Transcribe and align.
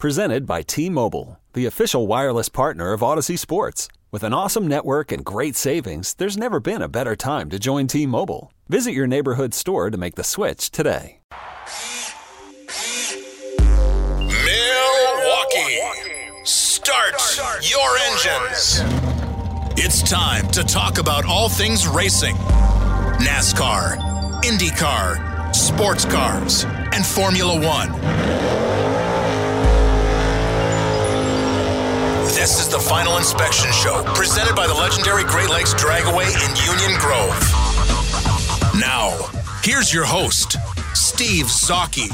Presented 0.00 0.46
by 0.46 0.62
T-Mobile, 0.62 1.38
the 1.52 1.66
official 1.66 2.06
wireless 2.06 2.48
partner 2.48 2.94
of 2.94 3.02
Odyssey 3.02 3.36
Sports. 3.36 3.86
With 4.10 4.22
an 4.22 4.32
awesome 4.32 4.66
network 4.66 5.12
and 5.12 5.22
great 5.22 5.56
savings, 5.56 6.14
there's 6.14 6.38
never 6.38 6.58
been 6.58 6.80
a 6.80 6.88
better 6.88 7.14
time 7.14 7.50
to 7.50 7.58
join 7.58 7.86
T-Mobile. 7.86 8.50
Visit 8.70 8.92
your 8.92 9.06
neighborhood 9.06 9.52
store 9.52 9.90
to 9.90 9.98
make 9.98 10.14
the 10.14 10.24
switch 10.24 10.70
today. 10.70 11.20
Milwaukee, 14.46 15.82
start 16.44 17.12
your 17.60 17.98
engines. 17.98 18.80
It's 19.76 20.02
time 20.02 20.48
to 20.52 20.64
talk 20.64 20.96
about 20.96 21.26
all 21.26 21.50
things 21.50 21.86
racing 21.86 22.36
NASCAR, 23.20 23.98
IndyCar, 24.44 25.54
sports 25.54 26.06
cars, 26.06 26.64
and 26.64 27.04
Formula 27.04 27.60
One. 27.60 28.69
This 32.40 32.58
is 32.58 32.70
the 32.70 32.78
Final 32.78 33.18
Inspection 33.18 33.70
Show, 33.70 34.02
presented 34.14 34.56
by 34.56 34.66
the 34.66 34.72
legendary 34.72 35.24
Great 35.24 35.50
Lakes 35.50 35.74
Dragaway 35.74 36.24
in 36.24 36.56
Union 36.72 36.98
Grove. 36.98 37.38
Now, 38.80 39.14
here's 39.62 39.92
your 39.92 40.06
host, 40.06 40.56
Steve 40.94 41.44
Zocchi. 41.44 42.08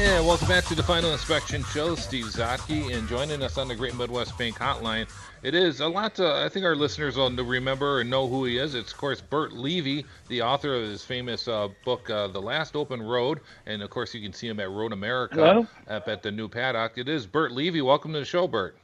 And 0.00 0.24
welcome 0.24 0.46
back 0.46 0.64
to 0.66 0.76
the 0.76 0.82
Final 0.82 1.10
Inspection 1.10 1.64
Show. 1.64 1.96
Steve 1.96 2.26
Zotke, 2.26 2.96
and 2.96 3.08
joining 3.08 3.42
us 3.42 3.58
on 3.58 3.66
the 3.66 3.74
Great 3.74 3.96
Midwest 3.96 4.38
Bank 4.38 4.56
Hotline. 4.56 5.08
It 5.42 5.56
is 5.56 5.80
a 5.80 5.88
lot 5.88 6.14
to, 6.16 6.44
I 6.44 6.48
think 6.48 6.64
our 6.64 6.76
listeners 6.76 7.16
will 7.16 7.30
remember 7.32 8.00
and 8.00 8.08
know 8.08 8.28
who 8.28 8.44
he 8.44 8.58
is. 8.58 8.76
It's, 8.76 8.92
of 8.92 8.96
course, 8.96 9.20
Burt 9.20 9.52
Levy, 9.54 10.04
the 10.28 10.40
author 10.42 10.72
of 10.76 10.82
his 10.82 11.04
famous 11.04 11.48
uh, 11.48 11.68
book, 11.84 12.08
uh, 12.10 12.28
The 12.28 12.40
Last 12.40 12.76
Open 12.76 13.02
Road. 13.02 13.40
And, 13.66 13.82
of 13.82 13.90
course, 13.90 14.14
you 14.14 14.22
can 14.22 14.32
see 14.32 14.46
him 14.46 14.60
at 14.60 14.70
Road 14.70 14.92
America 14.92 15.66
up 15.88 16.06
at 16.06 16.22
the 16.22 16.30
new 16.30 16.48
paddock. 16.48 16.96
It 16.96 17.08
is 17.08 17.26
Burt 17.26 17.50
Levy. 17.50 17.82
Welcome 17.82 18.12
to 18.12 18.20
the 18.20 18.24
show, 18.24 18.46
Burt. 18.46 18.78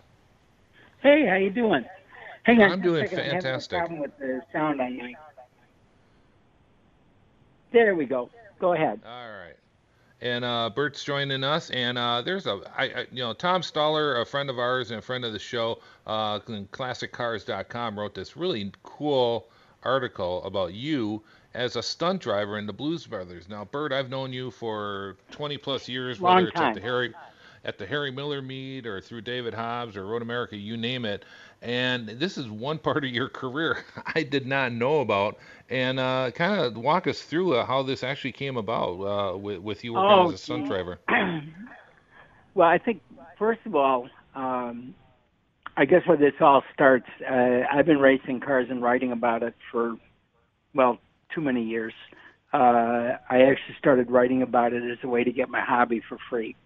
Hey, 1.01 1.27
how 1.27 1.37
you 1.37 1.51
doing? 1.51 1.85
Hang 2.43 2.61
on. 2.61 2.73
I'm 2.73 2.81
doing 2.81 3.07
fantastic. 3.07 3.79
I 3.79 3.83
have 3.83 3.85
a 3.85 3.95
problem 3.95 4.01
with 4.01 4.19
the 4.19 4.43
sound 4.53 4.81
on 4.81 4.97
my. 4.97 5.15
There 7.71 7.95
we 7.95 8.05
go. 8.05 8.31
Go 8.59 8.73
ahead. 8.73 9.01
All 9.07 9.31
right. 9.31 9.55
And 10.21 10.45
uh, 10.45 10.71
Burt's 10.75 11.05
joining 11.05 11.45
us, 11.45 11.71
and 11.71 11.99
uh, 11.99 12.23
there's 12.23 12.47
a, 12.47 12.61
I, 12.77 12.85
I, 12.85 13.07
you 13.11 13.23
know, 13.23 13.35
Tom 13.35 13.63
Stoller, 13.63 14.21
a 14.21 14.27
friend 14.27 14.49
of 14.49 14.59
ours 14.59 14.91
and 14.91 14.99
a 14.99 15.03
friend 15.03 15.25
of 15.25 15.33
the 15.33 15.39
show, 15.39 15.81
uh, 16.07 16.39
ClassicCars.com, 16.39 17.99
wrote 17.99 18.15
this 18.15 18.37
really 18.37 18.73
cool 18.85 19.49
article 19.83 20.43
about 20.45 20.73
you 20.73 21.23
as 21.53 21.77
a 21.77 21.83
stunt 21.83 22.21
driver 22.23 22.59
in 22.59 22.67
the 22.67 22.73
Blues 22.73 23.07
Brothers. 23.07 23.49
Now, 23.49 23.65
Burt, 23.65 23.93
I've 23.93 24.09
known 24.09 24.33
you 24.33 24.51
for 24.51 25.17
20 25.31 25.59
plus 25.59 25.89
years, 25.89 26.21
Long 26.21 26.37
whether 26.37 26.49
it's 26.49 26.57
time. 26.57 26.69
at 26.71 26.75
the 26.75 26.81
Harry, 26.81 27.13
at 27.65 27.79
the 27.79 27.87
Harry 27.87 28.11
Miller 28.11 28.43
meet 28.43 28.87
or 28.87 29.01
through 29.01 29.23
David 29.23 29.55
Hobbs 29.55 29.97
or 29.97 30.07
Road 30.07 30.23
America, 30.23 30.57
you 30.57 30.77
name 30.77 31.05
it. 31.05 31.25
And 31.63 32.09
this 32.09 32.37
is 32.39 32.49
one 32.49 32.79
part 32.81 33.05
of 33.05 33.11
your 33.11 33.29
career 33.29 33.85
I 34.15 34.23
did 34.23 34.47
not 34.47 34.73
know 34.73 35.01
about. 35.01 35.39
And 35.71 35.99
uh, 36.01 36.31
kind 36.35 36.61
of 36.61 36.77
walk 36.77 37.07
us 37.09 37.23
through 37.23 37.55
uh, 37.55 37.67
how 37.67 37.83
this 37.83 38.03
actually 38.05 38.33
came 38.33 38.57
about 38.57 39.01
uh, 39.01 39.37
with, 39.39 39.59
with 39.61 39.85
you 39.85 39.95
working 39.95 40.19
Oh, 40.19 40.23
as 40.23 40.33
a 40.33 40.39
stunt 40.39 40.67
gee. 40.67 40.67
driver. 40.67 41.01
Well, 42.55 42.69
I 42.69 42.79
think 42.79 43.03
first 43.39 43.61
of 43.67 43.75
all, 43.75 44.09
um, 44.35 44.95
I 45.77 45.85
guess 45.85 46.03
where 46.07 46.17
this 46.17 46.35
all 46.41 46.63
starts. 46.73 47.07
Uh, 47.29 47.61
I've 47.73 47.87
been 47.87 47.99
racing 47.99 48.41
cars 48.41 48.67
and 48.71 48.83
writing 48.83 49.13
about 49.13 49.43
it 49.43 49.55
for, 49.71 49.97
well, 50.75 50.99
too 51.35 51.41
many 51.41 51.63
years. 51.65 51.95
Uh, 52.53 53.17
I 53.31 53.43
actually 53.43 53.77
started 53.79 54.11
writing 54.11 54.43
about 54.43 54.73
it 54.73 54.83
as 54.91 54.99
a 55.05 55.09
way 55.09 55.25
to 55.25 55.33
get 55.33 55.49
my 55.49 55.61
hobby 55.61 56.01
for 56.09 56.19
free. 56.31 56.57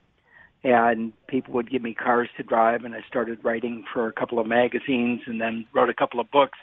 And 0.65 1.13
people 1.29 1.55
would 1.55 1.71
give 1.71 1.83
me 1.83 1.95
cars 1.95 2.29
to 2.37 2.43
drive, 2.43 2.85
and 2.85 2.95
I 2.95 3.01
started 3.09 3.39
writing 3.45 3.85
for 3.93 4.09
a 4.09 4.13
couple 4.13 4.41
of 4.41 4.47
magazines 4.47 5.21
and 5.27 5.41
then 5.41 5.67
wrote 5.73 5.89
a 5.89 5.95
couple 5.95 6.19
of 6.19 6.31
books. 6.31 6.59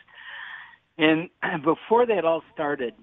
And 0.97 1.29
before 1.63 2.05
that 2.05 2.25
all 2.25 2.43
started, 2.53 2.93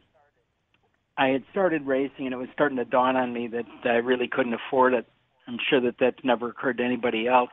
I 1.17 1.29
had 1.29 1.45
started 1.51 1.87
racing, 1.87 2.27
and 2.27 2.35
it 2.35 2.39
was 2.39 2.49
starting 2.53 2.79
to 2.79 2.85
dawn 2.85 3.17
on 3.17 3.33
me 3.33 3.49
that 3.49 3.65
I 3.85 3.97
really 3.97 4.29
couldn't 4.29 4.55
afford 4.55 4.95
it. 4.95 5.07
I'm 5.47 5.59
sure 5.69 5.81
that 5.81 5.97
that's 5.99 6.25
never 6.25 6.49
occurred 6.49 6.79
to 6.79 6.85
anybody 6.85 7.27
else. 7.27 7.51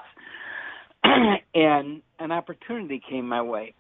and 1.04 2.02
an 2.20 2.32
opportunity 2.32 3.02
came 3.10 3.28
my 3.28 3.42
way. 3.42 3.74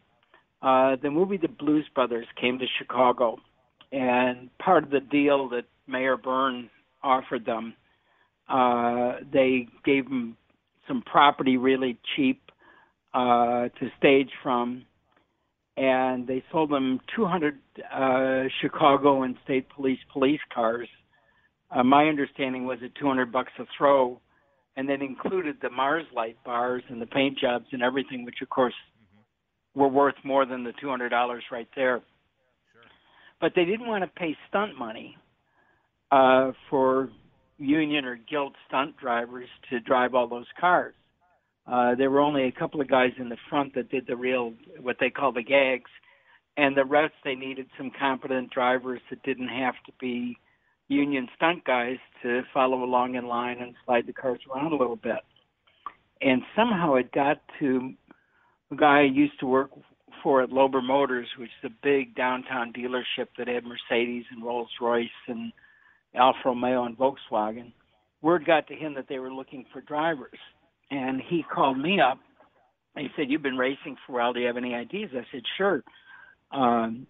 Uh, 0.62 0.97
the 1.02 1.09
movie 1.09 1.38
The 1.38 1.47
Blues 1.47 1.86
Brothers 1.96 2.28
came 2.40 2.59
to 2.59 2.66
Chicago, 2.78 3.38
and 3.91 4.50
part 4.58 4.84
of 4.84 4.90
the 4.90 5.00
deal 5.00 5.47
that 5.50 5.64
Mayor 5.88 6.18
Byrne 6.18 6.70
offered 7.02 7.46
them, 7.46 7.74
uh, 8.49 9.17
they 9.31 9.67
gave 9.85 10.05
them 10.05 10.35
some 10.87 11.03
property 11.03 11.57
really 11.57 11.97
cheap 12.15 12.41
uh, 13.13 13.69
to 13.79 13.89
stage 13.97 14.29
from, 14.43 14.85
and 15.77 16.27
they 16.27 16.43
sold 16.51 16.71
them 16.71 16.99
200 17.15 17.57
uh, 17.93 18.43
Chicago 18.61 19.23
and 19.23 19.35
state 19.43 19.67
police 19.75 19.99
police 20.11 20.41
cars. 20.53 20.89
Uh, 21.71 21.83
my 21.83 22.05
understanding 22.05 22.65
was 22.65 22.79
at 22.83 22.93
200 22.95 23.31
bucks 23.31 23.51
a 23.59 23.63
throw, 23.77 24.19
and 24.75 24.89
that 24.89 25.01
included 25.01 25.57
the 25.61 25.69
Mars 25.69 26.05
Light 26.16 26.37
bars 26.43 26.83
and 26.89 27.01
the 27.01 27.05
paint 27.05 27.37
jobs 27.37 27.66
and 27.71 27.83
everything, 27.83 28.25
which 28.25 28.41
of 28.41 28.49
course 28.49 28.73
were 29.75 29.87
worth 29.87 30.16
more 30.23 30.45
than 30.45 30.63
the 30.63 30.73
$200 30.83 31.39
right 31.51 31.67
there. 31.75 32.01
But 33.39 33.53
they 33.55 33.66
didn't 33.66 33.87
want 33.87 34.03
to 34.03 34.19
pay 34.19 34.35
stunt 34.49 34.77
money 34.77 35.16
uh, 36.11 36.51
for 36.69 37.09
union 37.59 38.06
or 38.06 38.18
guild 38.30 38.56
stunt 38.68 38.97
drivers 38.97 39.50
to 39.70 39.80
drive 39.80 40.16
all 40.16 40.28
those 40.28 40.47
cars. 40.59 40.96
Uh, 41.68 41.94
there 41.96 42.09
were 42.09 42.22
only 42.22 42.46
a 42.46 42.52
couple 42.52 42.81
of 42.81 42.88
guys 42.88 43.12
in 43.20 43.30
the 43.30 43.38
front 43.50 43.75
that 43.75 43.92
did 43.92 44.08
the 44.08 44.16
real, 44.16 44.53
what 44.81 44.97
they 45.00 45.09
call 45.09 45.31
the 45.31 45.44
gags, 45.44 45.92
and 46.58 46.75
the 46.75 46.86
rest 46.86 47.14
they 47.24 47.36
needed 47.36 47.68
some 47.78 47.92
competent 47.97 48.50
drivers 48.50 49.02
that 49.09 49.22
didn't 49.24 49.50
have 49.50 49.75
to 49.86 49.92
be 50.00 50.38
union 50.88 51.28
stunt 51.36 51.64
guys 51.66 51.97
to 52.24 52.42
follow 52.53 52.84
along 52.84 53.16
in 53.16 53.28
line 53.28 53.58
and 53.62 53.76
slide 53.86 54.08
the 54.08 54.14
cars 54.14 54.40
around 54.52 54.74
a 54.74 54.76
little 54.76 54.96
bit. 54.96 55.20
And 56.22 56.41
somehow 56.56 56.96
it 56.96 57.12
got 57.12 57.38
to 57.59 57.94
a 58.72 58.76
guy 58.76 59.02
I 59.02 59.03
used 59.03 59.40
to 59.40 59.46
work 59.46 59.70
for 60.24 60.41
at 60.41 60.50
Loeber 60.50 60.84
Motors, 60.84 61.28
which 61.38 61.52
is 61.64 61.72
a 61.72 61.84
big 61.84 62.16
downtown 62.16 62.74
dealership 62.74 63.28
that 63.38 63.47
had 63.47 63.64
Mercedes 63.64 64.26
and 64.31 64.44
Rolls 64.44 64.70
Royce 64.81 65.08
and 65.28 65.53
Alfa 66.16 66.40
Romeo 66.46 66.86
and 66.86 66.97
Volkswagen. 66.97 67.72
Word 68.22 68.46
got 68.46 68.68
to 68.68 68.75
him 68.75 68.94
that 68.96 69.06
they 69.08 69.20
were 69.20 69.31
looking 69.31 69.66
for 69.72 69.81
drivers. 69.81 70.38
And 70.92 71.22
he 71.28 71.44
called 71.44 71.80
me 71.80 72.00
up. 72.00 72.20
He 72.97 73.08
said, 73.16 73.30
You've 73.30 73.44
been 73.44 73.58
racing 73.58 73.96
for 74.06 74.14
a 74.14 74.24
while. 74.24 74.34
Do 74.34 74.40
you 74.40 74.47
have 74.47 74.58
any 74.58 74.74
ideas? 74.74 75.12
I 75.14 75.25
said, 75.31 75.44
Sure. 75.58 75.84
Um, 76.52 77.08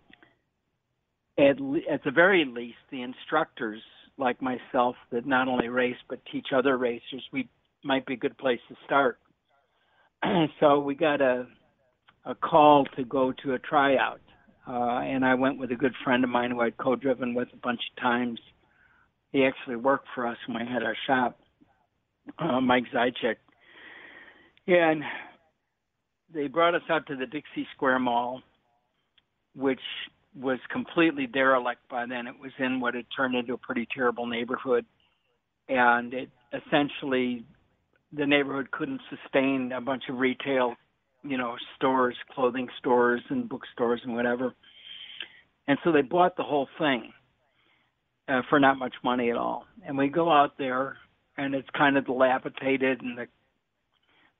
at, 1.37 1.55
at 1.89 2.03
the 2.03 2.11
very 2.13 2.45
least, 2.45 2.77
the 2.91 3.01
instructors 3.01 3.81
like 4.17 4.41
myself 4.41 4.95
that 5.11 5.25
not 5.25 5.47
only 5.47 5.69
race 5.69 5.95
but 6.09 6.19
teach 6.31 6.47
other 6.53 6.77
racers, 6.77 7.23
we 7.31 7.47
might 7.83 8.05
be 8.05 8.15
a 8.15 8.17
good 8.17 8.37
place 8.37 8.59
to 8.67 8.75
start. 8.85 9.17
so 10.59 10.79
we 10.79 10.95
got 10.95 11.21
a 11.21 11.47
a 12.25 12.35
call 12.35 12.85
to 12.97 13.05
go 13.05 13.33
to 13.43 13.53
a 13.53 13.59
tryout, 13.59 14.19
uh, 14.67 14.99
and 14.99 15.25
I 15.25 15.35
went 15.35 15.57
with 15.57 15.71
a 15.71 15.75
good 15.75 15.93
friend 16.03 16.23
of 16.23 16.29
mine 16.29 16.51
who 16.51 16.59
I'd 16.61 16.77
co-driven 16.77 17.33
with 17.33 17.47
a 17.53 17.57
bunch 17.57 17.79
of 17.89 18.01
times. 18.01 18.39
He 19.31 19.45
actually 19.45 19.75
worked 19.75 20.07
for 20.15 20.25
us 20.25 20.37
when 20.47 20.65
we 20.65 20.71
had 20.71 20.83
our 20.83 20.95
shop, 21.05 21.39
uh, 22.39 22.59
Mike 22.59 22.85
Zychek, 22.93 23.35
and 24.67 25.03
they 26.33 26.47
brought 26.47 26.75
us 26.75 26.81
out 26.89 27.05
to 27.07 27.15
the 27.15 27.25
Dixie 27.25 27.67
Square 27.75 27.99
Mall, 27.99 28.41
which 29.55 29.79
was 30.35 30.59
completely 30.71 31.27
derelict 31.27 31.81
by 31.89 32.05
then. 32.05 32.27
It 32.27 32.39
was 32.39 32.51
in 32.59 32.79
what 32.79 32.93
had 32.93 33.05
turned 33.15 33.35
into 33.35 33.53
a 33.53 33.57
pretty 33.57 33.87
terrible 33.95 34.25
neighborhood, 34.25 34.85
and 35.67 36.13
it 36.13 36.29
essentially 36.53 37.43
the 38.11 38.25
neighborhood 38.25 38.71
couldn't 38.71 39.01
sustain 39.09 39.71
a 39.71 39.81
bunch 39.81 40.03
of 40.09 40.17
retail, 40.17 40.75
you 41.23 41.37
know, 41.37 41.55
stores, 41.75 42.15
clothing 42.33 42.67
stores, 42.79 43.21
and 43.29 43.47
bookstores 43.47 44.01
and 44.03 44.15
whatever. 44.15 44.53
And 45.67 45.77
so 45.83 45.91
they 45.91 46.01
bought 46.01 46.35
the 46.35 46.43
whole 46.43 46.67
thing 46.79 47.11
uh, 48.29 48.41
for 48.49 48.59
not 48.59 48.77
much 48.77 48.93
money 49.03 49.29
at 49.31 49.37
all. 49.37 49.65
And 49.85 49.97
we 49.97 50.07
go 50.07 50.31
out 50.31 50.57
there, 50.57 50.97
and 51.37 51.55
it's 51.55 51.69
kind 51.75 51.97
of 51.97 52.05
dilapidated, 52.05 53.01
and 53.01 53.17
the 53.17 53.27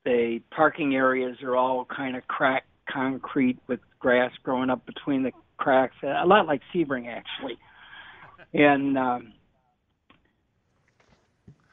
the 0.05 0.39
parking 0.55 0.95
areas 0.95 1.37
are 1.43 1.57
all 1.57 1.85
kind 1.85 2.15
of 2.15 2.25
cracked 2.27 2.67
concrete 2.89 3.59
with 3.67 3.81
grass 3.99 4.31
growing 4.43 4.69
up 4.69 4.85
between 4.85 5.23
the 5.23 5.31
cracks, 5.57 5.95
a 6.03 6.25
lot 6.25 6.47
like 6.47 6.61
Sebring 6.73 7.07
actually. 7.07 7.57
And 8.53 8.97
um, 8.97 9.33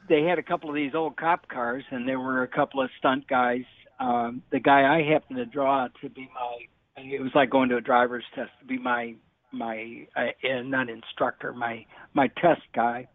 they 0.08 0.22
had 0.22 0.38
a 0.38 0.42
couple 0.42 0.68
of 0.68 0.74
these 0.74 0.92
old 0.94 1.16
cop 1.16 1.48
cars, 1.48 1.84
and 1.90 2.06
there 2.06 2.20
were 2.20 2.42
a 2.42 2.48
couple 2.48 2.82
of 2.82 2.90
stunt 2.98 3.26
guys. 3.28 3.64
Um, 3.98 4.42
the 4.50 4.60
guy 4.60 4.82
I 4.82 5.02
happened 5.02 5.38
to 5.38 5.46
draw 5.46 5.88
to 6.02 6.08
be 6.10 6.28
my, 6.34 7.02
it 7.02 7.22
was 7.22 7.32
like 7.34 7.48
going 7.48 7.68
to 7.70 7.76
a 7.76 7.80
driver's 7.80 8.24
test 8.34 8.50
to 8.60 8.66
be 8.66 8.78
my 8.78 9.14
my 9.56 10.06
uh, 10.16 10.62
not 10.64 10.88
instructor, 10.88 11.52
my 11.52 11.84
my 12.14 12.28
test 12.40 12.62
guy 12.74 13.08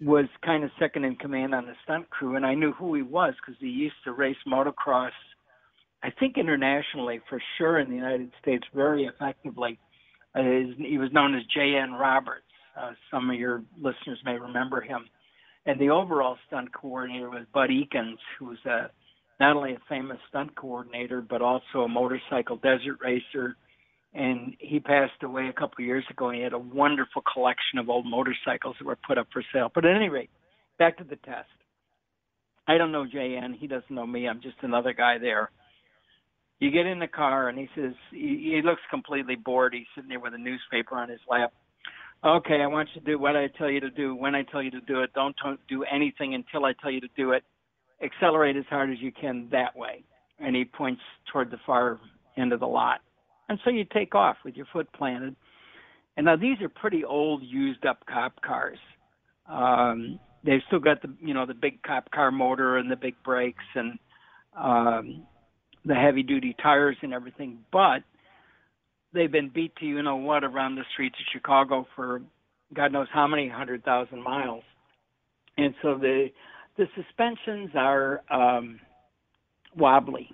was 0.00 0.26
kind 0.44 0.64
of 0.64 0.70
second 0.78 1.04
in 1.04 1.16
command 1.16 1.54
on 1.54 1.66
the 1.66 1.74
stunt 1.84 2.08
crew, 2.10 2.36
and 2.36 2.44
I 2.44 2.54
knew 2.54 2.72
who 2.72 2.94
he 2.94 3.02
was 3.02 3.34
because 3.40 3.58
he 3.60 3.68
used 3.68 3.94
to 4.04 4.12
race 4.12 4.36
motocross. 4.46 5.10
I 6.02 6.10
think 6.18 6.36
internationally, 6.36 7.20
for 7.28 7.40
sure, 7.56 7.78
in 7.78 7.88
the 7.88 7.96
United 7.96 8.30
States, 8.42 8.64
very 8.74 9.04
effectively. 9.04 9.78
Uh, 10.34 10.42
he 10.76 10.98
was 10.98 11.10
known 11.12 11.34
as 11.34 11.42
J.N. 11.54 11.92
Roberts. 11.92 12.42
Uh, 12.78 12.90
some 13.10 13.30
of 13.30 13.36
your 13.36 13.62
listeners 13.76 14.18
may 14.24 14.36
remember 14.36 14.80
him. 14.80 15.06
And 15.64 15.80
the 15.80 15.90
overall 15.90 16.36
stunt 16.46 16.74
coordinator 16.74 17.30
was 17.30 17.46
Bud 17.54 17.70
Ekins, 17.70 18.18
who 18.38 18.46
was 18.46 18.58
a, 18.66 18.90
not 19.40 19.56
only 19.56 19.72
a 19.72 19.78
famous 19.88 20.18
stunt 20.28 20.54
coordinator, 20.56 21.22
but 21.22 21.40
also 21.40 21.82
a 21.84 21.88
motorcycle 21.88 22.56
desert 22.56 22.98
racer. 23.00 23.56
And 24.14 24.54
he 24.60 24.78
passed 24.78 25.22
away 25.22 25.48
a 25.48 25.52
couple 25.52 25.76
of 25.82 25.86
years 25.86 26.04
ago. 26.08 26.30
He 26.30 26.40
had 26.40 26.52
a 26.52 26.58
wonderful 26.58 27.22
collection 27.32 27.78
of 27.78 27.88
old 27.88 28.06
motorcycles 28.06 28.76
that 28.78 28.86
were 28.86 28.98
put 29.06 29.18
up 29.18 29.26
for 29.32 29.42
sale. 29.52 29.70
But 29.74 29.84
at 29.84 29.96
any 29.96 30.08
rate, 30.08 30.30
back 30.78 30.98
to 30.98 31.04
the 31.04 31.16
test. 31.16 31.48
I 32.68 32.78
don't 32.78 32.92
know 32.92 33.04
JN. 33.04 33.58
He 33.58 33.66
doesn't 33.66 33.90
know 33.90 34.06
me. 34.06 34.28
I'm 34.28 34.40
just 34.40 34.56
another 34.62 34.92
guy 34.92 35.18
there. 35.18 35.50
You 36.60 36.70
get 36.70 36.86
in 36.86 37.00
the 37.00 37.08
car, 37.08 37.48
and 37.48 37.58
he 37.58 37.68
says 37.74 37.92
he, 38.12 38.52
he 38.54 38.60
looks 38.64 38.80
completely 38.88 39.34
bored. 39.34 39.74
He's 39.74 39.86
sitting 39.94 40.08
there 40.08 40.20
with 40.20 40.34
a 40.34 40.38
newspaper 40.38 40.96
on 40.96 41.08
his 41.08 41.20
lap 41.28 41.52
okay, 42.24 42.60
I 42.62 42.66
want 42.66 42.88
you 42.94 43.00
to 43.00 43.06
do 43.06 43.18
what 43.18 43.36
I 43.36 43.48
tell 43.58 43.70
you 43.70 43.80
to 43.80 43.90
do 43.90 44.14
when 44.14 44.34
I 44.34 44.42
tell 44.42 44.62
you 44.62 44.70
to 44.70 44.80
do 44.80 45.02
it. 45.02 45.12
Don't 45.14 45.36
do 45.68 45.84
anything 45.84 46.34
until 46.34 46.64
I 46.64 46.72
tell 46.80 46.90
you 46.90 47.00
to 47.00 47.08
do 47.16 47.32
it. 47.32 47.42
Accelerate 48.02 48.56
as 48.56 48.64
hard 48.70 48.90
as 48.90 48.98
you 49.00 49.12
can 49.12 49.48
that 49.52 49.76
way. 49.76 50.04
And 50.38 50.56
he 50.56 50.64
points 50.64 51.02
toward 51.30 51.50
the 51.50 51.58
far 51.66 52.00
end 52.36 52.52
of 52.52 52.60
the 52.60 52.66
lot. 52.66 53.00
And 53.48 53.58
so 53.64 53.70
you 53.70 53.84
take 53.84 54.14
off 54.14 54.36
with 54.44 54.56
your 54.56 54.66
foot 54.72 54.90
planted. 54.92 55.36
And 56.16 56.26
now 56.26 56.36
these 56.36 56.60
are 56.62 56.68
pretty 56.68 57.04
old, 57.04 57.42
used 57.42 57.84
up 57.84 58.04
cop 58.06 58.40
cars. 58.42 58.78
Um, 59.48 60.18
they've 60.44 60.60
still 60.66 60.78
got 60.78 61.02
the 61.02 61.12
you 61.20 61.34
know 61.34 61.46
the 61.46 61.54
big 61.54 61.82
cop 61.82 62.10
car 62.10 62.30
motor 62.30 62.76
and 62.78 62.90
the 62.90 62.96
big 62.96 63.14
brakes 63.24 63.64
and 63.74 63.98
um, 64.56 65.26
the 65.84 65.94
heavy 65.94 66.22
duty 66.22 66.54
tires 66.62 66.96
and 67.02 67.12
everything, 67.12 67.58
but 67.72 68.02
they've 69.12 69.32
been 69.32 69.50
beat 69.50 69.74
to 69.76 69.86
you 69.86 70.02
know 70.02 70.16
what 70.16 70.44
around 70.44 70.76
the 70.76 70.84
streets 70.92 71.16
of 71.18 71.26
Chicago 71.32 71.86
for 71.96 72.22
God 72.74 72.92
knows 72.92 73.08
how 73.12 73.26
many 73.26 73.48
hundred 73.48 73.84
thousand 73.84 74.22
miles, 74.22 74.64
and 75.56 75.74
so 75.82 75.98
the 75.98 76.28
the 76.76 76.86
suspensions 76.96 77.70
are 77.74 78.22
um, 78.30 78.80
wobbly. 79.76 80.30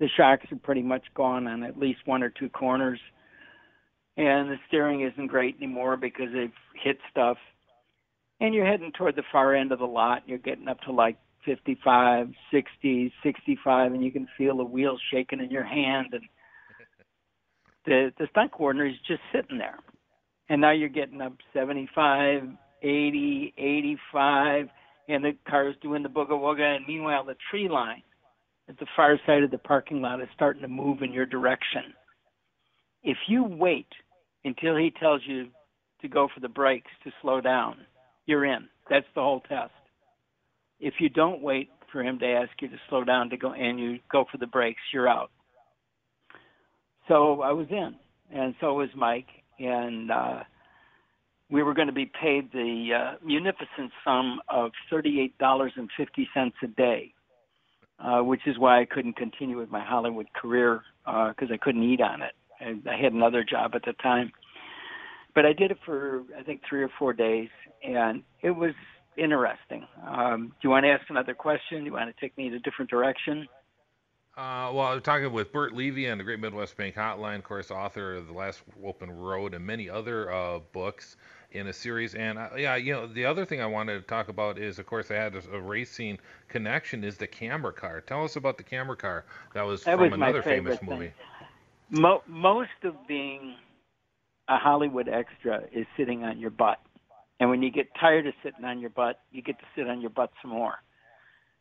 The 0.00 0.08
shocks 0.16 0.46
are 0.50 0.56
pretty 0.56 0.82
much 0.82 1.04
gone 1.14 1.46
on 1.46 1.62
at 1.62 1.78
least 1.78 2.00
one 2.04 2.22
or 2.22 2.30
two 2.30 2.48
corners, 2.48 2.98
and 4.16 4.50
the 4.50 4.56
steering 4.68 5.02
isn't 5.02 5.28
great 5.28 5.56
anymore 5.56 5.96
because 5.96 6.26
they've 6.32 6.52
hit 6.82 6.98
stuff. 7.10 7.36
And 8.40 8.54
you're 8.54 8.66
heading 8.66 8.92
toward 8.92 9.16
the 9.16 9.22
far 9.30 9.54
end 9.54 9.70
of 9.70 9.78
the 9.78 9.86
lot. 9.86 10.22
You're 10.26 10.38
getting 10.38 10.68
up 10.68 10.80
to 10.82 10.92
like 10.92 11.16
55, 11.44 12.28
60, 12.52 13.12
65, 13.22 13.92
and 13.92 14.04
you 14.04 14.10
can 14.10 14.26
feel 14.36 14.56
the 14.56 14.64
wheels 14.64 15.00
shaking 15.12 15.40
in 15.40 15.50
your 15.50 15.64
hand 15.64 16.08
and 16.12 16.22
the 17.86 18.12
the 18.18 18.26
stunt 18.30 18.50
coordinator 18.50 18.90
is 18.90 19.00
just 19.06 19.20
sitting 19.32 19.58
there, 19.58 19.78
and 20.48 20.60
now 20.60 20.72
you're 20.72 20.88
getting 20.88 21.20
up 21.20 21.34
75, 21.52 22.42
80, 22.82 23.54
85, 23.56 24.68
and 25.08 25.24
the 25.24 25.36
car's 25.48 25.76
doing 25.82 26.02
the 26.02 26.08
booga 26.08 26.30
wooga, 26.30 26.76
and 26.76 26.86
meanwhile 26.86 27.24
the 27.24 27.36
tree 27.50 27.68
line 27.68 28.02
at 28.68 28.78
the 28.78 28.86
far 28.96 29.18
side 29.26 29.42
of 29.42 29.50
the 29.50 29.58
parking 29.58 30.00
lot 30.00 30.20
is 30.20 30.28
starting 30.34 30.62
to 30.62 30.68
move 30.68 31.02
in 31.02 31.12
your 31.12 31.26
direction. 31.26 31.94
If 33.02 33.18
you 33.28 33.44
wait 33.44 33.88
until 34.44 34.76
he 34.76 34.92
tells 34.98 35.20
you 35.26 35.48
to 36.00 36.08
go 36.08 36.28
for 36.32 36.40
the 36.40 36.48
brakes 36.48 36.90
to 37.04 37.10
slow 37.20 37.40
down, 37.40 37.76
you're 38.26 38.44
in. 38.44 38.68
That's 38.88 39.06
the 39.14 39.20
whole 39.20 39.40
test. 39.40 39.72
If 40.80 40.94
you 40.98 41.08
don't 41.08 41.42
wait 41.42 41.70
for 41.92 42.02
him 42.02 42.18
to 42.18 42.26
ask 42.26 42.50
you 42.60 42.68
to 42.68 42.76
slow 42.88 43.04
down 43.04 43.30
to 43.30 43.36
go 43.36 43.52
and 43.52 43.78
you 43.78 43.98
go 44.10 44.24
for 44.30 44.38
the 44.38 44.46
brakes, 44.46 44.80
you're 44.92 45.08
out. 45.08 45.30
So 47.08 47.42
I 47.42 47.52
was 47.52 47.66
in, 47.70 47.94
and 48.34 48.54
so 48.60 48.74
was 48.74 48.88
Mike, 48.96 49.28
and 49.58 50.10
uh, 50.10 50.40
we 51.50 51.62
were 51.62 51.74
going 51.74 51.88
to 51.88 51.92
be 51.94 52.10
paid 52.20 52.50
the 52.52 52.88
uh, 52.96 53.24
munificent 53.24 53.92
sum 54.04 54.40
of 54.48 54.72
thirty-eight 54.90 55.36
dollars 55.38 55.72
and 55.76 55.88
fifty 55.96 56.26
cents 56.34 56.56
a 56.62 56.66
day, 56.66 57.12
uh, 58.04 58.20
which 58.20 58.42
is 58.46 58.58
why 58.58 58.80
I 58.80 58.84
couldn't 58.84 59.16
continue 59.16 59.58
with 59.58 59.70
my 59.70 59.82
Hollywood 59.82 60.32
career 60.34 60.82
because 61.04 61.50
uh, 61.50 61.54
I 61.54 61.56
couldn't 61.56 61.82
eat 61.82 62.00
on 62.00 62.22
it. 62.22 62.32
I, 62.60 62.90
I 62.90 62.96
had 62.96 63.12
another 63.12 63.42
job 63.42 63.72
at 63.74 63.84
the 63.84 63.94
time, 63.94 64.32
but 65.34 65.46
I 65.46 65.52
did 65.52 65.70
it 65.70 65.78
for 65.84 66.22
I 66.38 66.42
think 66.42 66.62
three 66.68 66.82
or 66.82 66.90
four 66.98 67.12
days, 67.12 67.48
and 67.82 68.22
it 68.42 68.50
was 68.50 68.74
interesting. 69.16 69.86
Um, 70.06 70.48
do 70.48 70.68
you 70.68 70.70
want 70.70 70.84
to 70.84 70.90
ask 70.90 71.08
another 71.08 71.34
question? 71.34 71.80
Do 71.80 71.84
you 71.86 71.92
want 71.92 72.14
to 72.14 72.20
take 72.20 72.36
me 72.36 72.48
in 72.48 72.54
a 72.54 72.60
different 72.60 72.90
direction? 72.90 73.48
Uh, 74.36 74.68
well, 74.74 74.88
I'm 74.88 75.00
talking 75.00 75.32
with 75.32 75.52
Burt 75.52 75.72
Levy 75.72 76.10
on 76.10 76.18
the 76.18 76.24
Great 76.24 76.40
Midwest 76.40 76.76
Bank 76.76 76.96
Hotline, 76.96 77.36
of 77.36 77.44
course, 77.44 77.70
author 77.70 78.16
of 78.16 78.26
The 78.26 78.32
Last 78.32 78.62
Open 78.84 79.08
Road 79.08 79.54
and 79.54 79.64
many 79.64 79.88
other 79.88 80.32
uh, 80.32 80.58
books 80.72 81.16
in 81.54 81.68
a 81.68 81.72
series. 81.72 82.14
And 82.14 82.38
uh, 82.38 82.48
yeah, 82.56 82.76
you 82.76 82.92
know, 82.92 83.06
the 83.06 83.24
other 83.24 83.44
thing 83.44 83.60
I 83.60 83.66
wanted 83.66 83.94
to 83.94 84.06
talk 84.06 84.28
about 84.28 84.58
is, 84.58 84.78
of 84.78 84.86
course, 84.86 85.10
I 85.10 85.14
had 85.14 85.34
a, 85.34 85.42
a 85.56 85.60
racing 85.60 86.18
connection 86.48 87.04
is 87.04 87.16
the 87.16 87.26
camera 87.26 87.72
car. 87.72 88.00
Tell 88.00 88.24
us 88.24 88.36
about 88.36 88.58
the 88.58 88.64
camera 88.64 88.96
car. 88.96 89.24
That 89.54 89.62
was 89.62 89.84
that 89.84 89.96
from 89.96 90.10
was 90.10 90.12
another 90.14 90.42
famous 90.42 90.78
thing. 90.78 90.88
movie. 90.88 91.12
Mo- 91.90 92.22
most 92.26 92.70
of 92.82 92.94
being 93.06 93.54
a 94.48 94.58
Hollywood 94.58 95.08
extra 95.08 95.62
is 95.72 95.86
sitting 95.96 96.24
on 96.24 96.38
your 96.38 96.50
butt. 96.50 96.80
And 97.40 97.50
when 97.50 97.62
you 97.62 97.70
get 97.70 97.88
tired 97.98 98.26
of 98.26 98.34
sitting 98.42 98.64
on 98.64 98.80
your 98.80 98.90
butt, 98.90 99.20
you 99.32 99.42
get 99.42 99.58
to 99.58 99.64
sit 99.76 99.88
on 99.88 100.00
your 100.00 100.10
butt 100.10 100.30
some 100.42 100.50
more. 100.50 100.74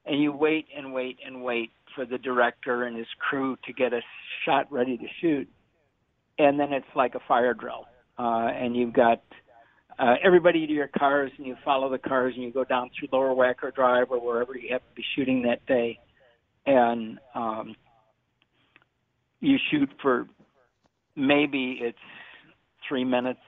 And 0.06 0.22
you 0.22 0.32
wait 0.32 0.68
and 0.76 0.94
wait 0.94 1.18
and 1.26 1.44
wait 1.44 1.72
for 1.96 2.06
the 2.06 2.18
director 2.18 2.84
and 2.84 2.98
his 2.98 3.08
crew 3.20 3.58
to 3.66 3.74
get 3.74 3.94
a 3.94 4.02
shot 4.46 4.72
ready 4.72 4.98
to 4.98 5.06
shoot, 5.22 5.48
and 6.38 6.60
then 6.60 6.74
it's 6.74 6.86
like 6.96 7.16
a 7.16 7.22
fire 7.28 7.54
drill. 7.54 7.86
Uh, 8.18 8.48
and 8.48 8.76
you've 8.76 8.94
got 8.94 9.24
uh, 10.00 10.16
everybody 10.24 10.66
to 10.66 10.74
your 10.74 10.88
cars, 10.88 11.32
and 11.38 11.46
you 11.46 11.56
follow 11.64 11.90
the 11.90 11.98
cars, 11.98 12.34
and 12.36 12.44
you 12.44 12.52
go 12.52 12.64
down 12.64 12.90
through 12.98 13.10
Lower 13.12 13.34
Wacker 13.34 13.74
Drive 13.74 14.08
or 14.10 14.24
wherever 14.24 14.56
you 14.56 14.70
have 14.72 14.82
to 14.82 14.96
be 14.96 15.04
shooting 15.16 15.44
that 15.44 15.66
day, 15.66 16.00
and 16.66 17.20
um, 17.36 17.76
you 19.40 19.58
shoot 19.72 19.90
for 20.02 20.28
maybe 21.16 21.80
it's 21.82 21.98
three 22.88 23.04
minutes, 23.04 23.42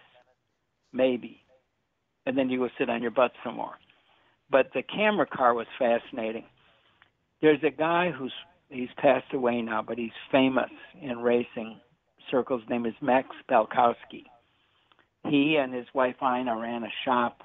maybe, 0.93 1.41
and 2.25 2.37
then 2.37 2.49
you 2.49 2.59
go 2.59 2.69
sit 2.77 2.89
on 2.89 3.01
your 3.01 3.11
butt 3.11 3.31
some 3.43 3.55
more. 3.55 3.75
But 4.51 4.67
the 4.73 4.83
camera 4.83 5.25
car 5.25 5.53
was 5.53 5.67
fascinating 5.79 6.45
there's 7.41 7.63
a 7.63 7.69
guy 7.69 8.11
who's 8.11 8.33
he's 8.69 8.89
passed 8.97 9.33
away 9.33 9.61
now, 9.61 9.81
but 9.81 9.97
he's 9.97 10.09
famous 10.31 10.71
in 10.99 11.19
racing 11.19 11.79
circles. 12.31 12.61
His 12.61 12.69
name 12.69 12.85
is 12.85 12.93
Max 13.01 13.27
Balchowsky. 13.49 14.23
He 15.29 15.58
and 15.60 15.74
his 15.74 15.86
wife 15.94 16.15
Ina 16.22 16.55
ran 16.55 16.84
a 16.84 16.91
shop 17.03 17.41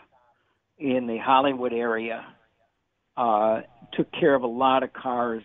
in 0.78 1.06
the 1.06 1.18
Hollywood 1.18 1.72
area. 1.72 2.24
Uh, 3.16 3.60
took 3.92 4.10
care 4.12 4.34
of 4.34 4.42
a 4.42 4.46
lot 4.46 4.82
of 4.82 4.92
cars 4.92 5.42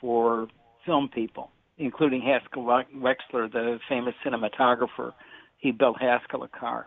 for 0.00 0.48
film 0.84 1.08
people, 1.14 1.50
including 1.78 2.20
Haskell 2.20 2.64
Wexler, 2.64 3.50
the 3.50 3.78
famous 3.88 4.14
cinematographer. 4.24 5.12
He 5.58 5.70
built 5.70 6.00
Haskell 6.00 6.42
a 6.42 6.48
car. 6.48 6.86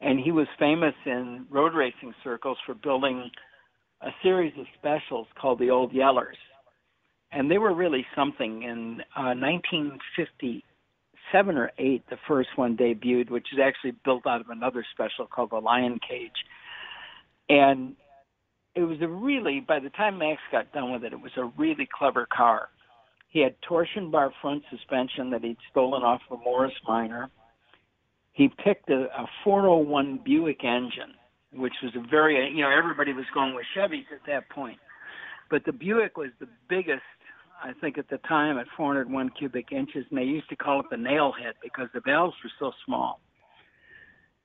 And 0.00 0.20
he 0.20 0.30
was 0.30 0.46
famous 0.58 0.94
in 1.04 1.46
road 1.50 1.74
racing 1.74 2.14
circles 2.22 2.58
for 2.66 2.74
building 2.74 3.30
a 4.02 4.10
series 4.22 4.52
of 4.58 4.66
specials 4.78 5.26
called 5.40 5.58
the 5.58 5.70
Old 5.70 5.92
Yellers, 5.92 6.36
and 7.32 7.50
they 7.50 7.58
were 7.58 7.74
really 7.74 8.06
something. 8.14 8.62
In 8.62 9.00
uh, 9.16 9.34
1957 11.32 11.56
or 11.56 11.70
eight, 11.78 12.04
the 12.08 12.18
first 12.28 12.50
one 12.56 12.76
debuted, 12.76 13.30
which 13.30 13.46
is 13.52 13.58
actually 13.62 13.92
built 14.04 14.26
out 14.26 14.40
of 14.40 14.50
another 14.50 14.84
special 14.92 15.26
called 15.26 15.50
the 15.50 15.58
Lion 15.58 15.98
Cage, 16.06 16.44
and 17.48 17.94
it 18.74 18.82
was 18.82 19.00
a 19.00 19.08
really. 19.08 19.60
By 19.60 19.80
the 19.80 19.90
time 19.90 20.18
Max 20.18 20.40
got 20.52 20.72
done 20.72 20.92
with 20.92 21.04
it, 21.04 21.12
it 21.12 21.20
was 21.20 21.32
a 21.36 21.44
really 21.56 21.88
clever 21.90 22.26
car. 22.26 22.68
He 23.28 23.40
had 23.40 23.54
torsion 23.62 24.10
bar 24.10 24.32
front 24.40 24.62
suspension 24.70 25.30
that 25.30 25.42
he'd 25.42 25.58
stolen 25.70 26.02
off 26.02 26.20
of 26.30 26.40
a 26.40 26.42
Morris 26.42 26.74
Minor. 26.86 27.30
He 28.32 28.48
picked 28.48 28.90
a, 28.90 29.04
a 29.18 29.26
401 29.44 30.20
Buick 30.24 30.62
engine 30.62 31.14
which 31.56 31.74
was 31.82 31.92
a 31.96 32.08
very 32.08 32.50
you 32.50 32.62
know 32.62 32.70
everybody 32.70 33.12
was 33.12 33.24
going 33.34 33.54
with 33.54 33.64
Chevys 33.76 34.04
at 34.12 34.24
that 34.26 34.48
point, 34.50 34.78
but 35.50 35.64
the 35.64 35.72
Buick 35.72 36.16
was 36.16 36.30
the 36.40 36.48
biggest. 36.68 37.02
I 37.62 37.72
think 37.80 37.98
at 37.98 38.08
the 38.08 38.18
time 38.18 38.58
at 38.58 38.66
401 38.76 39.30
cubic 39.38 39.72
inches, 39.72 40.04
and 40.10 40.18
they 40.18 40.24
used 40.24 40.48
to 40.50 40.56
call 40.56 40.80
it 40.80 40.86
the 40.90 40.96
nail 40.96 41.32
head 41.32 41.54
because 41.62 41.88
the 41.94 42.00
valves 42.00 42.34
were 42.44 42.50
so 42.58 42.72
small. 42.84 43.20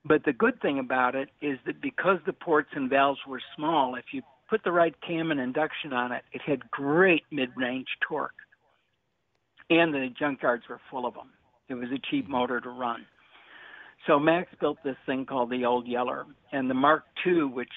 But 0.04 0.24
the 0.24 0.32
good 0.32 0.60
thing 0.60 0.78
about 0.78 1.14
it 1.14 1.28
is 1.40 1.58
that 1.66 1.80
because 1.80 2.18
the 2.26 2.32
ports 2.32 2.70
and 2.74 2.90
valves 2.90 3.20
were 3.26 3.40
small, 3.56 3.94
if 3.94 4.06
you 4.12 4.22
put 4.50 4.64
the 4.64 4.72
right 4.72 4.94
cam 5.06 5.30
and 5.30 5.40
induction 5.40 5.92
on 5.92 6.12
it, 6.12 6.22
it 6.32 6.42
had 6.44 6.70
great 6.70 7.22
mid-range 7.30 7.86
torque. 8.06 8.34
And 9.70 9.94
the 9.94 10.08
junkyards 10.20 10.68
were 10.68 10.80
full 10.90 11.06
of 11.06 11.14
them. 11.14 11.30
It 11.68 11.74
was 11.74 11.88
a 11.90 12.00
cheap 12.10 12.28
motor 12.28 12.60
to 12.60 12.68
run. 12.68 13.06
So 14.06 14.18
Max 14.18 14.48
built 14.60 14.78
this 14.84 14.96
thing 15.06 15.24
called 15.24 15.50
the 15.50 15.64
Old 15.64 15.86
Yeller, 15.86 16.26
and 16.50 16.68
the 16.68 16.74
Mark 16.74 17.04
II, 17.24 17.44
which 17.44 17.68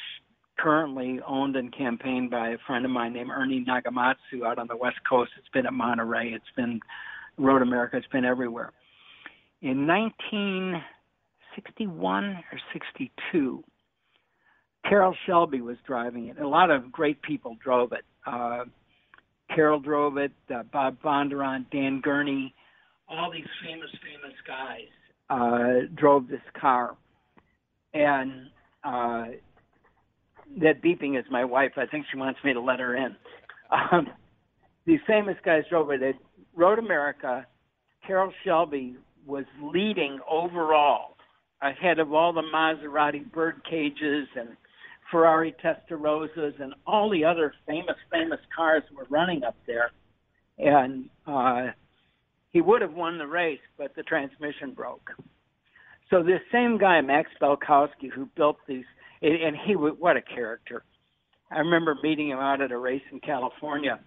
currently 0.57 1.19
owned 1.27 1.55
and 1.55 1.75
campaigned 1.75 2.31
by 2.31 2.49
a 2.49 2.57
friend 2.65 2.85
of 2.85 2.91
mine 2.91 3.13
named 3.13 3.31
Ernie 3.31 3.65
Nagamatsu 3.67 4.45
out 4.45 4.57
on 4.57 4.67
the 4.67 4.77
West 4.77 4.97
Coast. 5.07 5.31
It's 5.37 5.47
been 5.53 5.65
at 5.65 5.73
Monterey. 5.73 6.33
It's 6.33 6.45
been 6.55 6.79
Road 7.37 7.61
America. 7.61 7.97
It's 7.97 8.07
been 8.07 8.25
everywhere. 8.25 8.71
In 9.61 9.87
1961 9.87 12.23
or 12.23 12.59
62. 12.73 13.63
Carroll 14.87 15.15
Shelby 15.25 15.61
was 15.61 15.77
driving 15.87 16.27
it. 16.27 16.39
A 16.39 16.47
lot 16.47 16.69
of 16.69 16.91
great 16.91 17.19
people 17.21 17.57
drove 17.63 17.91
it. 17.91 18.05
Uh, 18.25 18.65
Carroll 19.53 19.79
drove 19.79 20.17
it. 20.17 20.31
Uh, 20.53 20.63
Bob 20.71 20.97
Bondurant, 21.03 21.65
Dan 21.71 22.01
Gurney, 22.01 22.53
all 23.07 23.31
these 23.31 23.45
famous, 23.63 23.89
famous 24.03 24.35
guys 24.47 24.87
uh, 25.29 25.87
drove 25.95 26.27
this 26.27 26.41
car. 26.59 26.95
And 27.93 28.49
uh, 28.83 29.25
that 30.61 30.81
beeping 30.81 31.19
is 31.19 31.25
my 31.29 31.43
wife. 31.43 31.71
I 31.77 31.85
think 31.85 32.05
she 32.11 32.17
wants 32.17 32.39
me 32.43 32.53
to 32.53 32.61
let 32.61 32.79
her 32.79 32.95
in. 32.95 33.15
Um, 33.71 34.07
these 34.85 34.99
famous 35.07 35.35
guys 35.43 35.63
drove 35.69 35.91
it. 35.91 36.03
At 36.03 36.15
Road 36.55 36.79
America, 36.79 37.45
Carroll 38.05 38.31
Shelby 38.43 38.95
was 39.25 39.45
leading 39.61 40.19
overall 40.29 41.17
ahead 41.61 41.99
of 41.99 42.13
all 42.13 42.31
the 42.31 42.43
Maserati 42.53 43.31
bird 43.31 43.61
cages 43.69 44.27
and 44.35 44.49
Ferrari 45.11 45.55
Testarossas 45.63 46.59
and 46.59 46.73
all 46.85 47.09
the 47.09 47.23
other 47.23 47.53
famous, 47.67 47.95
famous 48.11 48.39
cars 48.55 48.83
were 48.95 49.07
running 49.09 49.43
up 49.43 49.55
there. 49.65 49.91
And 50.57 51.09
uh, 51.27 51.67
he 52.51 52.61
would 52.61 52.81
have 52.81 52.93
won 52.93 53.17
the 53.17 53.27
race, 53.27 53.59
but 53.77 53.95
the 53.95 54.03
transmission 54.03 54.73
broke. 54.73 55.09
So 56.09 56.23
this 56.23 56.41
same 56.51 56.77
guy, 56.77 57.01
Max 57.01 57.29
Balchowsky, 57.41 58.11
who 58.13 58.29
built 58.35 58.57
these, 58.67 58.85
and 59.21 59.55
he 59.65 59.75
what 59.75 60.17
a 60.17 60.21
character. 60.21 60.83
I 61.51 61.59
remember 61.59 61.95
meeting 62.01 62.29
him 62.29 62.39
out 62.39 62.61
at 62.61 62.71
a 62.71 62.77
race 62.77 63.03
in 63.11 63.19
California, 63.19 63.99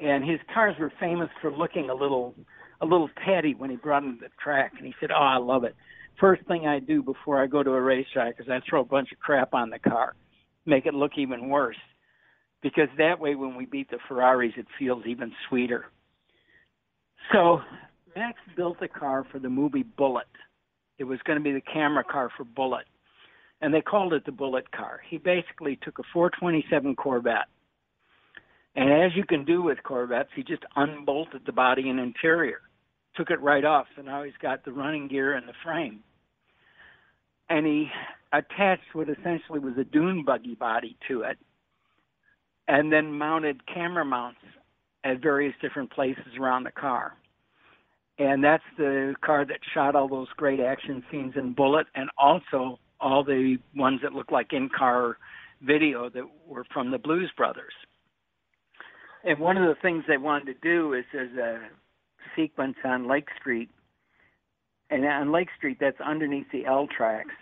and 0.00 0.24
his 0.24 0.40
cars 0.52 0.76
were 0.78 0.92
famous 0.98 1.28
for 1.40 1.52
looking 1.52 1.90
a 1.90 1.94
little 1.94 2.34
a 2.80 2.86
little 2.86 3.08
tatty 3.24 3.54
when 3.54 3.70
he 3.70 3.76
brought 3.76 4.02
him 4.02 4.18
to 4.18 4.24
the 4.24 4.30
track, 4.42 4.72
and 4.76 4.86
he 4.86 4.94
said, 5.00 5.10
"Oh, 5.10 5.14
I 5.14 5.36
love 5.36 5.64
it. 5.64 5.76
First 6.18 6.42
thing 6.46 6.66
I 6.66 6.78
do 6.78 7.02
before 7.02 7.42
I 7.42 7.46
go 7.46 7.62
to 7.62 7.70
a 7.72 7.80
racetrack 7.80 8.36
is 8.38 8.48
I 8.48 8.60
throw 8.68 8.80
a 8.80 8.84
bunch 8.84 9.12
of 9.12 9.18
crap 9.18 9.54
on 9.54 9.70
the 9.70 9.78
car, 9.78 10.14
make 10.66 10.86
it 10.86 10.94
look 10.94 11.12
even 11.16 11.48
worse, 11.48 11.76
because 12.62 12.88
that 12.98 13.18
way 13.18 13.34
when 13.34 13.56
we 13.56 13.66
beat 13.66 13.90
the 13.90 13.98
Ferraris, 14.08 14.54
it 14.56 14.66
feels 14.78 15.04
even 15.06 15.32
sweeter." 15.48 15.86
So 17.32 17.62
Max 18.16 18.38
built 18.56 18.82
a 18.82 18.88
car 18.88 19.24
for 19.30 19.38
the 19.38 19.48
movie 19.48 19.82
Bullitt. 19.82 20.26
It 20.98 21.04
was 21.04 21.20
going 21.22 21.38
to 21.38 21.42
be 21.42 21.52
the 21.52 21.60
camera 21.60 22.04
car 22.04 22.30
for 22.36 22.44
Bullitt, 22.44 22.86
and 23.64 23.72
they 23.72 23.80
called 23.80 24.12
it 24.12 24.24
the 24.26 24.32
Bullitt 24.32 24.70
car. 24.72 25.00
He 25.08 25.18
basically 25.18 25.78
took 25.82 25.98
a 25.98 26.02
427 26.12 26.94
Corvette 26.96 27.48
and 28.76 28.90
as 28.90 29.12
you 29.14 29.24
can 29.24 29.44
do 29.44 29.62
with 29.62 29.82
Corvettes, 29.82 30.30
he 30.34 30.42
just 30.42 30.64
unbolted 30.76 31.42
the 31.46 31.52
body 31.52 31.88
and 31.88 32.00
interior, 32.00 32.60
took 33.14 33.30
it 33.30 33.40
right 33.40 33.64
off. 33.64 33.86
So 33.94 34.02
now 34.02 34.24
he's 34.24 34.34
got 34.42 34.64
the 34.64 34.72
running 34.72 35.08
gear 35.08 35.34
and 35.34 35.48
the 35.48 35.52
frame. 35.62 36.00
And 37.48 37.66
he 37.66 37.88
attached 38.32 38.94
what 38.94 39.08
essentially 39.08 39.60
was 39.60 39.74
a 39.78 39.84
dune 39.84 40.24
buggy 40.24 40.54
body 40.54 40.96
to 41.08 41.22
it, 41.22 41.38
and 42.66 42.92
then 42.92 43.12
mounted 43.12 43.64
camera 43.66 44.04
mounts 44.04 44.40
at 45.04 45.22
various 45.22 45.54
different 45.60 45.92
places 45.92 46.38
around 46.40 46.64
the 46.64 46.72
car. 46.72 47.12
And 48.18 48.42
that's 48.42 48.64
the 48.78 49.14
car 49.24 49.44
that 49.44 49.58
shot 49.72 49.94
all 49.94 50.08
those 50.08 50.28
great 50.36 50.60
action 50.60 51.04
scenes 51.10 51.34
in 51.36 51.52
Bullitt, 51.52 51.86
and 51.94 52.08
also 52.16 52.80
all 53.04 53.22
the 53.22 53.58
ones 53.76 54.00
that 54.02 54.12
look 54.12 54.32
like 54.32 54.52
in-car 54.52 55.18
video 55.62 56.08
that 56.10 56.24
were 56.46 56.64
from 56.72 56.90
the 56.90 56.98
Blues 56.98 57.30
Brothers 57.36 57.74
and 59.24 59.38
one 59.38 59.56
of 59.56 59.66
the 59.66 59.80
things 59.80 60.04
they 60.06 60.18
wanted 60.18 60.46
to 60.46 60.54
do 60.62 60.92
is 60.92 61.04
there's 61.12 61.36
a 61.38 61.60
sequence 62.36 62.76
on 62.84 63.08
Lake 63.08 63.28
Street, 63.40 63.70
and 64.90 65.04
on 65.04 65.32
Lake 65.32 65.48
Street 65.56 65.78
that's 65.80 66.00
underneath 66.00 66.46
the 66.52 66.66
L 66.66 66.86
tracks. 66.86 67.34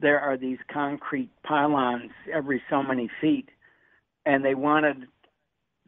There 0.00 0.18
are 0.18 0.36
these 0.36 0.58
concrete 0.72 1.30
pylons 1.44 2.10
every 2.32 2.60
so 2.68 2.82
many 2.82 3.08
feet, 3.20 3.48
and 4.26 4.44
they 4.44 4.54
wanted 4.54 5.06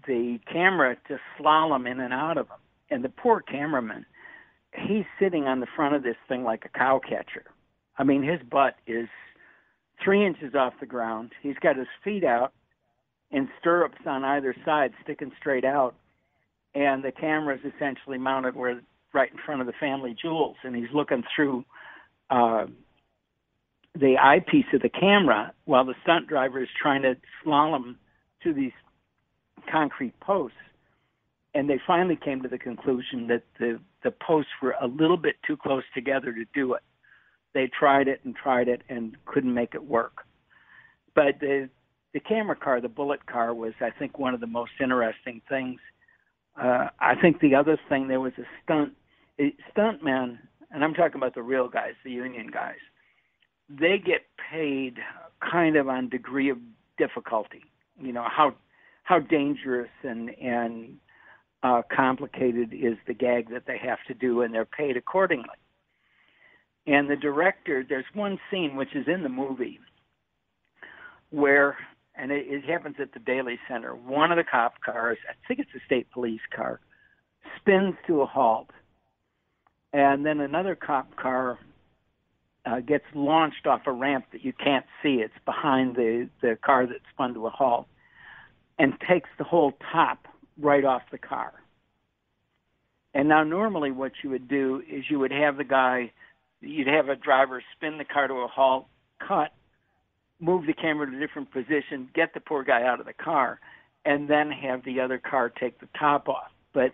the 0.07 0.39
camera 0.53 0.97
to 1.09 1.19
slalom 1.39 1.91
in 1.91 1.99
and 1.99 2.13
out 2.13 2.39
of 2.39 2.49
them. 2.49 2.59
And 2.91 3.03
the 3.03 3.09
poor 3.09 3.41
cameraman, 3.41 4.07
he's 4.87 5.07
sitting 5.19 5.45
on 5.45 5.59
the 5.61 5.67
front 5.75 5.97
of 5.97 6.05
this 6.05 6.17
thing 6.29 6.45
like 6.45 6.65
a 6.65 6.79
cow 6.79 7.01
catcher. 7.03 7.45
I 7.99 8.05
mean, 8.05 8.23
his 8.23 8.41
butt 8.51 8.75
is 8.87 9.09
three 10.03 10.27
inches 10.27 10.55
off 10.55 10.75
the 10.81 10.87
ground. 10.87 11.33
He's 11.43 11.59
got 11.61 11.77
his 11.77 11.87
feet 12.03 12.25
out 12.25 12.53
in 13.31 13.49
stirrups 13.61 14.01
on 14.07 14.25
either 14.25 14.55
side, 14.65 14.93
sticking 15.03 15.33
straight 15.39 15.65
out, 15.65 15.95
and 16.75 17.03
the 17.03 17.13
camera 17.13 17.57
is 17.57 17.73
essentially 17.75 18.19
mounted 18.19 18.57
where 18.57 18.81
right 19.13 19.31
in 19.31 19.39
front 19.45 19.61
of 19.61 19.67
the 19.67 19.73
family 19.79 20.15
jewels, 20.21 20.57
and 20.65 20.75
he's 20.75 20.93
looking 20.93 21.23
through 21.35 21.65
uh, 22.31 22.67
the 23.95 24.17
eyepiece 24.21 24.67
of 24.75 24.83
the 24.83 24.89
camera 24.89 25.53
while 25.67 25.85
the 25.85 25.95
stunt 26.03 26.27
driver 26.27 26.61
is 26.61 26.69
trying 26.81 27.03
to 27.03 27.17
slalom 27.45 27.95
to 28.43 28.53
these 28.53 28.73
concrete 29.71 30.19
posts. 30.21 30.57
And 31.55 31.71
they 31.71 31.81
finally 31.87 32.17
came 32.17 32.43
to 32.43 32.49
the 32.49 32.59
conclusion 32.59 33.29
that 33.29 33.45
the 33.61 33.79
the 34.03 34.11
posts 34.11 34.51
were 34.61 34.75
a 34.83 34.89
little 34.89 35.17
bit 35.17 35.37
too 35.47 35.57
close 35.57 35.85
together 35.95 36.33
to 36.33 36.45
do 36.53 36.75
it. 36.75 36.83
They 37.55 37.69
tried 37.79 38.09
it 38.09 38.21
and 38.25 38.35
tried 38.35 38.69
it 38.69 38.83
and 38.89 39.17
couldn't 39.27 39.55
make 39.55 39.75
it 39.75 39.85
work. 39.85 40.27
But 41.15 41.41
the 41.41 41.71
the 42.13 42.21
camera 42.21 42.55
car, 42.55 42.81
the 42.81 42.89
Bullitt 42.89 43.27
car, 43.27 43.53
was 43.55 43.73
I 43.81 43.91
think 43.91 44.19
one 44.19 44.35
of 44.35 44.41
the 44.41 44.47
most 44.47 44.73
interesting 44.81 45.41
things. 45.49 45.81
Uh, 46.61 46.89
I 47.01 47.15
think 47.21 47.41
the 47.41 47.55
other 47.57 47.79
thing 47.89 48.09
there 48.09 48.21
was 48.21 48.33
a 48.39 48.45
stunt 48.63 48.93
a 49.41 49.55
stuntman, 49.73 50.39
and 50.71 50.85
I'm 50.85 50.95
talking 50.95 51.17
about 51.17 51.35
the 51.35 51.43
real 51.43 51.69
guys, 51.69 51.95
the 52.05 52.11
union 52.11 52.51
guys. 52.53 52.79
They 53.69 53.99
get 53.99 54.23
paid 54.51 54.99
kind 55.41 55.77
of 55.77 55.89
on 55.89 56.09
degree 56.09 56.51
of 56.51 56.59
difficulty. 56.99 57.65
You 58.01 58.13
know 58.13 58.27
how 58.29 58.55
how 59.05 59.21
dangerous 59.21 59.91
and 60.03 60.31
and 60.41 60.97
uh, 61.63 61.83
complicated 61.95 62.73
is 62.73 62.97
the 63.07 63.15
gag 63.15 63.51
that 63.51 63.65
they 63.67 63.79
have 63.79 63.99
to 64.09 64.15
do, 64.15 64.43
and 64.43 64.55
they're 64.55 64.65
paid 64.65 64.97
accordingly. 64.97 65.49
And 66.87 67.09
the 67.09 67.17
director, 67.17 67.85
there's 67.89 68.05
one 68.13 68.39
scene 68.51 68.77
which 68.77 68.95
is 68.95 69.07
in 69.09 69.23
the 69.23 69.29
movie 69.29 69.81
where 71.31 71.77
and 72.17 72.31
it, 72.31 72.47
it 72.49 72.65
happens 72.65 72.97
at 73.01 73.13
the 73.13 73.19
Daley 73.19 73.59
Center. 73.69 73.95
One 73.95 74.31
of 74.31 74.37
the 74.37 74.45
cop 74.45 74.75
cars, 74.85 75.19
I 75.29 75.35
think 75.47 75.61
it's 75.61 75.71
a 75.75 75.85
state 75.85 76.11
police 76.13 76.41
car, 76.55 76.81
spins 77.57 77.95
to 78.07 78.23
a 78.23 78.27
halt, 78.27 78.71
and 79.93 80.25
then 80.25 80.41
another 80.41 80.75
cop 80.75 81.17
car 81.17 81.59
uh, 82.67 82.81
gets 82.81 83.05
launched 83.15 83.67
off 83.67 83.83
a 83.87 83.93
ramp 83.93 84.27
that 84.33 84.45
you 84.45 84.53
can't 84.53 84.87
see. 85.03 85.17
It's 85.17 85.35
behind 85.45 85.97
the 85.97 86.29
the 86.41 86.57
car 86.65 86.87
that 86.87 86.97
spun 87.13 87.35
to 87.35 87.47
a 87.47 87.51
halt, 87.51 87.87
and 88.79 88.95
takes 89.09 89.29
the 89.39 89.45
whole 89.45 89.73
top 89.93 90.27
right 90.61 90.85
off 90.85 91.03
the 91.11 91.19
car. 91.19 91.53
And 93.13 93.29
now, 93.29 93.45
normally, 93.45 93.91
what 93.93 94.13
you 94.23 94.31
would 94.31 94.49
do 94.49 94.83
is 94.91 95.05
you 95.09 95.19
would 95.21 95.31
have 95.31 95.57
the 95.57 95.65
guy, 95.65 96.13
you'd 96.67 96.87
have 96.87 97.09
a 97.09 97.17
driver 97.17 97.63
spin 97.77 97.99
the 97.99 98.05
car 98.05 98.29
to 98.29 98.35
a 98.35 98.49
halt, 98.49 98.87
cut, 99.27 99.53
move 100.41 100.67
the 100.67 100.75
camera 100.75 101.11
to 101.11 101.17
a 101.17 101.21
different 101.21 101.53
position, 101.53 102.09
get 102.15 102.35
the 102.35 102.41
poor 102.41 102.65
guy 102.65 102.83
out 102.83 103.01
of 103.01 103.07
the 103.07 103.13
car, 103.13 103.61
and 104.05 104.29
then 104.29 104.51
have 104.51 104.85
the 104.85 105.01
other 105.01 105.19
car 105.19 105.49
take 105.49 105.81
the 105.81 105.89
top 105.99 106.29
off. 106.29 106.51
But 106.73 106.93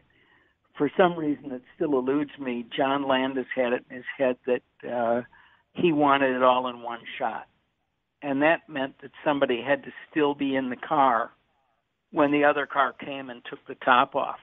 for 0.76 0.90
some 0.96 1.16
reason, 1.16 1.52
it 1.52 1.62
still 1.74 1.98
eludes 1.98 2.30
me. 2.38 2.66
John 2.76 3.06
Landis 3.06 3.46
had 3.54 3.72
it 3.72 3.84
in 3.90 3.96
his 3.96 4.04
head 4.16 4.36
that 4.46 4.88
uh, 4.88 5.22
he 5.74 5.92
wanted 5.92 6.36
it 6.36 6.42
all 6.42 6.68
in 6.68 6.82
one 6.82 7.00
shot. 7.18 7.46
And 8.22 8.42
that 8.42 8.68
meant 8.68 9.00
that 9.02 9.10
somebody 9.24 9.62
had 9.62 9.82
to 9.84 9.90
still 10.10 10.34
be 10.34 10.54
in 10.54 10.70
the 10.70 10.76
car 10.76 11.30
when 12.12 12.30
the 12.32 12.44
other 12.44 12.66
car 12.66 12.92
came 12.92 13.30
and 13.30 13.42
took 13.48 13.66
the 13.66 13.76
top 13.76 14.14
off. 14.14 14.38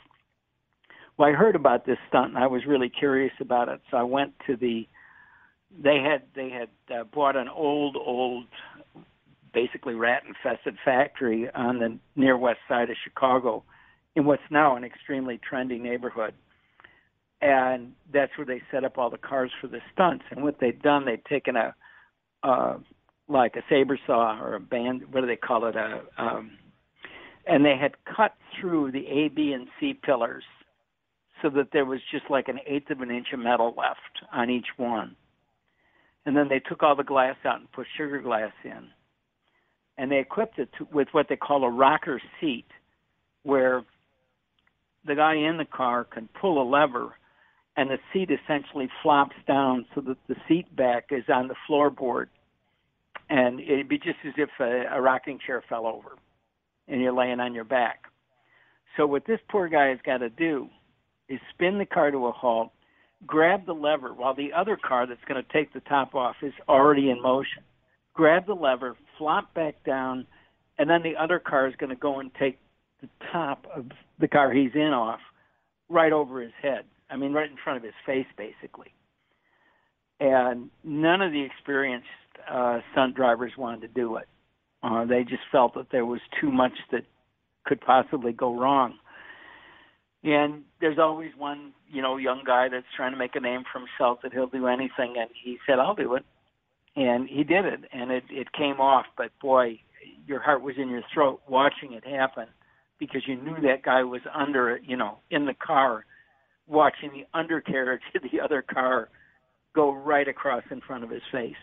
Well, 1.17 1.29
I 1.29 1.33
heard 1.33 1.55
about 1.55 1.85
this 1.85 1.97
stunt 2.07 2.35
and 2.35 2.37
I 2.37 2.47
was 2.47 2.65
really 2.67 2.89
curious 2.89 3.33
about 3.39 3.69
it, 3.69 3.81
so 3.89 3.97
I 3.97 4.03
went 4.03 4.33
to 4.47 4.55
the 4.55 4.87
they 5.71 5.97
had 5.97 6.23
they 6.35 6.49
had 6.49 6.69
uh, 6.95 7.03
bought 7.03 7.35
an 7.35 7.47
old 7.47 7.95
old 7.95 8.45
basically 9.53 9.95
rat 9.95 10.23
infested 10.27 10.77
factory 10.83 11.49
on 11.53 11.79
the 11.79 11.97
near 12.15 12.37
west 12.37 12.59
side 12.67 12.89
of 12.89 12.95
Chicago 13.03 13.63
in 14.15 14.25
what's 14.25 14.41
now 14.49 14.75
an 14.75 14.83
extremely 14.83 15.39
trendy 15.49 15.79
neighborhood. 15.79 16.33
And 17.41 17.93
that's 18.11 18.31
where 18.37 18.45
they 18.45 18.61
set 18.71 18.83
up 18.83 18.97
all 18.97 19.09
the 19.09 19.17
cars 19.17 19.51
for 19.61 19.67
the 19.67 19.79
stunts. 19.93 20.25
And 20.31 20.43
what 20.43 20.59
they'd 20.59 20.81
done, 20.81 21.05
they'd 21.05 21.25
taken 21.25 21.55
a 21.55 21.75
uh 22.43 22.77
like 23.27 23.55
a 23.55 23.61
saber 23.69 23.99
saw 24.07 24.41
or 24.41 24.55
a 24.55 24.59
band 24.59 25.01
what 25.11 25.21
do 25.21 25.27
they 25.27 25.35
call 25.35 25.65
it? 25.65 25.75
A 25.75 26.01
um 26.17 26.51
and 27.45 27.63
they 27.63 27.77
had 27.79 27.93
cut 28.05 28.33
through 28.59 28.91
the 28.91 29.07
A, 29.07 29.29
B, 29.29 29.53
and 29.53 29.67
C 29.79 29.93
pillars 29.93 30.43
so 31.41 31.49
that 31.51 31.69
there 31.71 31.85
was 31.85 31.99
just 32.11 32.25
like 32.29 32.47
an 32.47 32.59
eighth 32.65 32.89
of 32.89 33.01
an 33.01 33.11
inch 33.11 33.27
of 33.33 33.39
metal 33.39 33.73
left 33.77 34.25
on 34.33 34.49
each 34.49 34.67
one. 34.77 35.15
And 36.27 36.35
then 36.35 36.49
they 36.49 36.59
took 36.59 36.83
all 36.83 36.93
the 36.93 37.03
glass 37.03 37.37
out 37.45 37.61
and 37.61 37.71
put 37.71 37.87
sugar 37.95 38.19
glass 38.21 38.51
in. 38.65 38.89
And 39.97 40.11
they 40.11 40.19
equipped 40.19 40.59
it 40.59 40.67
to, 40.77 40.85
with 40.91 41.07
what 41.13 41.27
they 41.29 41.37
call 41.37 41.63
a 41.63 41.69
rocker 41.69 42.21
seat, 42.41 42.67
where 43.43 43.83
the 45.05 45.15
guy 45.15 45.35
in 45.35 45.55
the 45.55 45.63
car 45.65 46.03
can 46.03 46.27
pull 46.39 46.61
a 46.61 46.67
lever 46.69 47.13
and 47.77 47.89
the 47.89 47.97
seat 48.11 48.29
essentially 48.29 48.89
flops 49.01 49.37
down 49.47 49.85
so 49.95 50.01
that 50.01 50.17
the 50.27 50.35
seat 50.49 50.75
back 50.75 51.05
is 51.11 51.23
on 51.33 51.47
the 51.47 51.55
floorboard. 51.69 52.25
And 53.29 53.61
it'd 53.61 53.87
be 53.87 53.97
just 53.97 54.17
as 54.25 54.33
if 54.35 54.49
a, 54.59 54.97
a 54.97 55.01
rocking 55.01 55.39
chair 55.47 55.63
fell 55.69 55.87
over 55.87 56.17
and 56.89 57.01
you're 57.01 57.13
laying 57.13 57.39
on 57.39 57.53
your 57.53 57.63
back. 57.63 58.03
So 58.97 59.07
what 59.07 59.25
this 59.25 59.39
poor 59.49 59.69
guy 59.69 59.87
has 59.87 59.99
got 60.05 60.17
to 60.17 60.29
do 60.29 60.67
is 61.29 61.39
spin 61.53 61.77
the 61.77 61.85
car 61.85 62.11
to 62.11 62.27
a 62.27 62.31
halt, 62.33 62.71
grab 63.25 63.65
the 63.65 63.73
lever 63.73 64.13
while 64.13 64.35
the 64.35 64.53
other 64.53 64.77
car 64.77 65.07
that's 65.07 65.23
going 65.27 65.43
to 65.43 65.53
take 65.53 65.73
the 65.73 65.79
top 65.81 66.13
off 66.15 66.35
is 66.41 66.53
already 66.69 67.09
in 67.09 67.21
motion. 67.21 67.63
Grab 68.13 68.45
the 68.45 68.53
lever, 68.53 68.95
flop 69.17 69.53
back 69.53 69.83
down, 69.83 70.25
and 70.77 70.89
then 70.89 71.01
the 71.03 71.15
other 71.15 71.39
car 71.39 71.67
is 71.67 71.75
going 71.77 71.89
to 71.89 71.95
go 71.95 72.19
and 72.19 72.31
take 72.39 72.59
the 73.01 73.09
top 73.31 73.65
of 73.75 73.85
the 74.19 74.27
car 74.27 74.51
he's 74.51 74.73
in 74.73 74.93
off 74.93 75.19
right 75.89 76.11
over 76.11 76.41
his 76.41 76.51
head. 76.61 76.83
I 77.09 77.15
mean, 77.15 77.33
right 77.33 77.49
in 77.49 77.57
front 77.63 77.77
of 77.77 77.83
his 77.83 77.93
face, 78.05 78.25
basically. 78.37 78.93
And 80.19 80.69
none 80.83 81.21
of 81.21 81.31
the 81.31 81.41
experienced 81.41 82.07
uh, 82.51 82.79
stunt 82.91 83.15
drivers 83.15 83.53
wanted 83.57 83.81
to 83.81 83.87
do 83.87 84.17
it. 84.17 84.27
Uh, 84.83 85.05
they 85.05 85.23
just 85.23 85.43
felt 85.51 85.75
that 85.75 85.87
there 85.91 86.05
was 86.05 86.19
too 86.41 86.51
much 86.51 86.73
that 86.91 87.03
could 87.65 87.81
possibly 87.81 88.31
go 88.31 88.57
wrong. 88.59 88.95
And 90.27 90.63
there's 90.81 90.99
always 90.99 91.31
one, 91.37 91.71
you 91.89 92.01
know, 92.01 92.17
young 92.17 92.43
guy 92.45 92.67
that's 92.67 92.85
trying 92.97 93.13
to 93.13 93.17
make 93.17 93.35
a 93.35 93.39
name 93.39 93.63
for 93.71 93.79
himself 93.79 94.19
that 94.23 94.33
he'll 94.33 94.47
do 94.47 94.67
anything. 94.67 95.15
And 95.17 95.29
he 95.41 95.57
said, 95.65 95.79
"I'll 95.79 95.95
do 95.95 96.15
it," 96.15 96.25
and 96.97 97.29
he 97.29 97.45
did 97.45 97.63
it, 97.63 97.85
and 97.93 98.11
it 98.11 98.25
it 98.29 98.51
came 98.51 98.81
off. 98.81 99.05
But 99.15 99.31
boy, 99.39 99.79
your 100.25 100.41
heart 100.41 100.61
was 100.61 100.75
in 100.77 100.89
your 100.89 101.03
throat 101.13 101.41
watching 101.47 101.93
it 101.93 102.05
happen 102.05 102.47
because 102.99 103.25
you 103.25 103.37
knew 103.37 103.55
that 103.61 103.83
guy 103.83 104.03
was 104.03 104.21
under 104.33 104.71
it, 104.71 104.83
you 104.83 104.97
know, 104.97 105.19
in 105.31 105.45
the 105.45 105.53
car, 105.53 106.05
watching 106.67 107.11
the 107.13 107.25
undercarriage 107.33 108.01
of 108.13 108.23
the 108.29 108.41
other 108.41 108.61
car 108.61 109.09
go 109.73 109.93
right 109.93 110.27
across 110.27 110.63
in 110.71 110.81
front 110.81 111.05
of 111.05 111.09
his 111.09 111.21
face. 111.31 111.55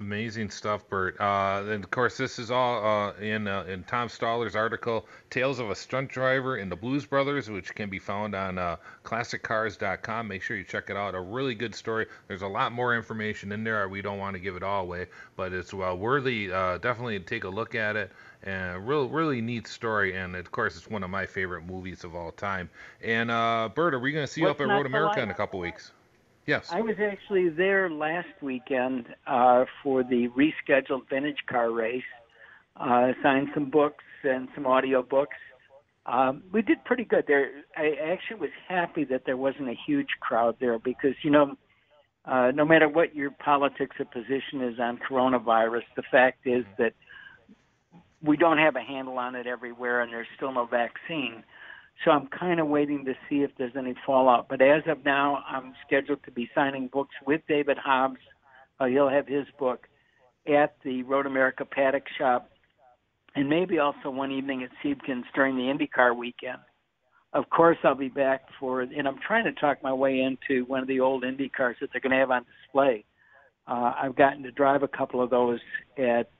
Amazing 0.00 0.50
stuff, 0.50 0.88
Burt. 0.88 1.20
Uh, 1.20 1.64
and 1.68 1.84
of 1.84 1.90
course, 1.90 2.16
this 2.16 2.38
is 2.38 2.50
all 2.50 2.84
uh, 2.84 3.12
in 3.20 3.46
uh, 3.46 3.64
in 3.68 3.84
Tom 3.84 4.08
Stoller's 4.08 4.56
article, 4.56 5.06
"Tales 5.30 5.58
of 5.58 5.70
a 5.70 5.74
Stunt 5.74 6.08
Driver 6.10 6.56
in 6.56 6.68
the 6.68 6.76
Blues 6.76 7.06
Brothers," 7.06 7.50
which 7.50 7.74
can 7.74 7.88
be 7.90 7.98
found 7.98 8.34
on 8.34 8.58
uh, 8.58 8.76
ClassicCars.com. 9.04 10.28
Make 10.28 10.42
sure 10.42 10.56
you 10.56 10.64
check 10.64 10.90
it 10.90 10.96
out. 10.96 11.14
A 11.14 11.20
really 11.20 11.54
good 11.54 11.74
story. 11.74 12.06
There's 12.26 12.42
a 12.42 12.48
lot 12.48 12.72
more 12.72 12.96
information 12.96 13.52
in 13.52 13.64
there. 13.64 13.88
We 13.88 14.02
don't 14.02 14.18
want 14.18 14.34
to 14.34 14.40
give 14.40 14.56
it 14.56 14.62
all 14.62 14.82
away, 14.82 15.06
but 15.36 15.52
it's 15.52 15.72
well 15.74 15.96
worthy. 15.96 16.52
Uh, 16.52 16.78
definitely 16.78 17.20
take 17.20 17.44
a 17.44 17.48
look 17.48 17.74
at 17.74 17.96
it. 17.96 18.10
And 18.42 18.86
real, 18.86 19.08
really 19.08 19.40
neat 19.40 19.66
story. 19.66 20.16
And 20.16 20.36
of 20.36 20.50
course, 20.50 20.76
it's 20.76 20.88
one 20.88 21.02
of 21.02 21.10
my 21.10 21.26
favorite 21.26 21.66
movies 21.66 22.04
of 22.04 22.14
all 22.14 22.30
time. 22.32 22.70
And 23.02 23.30
uh, 23.30 23.68
Burt, 23.74 23.94
are 23.94 23.98
we 23.98 24.12
going 24.12 24.26
to 24.26 24.32
see 24.32 24.42
What's 24.42 24.60
you 24.60 24.64
up 24.66 24.70
at 24.70 24.74
Road 24.74 24.86
America 24.86 25.20
in 25.20 25.30
a 25.30 25.34
couple 25.34 25.58
weeks? 25.58 25.92
Yes. 26.48 26.68
I 26.72 26.80
was 26.80 26.96
actually 26.98 27.50
there 27.50 27.90
last 27.90 28.28
weekend 28.40 29.04
uh, 29.26 29.66
for 29.82 30.02
the 30.02 30.28
rescheduled 30.28 31.06
vintage 31.10 31.44
car 31.46 31.70
race. 31.70 32.02
Uh, 32.74 33.12
signed 33.22 33.48
some 33.52 33.68
books 33.68 34.04
and 34.24 34.48
some 34.54 34.66
audio 34.66 35.02
books. 35.02 35.36
Um, 36.06 36.42
we 36.50 36.62
did 36.62 36.82
pretty 36.86 37.04
good 37.04 37.24
there. 37.26 37.50
I 37.76 37.96
actually 38.02 38.40
was 38.40 38.50
happy 38.66 39.04
that 39.04 39.26
there 39.26 39.36
wasn't 39.36 39.68
a 39.68 39.74
huge 39.86 40.08
crowd 40.20 40.56
there 40.58 40.78
because 40.78 41.12
you 41.22 41.30
know, 41.30 41.54
uh, 42.24 42.50
no 42.54 42.64
matter 42.64 42.88
what 42.88 43.14
your 43.14 43.30
politics 43.30 43.96
or 43.98 44.06
position 44.06 44.62
is 44.62 44.80
on 44.80 44.98
coronavirus, 45.06 45.82
the 45.96 46.02
fact 46.10 46.46
is 46.46 46.64
that 46.78 46.94
we 48.22 48.38
don't 48.38 48.56
have 48.56 48.74
a 48.74 48.80
handle 48.80 49.18
on 49.18 49.34
it 49.34 49.46
everywhere, 49.46 50.00
and 50.00 50.10
there's 50.10 50.26
still 50.34 50.52
no 50.52 50.64
vaccine. 50.64 51.44
So 52.04 52.12
I'm 52.12 52.28
kind 52.28 52.60
of 52.60 52.68
waiting 52.68 53.04
to 53.06 53.14
see 53.28 53.42
if 53.42 53.50
there's 53.58 53.76
any 53.76 53.94
fallout. 54.06 54.48
But 54.48 54.62
as 54.62 54.82
of 54.86 55.04
now, 55.04 55.42
I'm 55.48 55.74
scheduled 55.86 56.22
to 56.24 56.30
be 56.30 56.48
signing 56.54 56.88
books 56.92 57.14
with 57.26 57.40
David 57.48 57.76
Hobbs. 57.76 58.20
Uh, 58.78 58.86
he'll 58.86 59.08
have 59.08 59.26
his 59.26 59.46
book 59.58 59.88
at 60.46 60.76
the 60.84 61.02
Road 61.02 61.26
America 61.26 61.64
Paddock 61.64 62.04
Shop, 62.16 62.50
and 63.34 63.48
maybe 63.48 63.78
also 63.78 64.10
one 64.10 64.30
evening 64.30 64.62
at 64.62 64.70
Siebken's 64.82 65.26
during 65.34 65.56
the 65.56 65.62
IndyCar 65.62 66.16
weekend. 66.16 66.58
Of 67.32 67.50
course, 67.50 67.76
I'll 67.84 67.94
be 67.94 68.08
back 68.08 68.42
for, 68.58 68.80
and 68.80 69.06
I'm 69.06 69.18
trying 69.26 69.44
to 69.44 69.52
talk 69.52 69.82
my 69.82 69.92
way 69.92 70.20
into 70.20 70.64
one 70.64 70.80
of 70.80 70.88
the 70.88 71.00
old 71.00 71.24
Indy 71.24 71.48
cars 71.50 71.76
that 71.80 71.90
they're 71.92 72.00
going 72.00 72.12
to 72.12 72.18
have 72.18 72.30
on 72.30 72.46
display. 72.62 73.04
Uh, 73.66 73.92
I've 74.00 74.16
gotten 74.16 74.42
to 74.44 74.50
drive 74.50 74.82
a 74.82 74.88
couple 74.88 75.22
of 75.22 75.28
those 75.28 75.60
at 75.98 76.30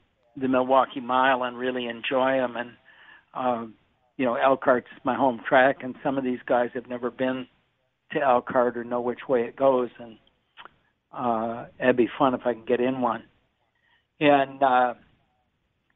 the 0.40 0.49
Milwaukee 0.49 1.01
Mile 1.01 1.42
and 1.42 1.59
really 1.59 1.87
enjoy 1.87 2.38
them. 2.38 2.57
And 2.57 2.71
um, 3.35 3.75
you 4.19 4.25
know, 4.25 4.35
Elkhart's 4.35 4.89
my 5.05 5.15
home 5.15 5.41
track, 5.49 5.79
and 5.83 5.95
some 6.03 6.19
of 6.19 6.25
these 6.25 6.41
guys 6.45 6.71
have 6.75 6.89
never 6.89 7.11
been 7.11 7.47
to 8.13 8.21
Elkhart 8.21 8.77
or 8.77 8.85
know 8.85 9.01
which 9.01 9.29
way 9.29 9.43
it 9.43 9.57
goes, 9.57 9.91
and 9.99 10.19
uh, 11.13 11.67
it'd 11.81 11.97
be 11.97 12.09
fun 12.19 12.35
if 12.35 12.41
I 12.45 12.53
can 12.53 12.65
get 12.67 12.81
in 12.81 13.01
one. 13.01 13.23
And 14.21 14.61
uh, 14.61 14.95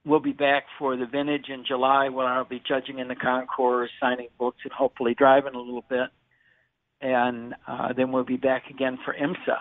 we'll 0.06 0.20
be 0.20 0.32
back 0.32 0.64
for 0.78 0.96
the 0.96 1.04
vintage 1.04 1.48
in 1.48 1.64
July, 1.66 2.08
when 2.10 2.26
I'll 2.26 2.44
be 2.44 2.62
judging 2.66 3.00
in 3.00 3.08
the 3.08 3.16
concourse, 3.16 3.90
signing 4.00 4.28
books, 4.38 4.58
and 4.62 4.72
hopefully 4.72 5.14
driving 5.14 5.54
a 5.54 5.58
little 5.58 5.84
bit. 5.88 6.08
And 7.00 7.54
uh, 7.66 7.92
then 7.92 8.12
we'll 8.12 8.22
be 8.22 8.36
back 8.36 8.70
again 8.70 8.98
for 9.04 9.14
IMSA. 9.20 9.58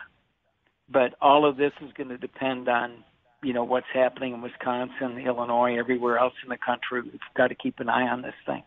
But 0.87 1.15
all 1.19 1.49
of 1.49 1.57
this 1.57 1.71
is 1.81 1.91
going 1.93 2.09
to 2.09 2.17
depend 2.17 2.69
on 2.69 3.03
you 3.43 3.53
know 3.53 3.63
what's 3.63 3.87
happening 3.93 4.33
in 4.33 4.41
Wisconsin, 4.41 5.17
Illinois, 5.19 5.77
everywhere 5.77 6.17
else 6.17 6.33
in 6.43 6.49
the 6.49 6.57
country. 6.57 7.01
We've 7.01 7.19
got 7.35 7.47
to 7.47 7.55
keep 7.55 7.79
an 7.79 7.89
eye 7.89 8.07
on 8.07 8.21
this 8.21 8.33
thing. 8.45 8.63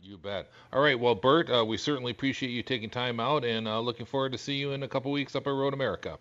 You 0.00 0.18
bet. 0.18 0.50
All 0.72 0.82
right. 0.82 0.98
Well, 0.98 1.14
Burt, 1.14 1.48
uh, 1.48 1.64
we 1.64 1.76
certainly 1.76 2.10
appreciate 2.10 2.50
you 2.50 2.62
taking 2.62 2.90
time 2.90 3.20
out 3.20 3.44
and 3.44 3.68
uh, 3.68 3.78
looking 3.78 4.04
forward 4.04 4.32
to 4.32 4.38
see 4.38 4.54
you 4.54 4.72
in 4.72 4.82
a 4.82 4.88
couple 4.88 5.12
weeks 5.12 5.36
up 5.36 5.46
at 5.46 5.50
Road 5.50 5.74
America. 5.74 6.18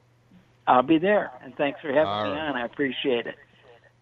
I'll 0.67 0.83
be 0.83 0.99
there, 0.99 1.31
and 1.43 1.55
thanks 1.55 1.81
for 1.81 1.87
having 1.87 2.05
All 2.07 2.23
me 2.25 2.29
right. 2.29 2.49
on. 2.49 2.55
I 2.55 2.65
appreciate 2.65 3.25
it. 3.25 3.35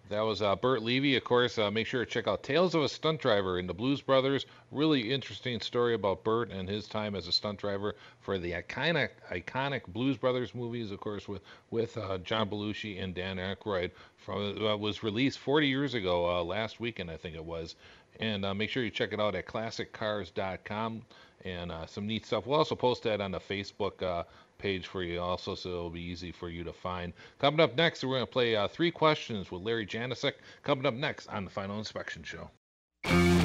That 0.10 0.22
was 0.22 0.42
uh, 0.42 0.56
Burt 0.56 0.82
Levy. 0.82 1.16
Of 1.16 1.24
course, 1.24 1.60
uh, 1.60 1.70
make 1.70 1.86
sure 1.86 2.04
to 2.04 2.10
check 2.10 2.28
out 2.28 2.42
Tales 2.42 2.74
of 2.74 2.82
a 2.82 2.90
Stunt 2.90 3.22
Driver 3.22 3.60
in 3.60 3.68
the 3.68 3.76
Blues 3.76 4.02
Brothers. 4.02 4.48
Really 4.72 5.12
interesting 5.12 5.60
story 5.60 5.94
about 5.94 6.24
Burt 6.24 6.50
and 6.50 6.68
his 6.68 6.88
time 6.88 7.14
as 7.14 7.28
a 7.28 7.32
stunt 7.32 7.60
driver 7.60 7.96
for 8.20 8.40
the 8.40 8.54
iconic, 8.54 9.10
iconic 9.30 9.86
Blues 9.86 10.18
Brothers 10.18 10.56
movies. 10.56 10.90
Of 10.90 11.00
course, 11.00 11.28
with 11.28 11.44
with 11.70 11.96
uh, 11.96 12.18
John 12.18 12.50
Belushi 12.50 13.02
and 13.02 13.14
Dan 13.14 13.38
Aykroyd. 13.38 13.92
From 14.18 14.66
uh, 14.66 14.76
was 14.78 15.04
released 15.04 15.38
40 15.38 15.68
years 15.68 15.94
ago, 15.94 16.28
uh, 16.28 16.44
last 16.44 16.80
weekend 16.80 17.12
I 17.12 17.18
think 17.18 17.36
it 17.36 17.46
was. 17.46 17.76
And 18.20 18.44
uh, 18.44 18.56
make 18.56 18.72
sure 18.72 18.84
you 18.84 18.90
check 18.90 19.14
it 19.14 19.20
out 19.20 19.36
at 19.36 19.46
ClassicCars.com 19.46 21.04
and 21.46 21.72
uh, 21.72 21.86
some 21.86 22.08
neat 22.08 22.26
stuff. 22.26 22.48
We'll 22.48 22.58
also 22.58 22.76
post 22.76 23.04
that 23.04 23.22
on 23.22 23.32
the 23.32 23.40
Facebook 23.40 24.26
page 24.60 24.86
for 24.86 25.02
you 25.02 25.20
also, 25.20 25.56
so 25.56 25.70
it'll 25.70 25.90
be 25.90 26.02
easy 26.02 26.32
for 26.32 26.50
you 26.50 26.64
to 26.64 26.74
find. 26.74 27.14
Coming 27.40 27.60
up 27.60 27.76
next, 27.76 28.04
we're 28.04 28.16
going 28.16 28.22
to 28.22 28.32
play 28.32 28.56
uh, 28.56 28.68
three 28.68 28.92
questions 28.92 29.50
with 29.50 29.64
Larry 29.64 29.88
Janicek. 29.88 30.34
Coming 30.62 30.86
up 30.86 30.94
next 30.94 31.28
on 31.28 31.46
the 31.46 31.52
Final 31.52 31.80
Inspection 31.80 32.24
Show. 32.24 33.39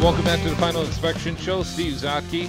Welcome 0.00 0.24
back 0.24 0.40
to 0.44 0.48
the 0.48 0.56
Final 0.56 0.82
Inspection 0.82 1.36
Show. 1.36 1.62
Steve 1.62 1.92
Zotke. 1.92 2.48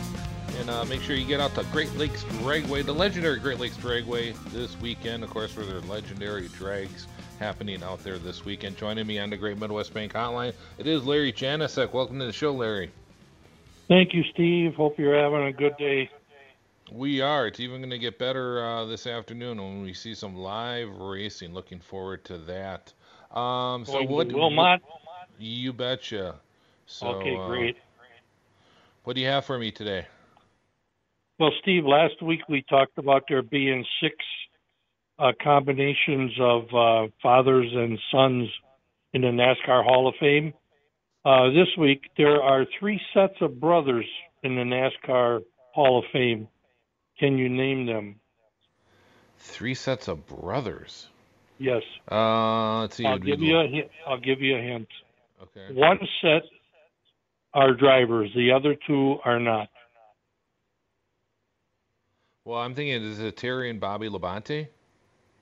And 0.62 0.70
uh, 0.70 0.86
make 0.86 1.02
sure 1.02 1.18
you 1.18 1.26
get 1.26 1.42
out 1.42 1.54
to 1.56 1.66
Great 1.66 1.94
Lakes 1.98 2.24
Dragway, 2.24 2.86
the 2.86 2.94
legendary 2.94 3.40
Great 3.40 3.60
Lakes 3.60 3.76
Dragway, 3.76 4.34
this 4.54 4.80
weekend, 4.80 5.22
of 5.22 5.32
course, 5.32 5.52
for 5.52 5.66
their 5.66 5.82
legendary 5.82 6.48
drags 6.48 7.08
happening 7.40 7.84
out 7.84 8.02
there 8.06 8.18
this 8.18 8.46
weekend. 8.46 8.78
Joining 8.78 9.06
me 9.06 9.20
on 9.20 9.30
the 9.30 9.36
Great 9.36 9.60
Midwest 9.60 9.94
Bank 9.94 10.14
Hotline, 10.14 10.54
it 10.78 10.88
is 10.88 11.04
Larry 11.04 11.34
Janicek. 11.34 11.92
Welcome 11.92 12.20
to 12.20 12.26
the 12.26 12.32
show, 12.32 12.54
Larry. 12.54 12.90
Thank 13.90 14.14
you, 14.14 14.24
Steve. 14.32 14.76
Hope 14.76 14.98
you're 14.98 15.22
having 15.22 15.44
a 15.44 15.52
good 15.52 15.76
day. 15.76 16.10
We 16.90 17.20
are. 17.20 17.48
It's 17.48 17.60
even 17.60 17.82
going 17.82 17.90
to 17.90 18.00
get 18.00 18.18
better 18.18 18.64
uh, 18.64 18.86
this 18.86 19.06
afternoon 19.06 19.58
when 19.58 19.82
we 19.82 19.94
see 19.94 20.16
some 20.16 20.38
live 20.38 20.88
racing. 20.98 21.54
Looking 21.54 21.82
forward 21.82 22.24
to 22.26 22.38
that. 22.38 22.94
Um, 23.38 23.84
so 23.84 24.04
what? 24.04 24.32
Wilmot? 24.32 24.82
You 25.38 25.74
betcha. 25.74 26.36
So, 26.92 27.08
okay, 27.08 27.38
uh, 27.38 27.48
great. 27.48 27.78
what 29.06 29.16
do 29.16 29.22
you 29.22 29.28
have 29.28 29.46
for 29.46 29.58
me 29.58 29.72
today? 29.72 30.06
Well, 31.40 31.52
Steve, 31.62 31.86
last 31.86 32.22
week 32.22 32.42
we 32.50 32.64
talked 32.70 32.98
about 32.98 33.24
there 33.30 33.42
being 33.42 33.86
six 34.04 34.14
uh, 35.18 35.32
combinations 35.42 36.34
of 36.40 36.64
uh, 36.76 37.08
fathers 37.24 37.72
and 37.74 37.98
sons 38.12 38.50
in 39.14 39.22
the 39.22 39.30
NASCAR 39.30 39.86
Hall 39.86 40.10
of 40.10 40.16
Fame. 40.20 40.54
Uh, 41.24 41.48
this 41.52 41.70
week 41.80 42.02
there 42.18 42.42
are 42.42 42.66
three 42.78 43.00
sets 43.14 43.36
of 43.40 43.60
brothers 43.60 44.06
in 44.44 44.56
the 44.56 44.62
NASCAR 44.62 45.40
Hall 45.74 46.00
of 46.00 46.06
Fame. 46.12 46.50
Can 47.18 47.38
you 47.38 47.48
name 47.48 47.86
them? 47.86 48.20
Three 49.38 49.76
sets 49.76 50.10
of 50.10 50.28
brothers. 50.28 51.08
Yes. 51.58 51.84
Uh, 52.12 52.82
let's 52.82 52.98
see. 52.98 53.06
I'll 53.06 53.18
give 53.18 53.40
you 53.40 53.60
a 53.60 53.68
hint. 53.68 53.90
I'll 54.06 54.20
give 54.20 54.42
you 54.42 54.58
a 54.58 54.62
hint. 54.62 54.88
Okay. 55.42 55.74
One 55.74 56.00
set 56.22 56.44
are 57.54 57.74
drivers. 57.74 58.30
The 58.36 58.52
other 58.52 58.76
two 58.88 59.18
are 59.26 59.40
not. 59.40 59.68
Well, 62.46 62.60
I'm 62.60 62.74
thinking 62.74 63.02
is 63.04 63.20
it 63.20 63.38
Terry 63.38 63.70
and 63.70 63.80
Bobby 63.80 64.10
Labonte? 64.10 64.68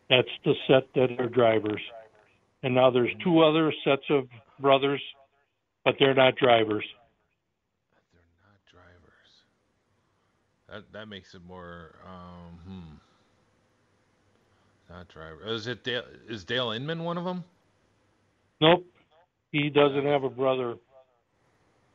That's 0.10 0.28
the 0.43 0.54
set 0.67 0.88
that 0.95 1.19
are 1.19 1.30
drivers. 1.30 1.82
And 2.63 2.76
now 2.76 2.89
there's 2.89 3.12
two 3.24 3.41
other 3.41 3.72
sets 3.86 4.04
of 4.10 4.28
brothers, 4.60 5.02
but 5.86 5.95
they're 6.00 6.13
not 6.13 6.36
drivers. 6.36 6.84
They're 8.12 8.22
not 8.43 8.60
drivers. 8.69 9.30
That 10.67 10.91
that 10.93 11.08
makes 11.08 11.36
it 11.36 11.41
more. 11.48 11.95
Um, 12.06 12.60
hmm. 12.65 12.95
Not 14.89 15.08
driver. 15.08 15.45
Is 15.45 15.67
it 15.67 15.84
Dale? 15.84 16.04
Is 16.28 16.43
Dale 16.43 16.72
Inman 16.72 17.04
one 17.04 17.17
of 17.17 17.24
them? 17.24 17.43
Nope. 18.60 18.86
He 19.52 19.69
doesn't 19.69 20.06
have 20.06 20.24
a 20.24 20.30
brother. 20.30 20.76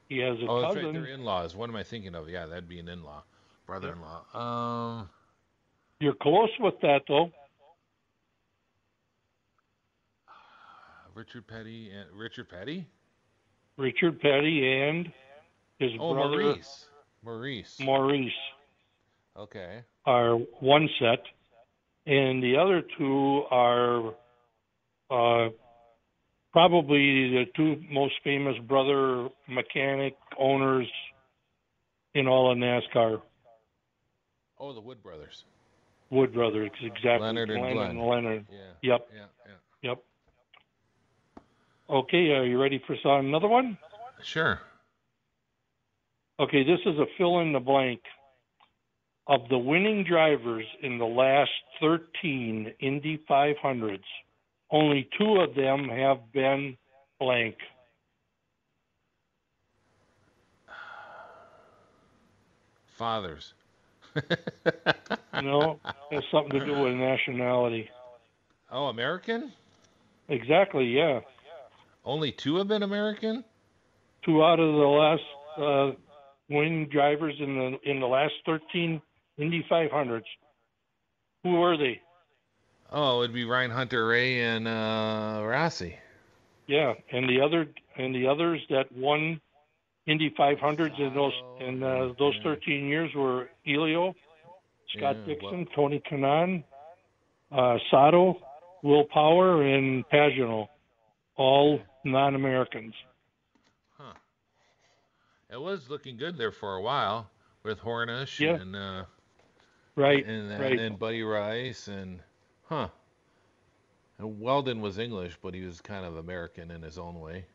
He 0.08 0.18
has 0.18 0.38
a 0.40 0.46
Oh, 0.46 0.60
that's 0.60 0.74
cousin. 0.74 0.84
right. 0.86 0.92
They're 0.94 1.06
in-laws. 1.14 1.56
What 1.56 1.70
am 1.70 1.76
I 1.76 1.82
thinking 1.82 2.14
of? 2.14 2.28
Yeah, 2.28 2.46
that'd 2.46 2.68
be 2.68 2.78
an 2.78 2.88
in-law, 2.88 3.22
brother-in-law. 3.66 4.38
Um, 4.38 5.08
You're 6.00 6.14
close 6.14 6.50
with 6.60 6.74
that 6.82 7.02
though. 7.08 7.30
Richard 11.14 11.46
Petty 11.46 11.90
and 11.90 12.06
Richard 12.18 12.48
Petty. 12.48 12.86
Richard 13.76 14.20
Petty 14.20 14.66
and 14.82 15.12
his 15.78 15.92
Oh, 15.98 16.14
brother 16.14 16.42
Maurice. 16.42 16.88
Maurice. 17.22 17.80
Maurice 17.80 18.32
Okay. 19.36 19.82
are 20.06 20.34
one 20.60 20.88
set, 20.98 21.24
and 22.06 22.42
the 22.42 22.56
other 22.56 22.82
two 22.98 23.44
are 23.50 24.14
uh, 25.10 25.50
probably 26.54 27.30
the 27.30 27.44
two 27.56 27.82
most 27.90 28.14
famous 28.22 28.54
brother 28.68 29.28
mechanic 29.48 30.14
owners 30.38 30.86
in 32.14 32.28
all 32.28 32.52
of 32.52 32.56
NASCAR. 32.56 33.20
Oh, 34.60 34.72
the 34.72 34.80
Wood 34.80 35.02
brothers. 35.02 35.42
Wood 36.10 36.32
brothers, 36.32 36.70
exactly. 36.80 37.26
Leonard 37.26 37.50
and 37.50 37.60
Glenn 37.60 37.90
and 37.90 38.06
Leonard. 38.06 38.46
Yeah. 38.52 38.58
Yep, 38.82 39.08
Yeah. 39.12 39.24
Yeah. 39.82 39.90
yep. 39.90 40.04
Okay, 41.90 42.30
are 42.30 42.46
you 42.46 42.62
ready 42.62 42.80
for 42.86 42.94
some, 43.02 43.26
another 43.26 43.48
one? 43.48 43.76
Sure. 44.22 44.60
Okay, 46.38 46.62
this 46.62 46.78
is 46.86 46.96
a 47.00 47.06
fill 47.18 47.40
in 47.40 47.52
the 47.52 47.58
blank. 47.58 48.00
Of 49.26 49.40
the 49.50 49.58
winning 49.58 50.04
drivers 50.04 50.66
in 50.82 50.98
the 50.98 51.04
last 51.04 51.50
13 51.80 52.72
Indy 52.78 53.24
500s, 53.28 53.98
only 54.74 55.08
two 55.16 55.36
of 55.40 55.54
them 55.54 55.88
have 55.88 56.32
been 56.32 56.76
blank. 57.20 57.54
Fathers. 62.98 63.54
No, 65.42 65.80
has 66.12 66.22
something 66.30 66.58
to 66.60 66.64
do 66.64 66.78
with 66.78 66.94
nationality. 66.94 67.90
Oh, 68.70 68.86
American? 68.86 69.52
Exactly, 70.28 70.84
yeah. 70.86 71.20
Only 72.04 72.30
two 72.30 72.56
have 72.56 72.68
been 72.68 72.84
American? 72.84 73.44
Two 74.24 74.42
out 74.44 74.60
of 74.60 74.72
the 74.72 74.78
last 74.78 75.22
uh, 75.58 75.90
winning 76.48 76.88
drivers 76.88 77.34
in 77.40 77.56
the 77.58 77.90
in 77.90 77.98
the 77.98 78.06
last 78.06 78.34
13 78.46 79.02
Indy 79.36 79.66
500s. 79.68 80.22
Who 81.42 81.56
were 81.56 81.76
they? 81.76 82.00
Oh, 82.96 83.22
it'd 83.22 83.34
be 83.34 83.44
Ryan 83.44 83.72
Hunter-Reay 83.72 84.36
and 84.38 84.68
uh, 84.68 85.44
Rossi. 85.44 85.96
Yeah, 86.68 86.94
and 87.10 87.28
the 87.28 87.40
other 87.40 87.66
and 87.96 88.14
the 88.14 88.28
others 88.28 88.60
that 88.70 88.84
won 88.96 89.40
Indy 90.06 90.32
500s 90.38 90.98
in 91.00 91.12
those 91.12 91.32
in 91.60 91.82
uh, 91.82 92.12
those 92.18 92.34
13 92.44 92.86
years 92.86 93.10
were 93.14 93.48
Elio, 93.66 94.14
Scott 94.96 95.16
Yeah, 95.26 95.34
Dixon, 95.34 95.66
Tony 95.74 96.00
Kanaan, 96.08 96.62
uh, 97.50 97.78
Sato, 97.90 98.38
Will 98.82 99.04
Power, 99.12 99.62
and 99.62 100.08
Pagenaud, 100.08 100.68
all 101.36 101.80
non-Americans. 102.04 102.94
Huh. 103.98 104.14
It 105.50 105.60
was 105.60 105.90
looking 105.90 106.16
good 106.16 106.38
there 106.38 106.52
for 106.52 106.76
a 106.76 106.80
while 106.80 107.28
with 107.64 107.80
Hornish 107.80 108.38
Yeah. 108.38 108.54
and 108.54 108.76
uh, 108.76 109.04
Right, 109.96 110.24
and, 110.24 110.50
and, 110.52 110.60
right. 110.62 110.78
and 110.78 110.98
Buddy 110.98 111.22
Rice 111.22 111.88
and 111.88 112.20
huh. 112.64 112.88
And 114.18 114.40
Weldon 114.40 114.80
was 114.80 114.98
English, 114.98 115.36
but 115.42 115.54
he 115.54 115.62
was 115.62 115.80
kind 115.80 116.04
of 116.04 116.16
American 116.16 116.70
in 116.70 116.82
his 116.82 116.98
own 116.98 117.20
way. 117.20 117.46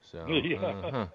So 0.00 0.26
Yeah. 0.28 0.58
uh, 0.58 0.90
huh. 0.90 1.06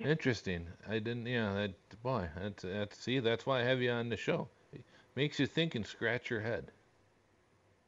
interesting. 0.00 0.66
I 0.88 0.98
didn't. 0.98 1.26
Yeah, 1.26 1.52
that 1.54 2.02
boy. 2.02 2.28
That's 2.40 2.62
that's 2.62 2.98
see. 2.98 3.20
That's 3.20 3.46
why 3.46 3.60
I 3.60 3.64
have 3.64 3.80
you 3.80 3.90
on 3.90 4.08
the 4.08 4.16
show. 4.16 4.48
It 4.72 4.82
makes 5.14 5.38
you 5.40 5.46
think 5.46 5.74
and 5.74 5.86
scratch 5.86 6.30
your 6.30 6.40
head. 6.40 6.70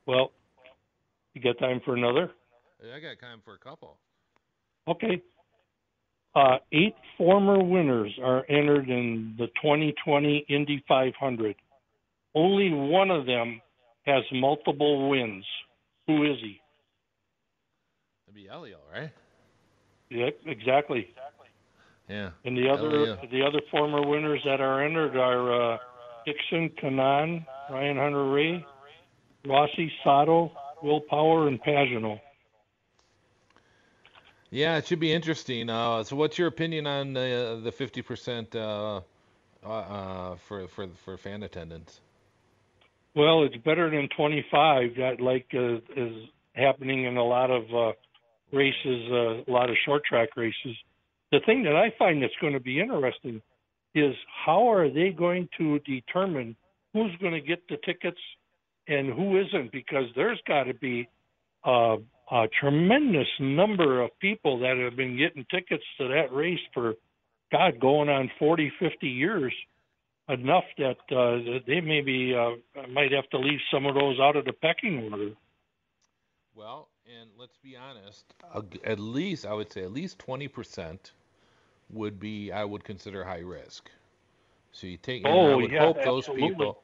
Well, 0.06 0.32
you 1.34 1.42
got 1.42 1.58
time 1.58 1.80
for 1.84 1.94
another? 1.94 2.30
I 2.82 2.98
got 3.00 3.18
time 3.20 3.40
for 3.44 3.54
a 3.54 3.58
couple. 3.58 3.98
Okay. 4.88 5.22
Uh, 6.34 6.58
eight 6.72 6.94
former 7.18 7.62
winners 7.62 8.16
are 8.22 8.44
entered 8.48 8.88
in 8.88 9.34
the 9.36 9.46
2020 9.62 10.46
Indy 10.48 10.82
500. 10.88 11.56
Only 12.34 12.70
one 12.72 13.10
of 13.10 13.26
them 13.26 13.60
has 14.06 14.24
multiple 14.32 15.08
wins. 15.10 15.44
Who 16.06 16.24
is 16.24 16.38
he? 16.40 16.60
That'd 18.26 18.42
be 18.42 18.48
Elio, 18.48 18.78
right? 18.92 19.10
Yeah, 20.08 20.30
exactly. 20.46 21.14
Yeah. 22.08 22.30
And 22.44 22.56
the 22.56 22.68
other 22.68 22.90
Elio. 22.90 23.18
the 23.30 23.42
other 23.42 23.60
former 23.70 24.06
winners 24.06 24.40
that 24.44 24.60
are 24.60 24.84
entered 24.84 25.16
are 25.16 25.74
uh, 25.74 25.78
Dixon, 26.26 26.70
Kanaan, 26.82 27.46
Ryan 27.70 27.96
Hunter-Reay, 27.96 28.64
Rossi, 29.46 29.92
Sato, 30.02 30.52
Will 30.82 31.00
Power, 31.00 31.46
and 31.48 31.62
Pagenaud. 31.62 32.20
Yeah, 34.50 34.78
it 34.78 34.86
should 34.86 34.98
be 34.98 35.12
interesting. 35.12 35.70
Uh, 35.70 36.02
so, 36.02 36.16
what's 36.16 36.36
your 36.36 36.48
opinion 36.48 36.86
on 36.86 37.12
the 37.12 37.60
the 37.62 37.70
fifty 37.70 38.02
percent 38.02 38.54
uh, 38.56 39.00
uh, 39.64 39.68
uh, 39.68 40.36
for 40.48 40.66
for 40.66 40.88
for 41.04 41.16
fan 41.16 41.44
attendance? 41.44 42.00
Well, 43.14 43.44
it's 43.44 43.56
better 43.64 43.90
than 43.90 44.08
25. 44.16 44.90
That 44.96 45.20
like 45.20 45.46
uh, 45.54 45.76
is 46.00 46.28
happening 46.54 47.04
in 47.04 47.16
a 47.16 47.24
lot 47.24 47.50
of 47.50 47.62
uh, 47.74 47.92
races, 48.52 49.08
uh, 49.10 49.50
a 49.50 49.50
lot 49.50 49.70
of 49.70 49.76
short 49.84 50.04
track 50.04 50.30
races. 50.36 50.76
The 51.32 51.40
thing 51.46 51.62
that 51.64 51.76
I 51.76 51.92
find 51.98 52.22
that's 52.22 52.32
going 52.40 52.52
to 52.52 52.60
be 52.60 52.80
interesting 52.80 53.40
is 53.94 54.14
how 54.44 54.70
are 54.70 54.88
they 54.88 55.10
going 55.10 55.48
to 55.58 55.78
determine 55.80 56.56
who's 56.92 57.12
going 57.20 57.32
to 57.32 57.40
get 57.40 57.66
the 57.68 57.76
tickets 57.84 58.20
and 58.86 59.12
who 59.12 59.40
isn't? 59.40 59.72
Because 59.72 60.04
there's 60.14 60.40
got 60.46 60.64
to 60.64 60.74
be 60.74 61.08
uh, 61.64 61.96
a 62.30 62.46
tremendous 62.60 63.28
number 63.40 64.02
of 64.02 64.10
people 64.20 64.58
that 64.60 64.76
have 64.76 64.96
been 64.96 65.16
getting 65.16 65.44
tickets 65.50 65.84
to 65.98 66.08
that 66.08 66.32
race 66.32 66.60
for, 66.72 66.94
God, 67.50 67.80
going 67.80 68.08
on 68.08 68.30
40, 68.38 68.72
50 68.78 69.08
years 69.08 69.52
enough 70.32 70.64
that 70.78 70.98
uh, 71.10 71.60
they 71.66 71.80
maybe 71.80 72.34
uh, 72.34 72.86
might 72.88 73.12
have 73.12 73.28
to 73.30 73.38
leave 73.38 73.60
some 73.72 73.86
of 73.86 73.94
those 73.94 74.18
out 74.20 74.36
of 74.36 74.44
the 74.44 74.52
pecking 74.52 75.10
order. 75.12 75.30
Well, 76.54 76.88
and 77.06 77.30
let's 77.36 77.56
be 77.58 77.76
honest, 77.76 78.34
at 78.84 78.98
least 79.00 79.46
I 79.46 79.54
would 79.54 79.70
say 79.72 79.82
at 79.82 79.92
least 79.92 80.18
twenty 80.18 80.48
percent 80.48 81.12
would 81.90 82.18
be 82.18 82.50
I 82.52 82.64
would 82.64 82.84
consider 82.84 83.24
high 83.24 83.40
risk. 83.40 83.90
So 84.72 84.86
you 84.86 84.96
take, 84.96 85.24
and 85.24 85.44
I 85.44 85.54
Oh, 85.54 85.56
would 85.56 85.72
yeah, 85.72 85.72
hope 85.72 86.02
those 86.02 86.28
absolutely. 86.28 86.28
people, 86.28 86.82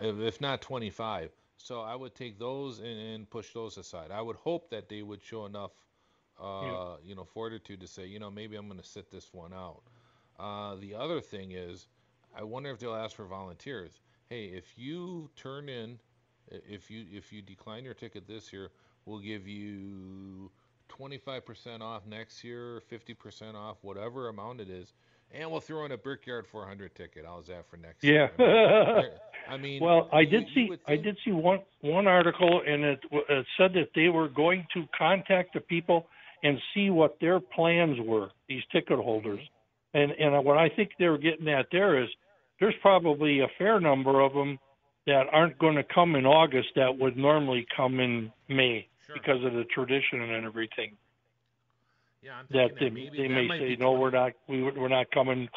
if 0.00 0.40
not 0.40 0.60
twenty 0.62 0.90
five. 0.90 1.30
So 1.58 1.80
I 1.80 1.94
would 1.94 2.14
take 2.14 2.38
those 2.38 2.78
and, 2.80 2.98
and 2.98 3.30
push 3.30 3.52
those 3.52 3.76
aside. 3.78 4.10
I 4.10 4.20
would 4.20 4.36
hope 4.36 4.70
that 4.70 4.88
they 4.88 5.02
would 5.02 5.22
show 5.22 5.46
enough, 5.46 5.72
uh, 6.40 6.96
you 7.04 7.14
know, 7.14 7.24
fortitude 7.24 7.80
to 7.80 7.86
say, 7.86 8.06
you 8.06 8.18
know, 8.18 8.30
maybe 8.30 8.56
I'm 8.56 8.66
going 8.68 8.80
to 8.80 8.86
sit 8.86 9.10
this 9.10 9.32
one 9.32 9.52
out. 9.52 9.82
Uh, 10.38 10.74
the 10.76 10.94
other 10.94 11.20
thing 11.20 11.52
is, 11.52 11.86
I 12.36 12.42
wonder 12.42 12.70
if 12.70 12.78
they'll 12.78 12.94
ask 12.94 13.16
for 13.16 13.24
volunteers. 13.24 13.92
Hey, 14.28 14.46
if 14.46 14.72
you 14.76 15.30
turn 15.36 15.68
in, 15.68 15.98
if 16.50 16.90
you 16.90 17.04
if 17.12 17.32
you 17.32 17.42
decline 17.42 17.84
your 17.84 17.94
ticket 17.94 18.26
this 18.26 18.52
year, 18.52 18.70
we'll 19.06 19.20
give 19.20 19.46
you 19.46 20.50
25% 20.88 21.80
off 21.80 22.06
next 22.06 22.44
year, 22.44 22.82
50% 22.90 23.54
off, 23.54 23.78
whatever 23.82 24.28
amount 24.28 24.60
it 24.60 24.68
is, 24.68 24.92
and 25.32 25.50
we'll 25.50 25.60
throw 25.60 25.84
in 25.84 25.92
a 25.92 25.96
Brickyard 25.96 26.46
400 26.46 26.94
ticket. 26.94 27.24
How's 27.26 27.46
that 27.48 27.68
for 27.68 27.76
next 27.76 28.04
yeah. 28.04 28.12
year? 28.12 28.30
Yeah. 28.38 29.02
I 29.48 29.56
mean, 29.58 29.82
well, 29.82 30.08
I 30.12 30.24
did 30.24 30.46
you, 30.54 30.62
you 30.62 30.76
see 30.76 30.82
I 30.86 30.96
did 30.96 31.18
see 31.24 31.32
one 31.32 31.60
one 31.82 32.06
article, 32.06 32.62
and 32.66 32.82
it, 32.82 33.00
it 33.12 33.46
said 33.58 33.72
that 33.74 33.88
they 33.94 34.08
were 34.08 34.28
going 34.28 34.66
to 34.72 34.84
contact 34.96 35.52
the 35.52 35.60
people 35.60 36.06
and 36.42 36.58
see 36.72 36.88
what 36.88 37.18
their 37.20 37.40
plans 37.40 37.98
were. 38.00 38.30
These 38.48 38.62
ticket 38.72 38.98
holders, 38.98 39.40
mm-hmm. 39.94 40.12
and 40.12 40.34
and 40.34 40.44
what 40.44 40.56
I 40.56 40.70
think 40.70 40.92
they 40.98 41.08
were 41.08 41.18
getting 41.18 41.48
at 41.48 41.66
there 41.70 42.02
is 42.02 42.08
there's 42.60 42.74
probably 42.80 43.40
a 43.40 43.48
fair 43.58 43.80
number 43.80 44.20
of 44.20 44.32
them 44.32 44.58
that 45.06 45.26
aren't 45.32 45.58
going 45.58 45.76
to 45.76 45.84
come 45.84 46.14
in 46.16 46.24
August 46.26 46.68
that 46.76 46.98
would 46.98 47.16
normally 47.16 47.66
come 47.76 48.00
in 48.00 48.32
May 48.48 48.88
sure. 49.06 49.14
because 49.14 49.44
of 49.44 49.52
the 49.52 49.64
tradition 49.64 50.22
and 50.22 50.44
everything. 50.44 50.96
Yeah, 52.22 52.36
I'm 52.38 52.46
that 52.50 52.74
they, 52.80 52.88
that 52.88 53.10
they 53.16 53.28
that 53.28 53.28
may 53.28 53.48
say 53.48 53.76
no, 53.78 53.92
we're 53.92 54.10
not 54.10 54.32
we 54.48 54.62
we're 54.62 54.88
not 54.88 55.10
coming. 55.10 55.48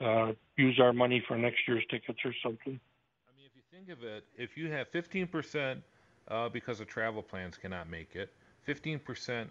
Uh, 0.00 0.32
use 0.56 0.80
our 0.80 0.92
money 0.92 1.22
for 1.28 1.36
next 1.36 1.58
year's 1.68 1.84
tickets 1.90 2.18
or 2.24 2.34
something. 2.42 2.80
I 3.28 3.30
mean, 3.36 3.46
if 3.46 3.54
you 3.54 3.62
think 3.70 3.88
of 3.90 4.02
it, 4.02 4.24
if 4.36 4.56
you 4.56 4.70
have 4.72 4.90
15% 4.90 5.80
uh, 6.28 6.48
because 6.48 6.80
of 6.80 6.88
travel 6.88 7.22
plans 7.22 7.56
cannot 7.56 7.88
make 7.88 8.16
it, 8.16 8.32
15% 8.66 9.46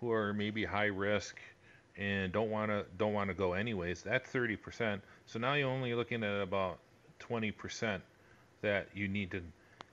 who 0.00 0.12
are 0.12 0.32
maybe 0.32 0.64
high 0.64 0.86
risk 0.86 1.38
and 1.96 2.32
don't 2.32 2.50
want 2.50 2.70
to 2.70 2.84
don't 2.98 3.12
want 3.12 3.28
to 3.28 3.34
go 3.34 3.54
anyways, 3.54 4.02
that's 4.02 4.30
30%. 4.30 5.00
So 5.26 5.38
now 5.38 5.54
you're 5.54 5.68
only 5.68 5.94
looking 5.94 6.22
at 6.22 6.40
about 6.40 6.78
20% 7.20 8.00
that 8.62 8.88
you 8.94 9.08
need 9.08 9.30
to 9.30 9.42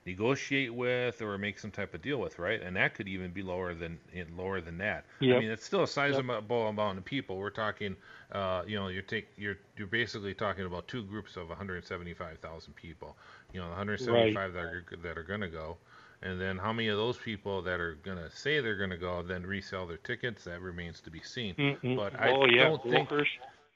negotiate 0.06 0.74
with 0.74 1.22
or 1.22 1.38
make 1.38 1.58
some 1.58 1.70
type 1.70 1.94
of 1.94 2.02
deal 2.02 2.18
with, 2.18 2.38
right? 2.38 2.60
And 2.60 2.76
that 2.76 2.94
could 2.94 3.08
even 3.08 3.30
be 3.30 3.42
lower 3.42 3.74
than 3.74 3.98
lower 4.36 4.60
than 4.60 4.78
that. 4.78 5.06
Yep. 5.20 5.36
I 5.36 5.40
mean, 5.40 5.50
it's 5.50 5.64
still 5.64 5.82
a 5.82 5.88
sizable 5.88 6.34
yep. 6.34 6.50
amount 6.50 6.98
of 6.98 7.04
people. 7.04 7.38
We're 7.38 7.50
talking, 7.50 7.96
uh, 8.32 8.62
you 8.66 8.76
know, 8.76 8.88
you're 8.88 9.02
take 9.02 9.28
you're 9.36 9.56
you're 9.76 9.86
basically 9.86 10.34
talking 10.34 10.66
about 10.66 10.88
two 10.88 11.04
groups 11.04 11.36
of 11.36 11.48
175,000 11.48 12.74
people. 12.74 13.16
You 13.52 13.60
know, 13.60 13.68
175 13.68 14.34
right. 14.34 14.52
that 14.52 14.60
are 14.60 14.84
that 15.02 15.18
are 15.18 15.22
going 15.22 15.40
to 15.40 15.48
go, 15.48 15.76
and 16.24 16.40
then 16.40 16.56
how 16.56 16.72
many 16.72 16.88
of 16.88 16.96
those 16.96 17.18
people 17.18 17.60
that 17.62 17.80
are 17.80 17.96
going 18.02 18.16
to 18.16 18.30
say 18.34 18.60
they're 18.60 18.78
going 18.78 18.90
to 18.90 18.96
go 18.96 19.22
then 19.22 19.44
resell 19.44 19.86
their 19.86 19.98
tickets? 19.98 20.44
That 20.44 20.62
remains 20.62 21.00
to 21.02 21.10
be 21.10 21.20
seen. 21.20 21.54
Mm-hmm. 21.54 21.96
But 21.96 22.14
oh, 22.14 22.44
I 22.44 22.46
yeah. 22.46 22.64
don't 22.64 22.82
think 22.82 23.10
Workers. 23.10 23.28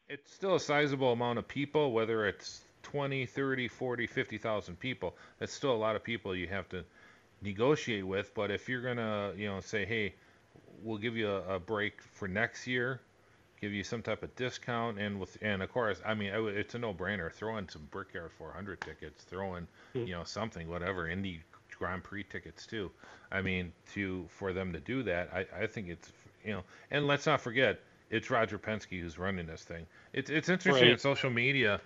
it's 0.09 0.33
still 0.33 0.55
a 0.55 0.61
sizable 0.61 1.13
amount 1.13 1.39
of 1.39 1.47
people, 1.47 1.93
whether 1.93 2.27
it's 2.27 2.63
20, 2.85 3.27
30, 3.27 3.69
40, 3.69 4.07
50,000 4.07 4.81
people. 4.81 5.15
That's 5.39 5.53
still 5.53 5.73
a 5.73 5.77
lot 5.77 5.95
of 5.95 6.03
people 6.03 6.35
you 6.35 6.49
have 6.49 6.67
to 6.71 6.85
negotiate 7.43 8.07
with. 8.07 8.35
But 8.35 8.51
if 8.51 8.67
you're 8.67 8.83
gonna, 8.83 9.33
you 9.37 9.49
know, 9.49 9.61
say, 9.61 9.85
hey, 9.85 10.15
we'll 10.83 10.99
give 10.99 11.17
you 11.17 11.29
a, 11.29 11.57
a 11.57 11.61
break 11.61 12.01
for 12.01 12.29
next 12.29 12.67
year, 12.67 13.03
give 13.61 13.73
you 13.73 13.85
some 13.85 14.01
type 14.01 14.23
of 14.23 14.35
discount, 14.37 14.99
and 14.99 15.21
with, 15.21 15.37
and 15.43 15.63
of 15.63 15.71
course, 15.71 16.01
I 16.07 16.15
mean, 16.15 16.33
it's 16.33 16.75
a 16.75 16.79
no-brainer. 16.79 17.31
Throw 17.31 17.59
in 17.59 17.69
some 17.69 17.87
Brickyard 17.91 18.31
400 18.39 18.81
tickets, 18.81 19.25
throw 19.25 19.57
in, 19.57 19.69
you 19.93 20.13
know, 20.13 20.25
something, 20.25 20.67
whatever, 20.67 21.09
Indy 21.09 21.43
Grand 21.79 22.03
Prix 22.05 22.25
tickets 22.25 22.67
too. 22.67 22.91
I 23.31 23.43
mean, 23.43 23.73
to 23.95 24.27
for 24.29 24.53
them 24.53 24.73
to 24.73 24.81
do 24.81 25.03
that, 25.05 25.31
I, 25.33 25.47
I 25.63 25.67
think 25.67 25.89
it's, 25.89 26.13
you 26.45 26.53
know, 26.53 26.63
and 26.91 27.07
let's 27.07 27.27
not 27.27 27.41
forget, 27.41 27.81
it's 28.11 28.31
Roger 28.31 28.59
Penske 28.59 29.01
who's 29.01 29.19
running 29.19 29.47
this 29.47 29.63
thing. 29.65 29.87
It's 30.13 30.31
it's 30.31 30.49
interesting 30.49 30.89
Right. 30.89 30.93
on 30.93 30.99
social 30.99 31.31
media 31.31 31.81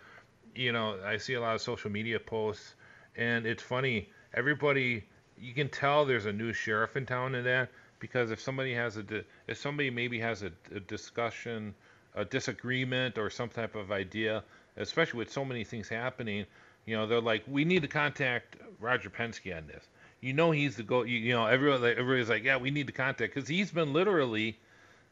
you 0.55 0.73
know, 0.73 0.99
I 1.05 1.17
see 1.17 1.35
a 1.35 1.41
lot 1.41 1.55
of 1.55 1.61
social 1.63 1.91
media 1.91 2.19
posts, 2.19 2.75
and 3.17 3.47
it's 3.47 3.63
funny. 3.63 4.09
Everybody, 4.35 5.05
you 5.39 5.55
can 5.55 5.69
tell 5.69 6.05
there's 6.05 6.27
a 6.27 6.33
new 6.33 6.53
sheriff 6.53 6.97
in 6.97 7.07
town 7.07 7.35
in 7.35 7.45
that 7.45 7.71
because 7.99 8.31
if 8.31 8.41
somebody 8.41 8.75
has 8.75 8.97
a, 8.97 9.05
if 9.47 9.59
somebody 9.59 9.91
maybe 9.91 10.19
has 10.21 10.43
a, 10.43 10.53
a 10.75 10.81
discussion, 10.81 11.75
a 12.15 12.25
disagreement, 12.25 13.19
or 13.19 13.31
some 13.31 13.49
type 13.49 13.75
of 13.75 13.93
idea, 13.93 14.45
especially 14.77 15.19
with 15.19 15.33
so 15.33 15.45
many 15.45 15.65
things 15.65 15.89
happening, 15.89 16.47
you 16.87 16.97
know, 16.97 17.07
they're 17.07 17.21
like, 17.21 17.45
we 17.47 17.65
need 17.65 17.83
to 17.83 17.89
contact 17.89 18.57
Roger 18.81 19.11
Penske 19.11 19.57
on 19.57 19.67
this. 19.67 19.85
You 20.21 20.33
know, 20.33 20.51
he's 20.51 20.77
the 20.77 20.83
go. 20.83 21.03
You, 21.03 21.19
you 21.19 21.33
know, 21.33 21.47
everyone, 21.47 21.85
everybody's 21.85 22.29
like, 22.29 22.45
yeah, 22.45 22.57
we 22.57 22.71
need 22.71 22.87
to 22.87 22.93
contact 22.93 23.35
because 23.35 23.49
he's 23.49 23.71
been 23.71 23.93
literally, 23.93 24.59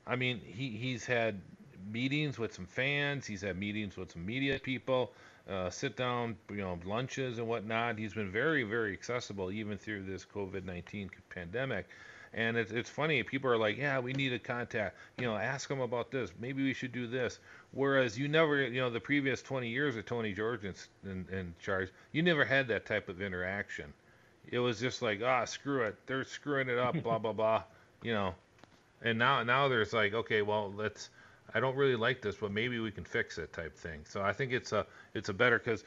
I 0.06 0.16
mean, 0.16 0.40
he 0.44 0.70
he's 0.70 1.04
had 1.04 1.40
meetings 1.90 2.38
with 2.38 2.54
some 2.54 2.66
fans. 2.66 3.26
He's 3.26 3.42
had 3.42 3.58
meetings 3.58 3.96
with 3.96 4.12
some 4.12 4.24
media 4.24 4.58
people, 4.58 5.12
uh, 5.48 5.70
sit 5.70 5.96
down, 5.96 6.36
you 6.50 6.58
know, 6.58 6.78
lunches 6.84 7.38
and 7.38 7.48
whatnot. 7.48 7.98
He's 7.98 8.14
been 8.14 8.30
very, 8.30 8.62
very 8.62 8.92
accessible 8.92 9.50
even 9.50 9.78
through 9.78 10.04
this 10.04 10.24
COVID-19 10.24 11.10
pandemic. 11.28 11.88
And 12.32 12.56
it's, 12.56 12.70
it's 12.70 12.88
funny. 12.88 13.22
People 13.24 13.50
are 13.50 13.58
like, 13.58 13.76
yeah, 13.76 13.98
we 13.98 14.12
need 14.12 14.28
to 14.28 14.38
contact, 14.38 14.96
you 15.18 15.24
know, 15.24 15.36
ask 15.36 15.68
them 15.68 15.80
about 15.80 16.12
this. 16.12 16.32
Maybe 16.38 16.62
we 16.62 16.74
should 16.74 16.92
do 16.92 17.08
this. 17.08 17.40
Whereas 17.72 18.16
you 18.18 18.28
never, 18.28 18.62
you 18.62 18.80
know, 18.80 18.90
the 18.90 19.00
previous 19.00 19.42
20 19.42 19.68
years 19.68 19.96
of 19.96 20.06
Tony 20.06 20.32
George 20.32 20.64
in, 20.64 20.74
in, 21.04 21.26
in 21.32 21.54
charge, 21.60 21.90
you 22.12 22.22
never 22.22 22.44
had 22.44 22.68
that 22.68 22.86
type 22.86 23.08
of 23.08 23.20
interaction. 23.20 23.92
It 24.46 24.60
was 24.60 24.78
just 24.78 25.02
like, 25.02 25.20
ah, 25.24 25.44
screw 25.44 25.82
it. 25.82 25.96
They're 26.06 26.24
screwing 26.24 26.68
it 26.68 26.78
up, 26.78 27.02
blah, 27.02 27.18
blah, 27.18 27.32
blah, 27.32 27.64
you 28.02 28.12
know. 28.14 28.34
And 29.02 29.18
now, 29.18 29.42
now 29.42 29.68
there's 29.68 29.92
like, 29.92 30.14
okay, 30.14 30.42
well, 30.42 30.72
let's, 30.76 31.10
I 31.54 31.60
don't 31.60 31.76
really 31.76 31.96
like 31.96 32.22
this, 32.22 32.36
but 32.36 32.52
maybe 32.52 32.78
we 32.78 32.90
can 32.90 33.04
fix 33.04 33.38
it 33.38 33.52
type 33.52 33.76
thing. 33.76 34.02
So 34.04 34.22
I 34.22 34.32
think 34.32 34.52
it's 34.52 34.72
a 34.72 34.86
it's 35.14 35.30
a 35.30 35.32
better 35.32 35.58
because 35.58 35.84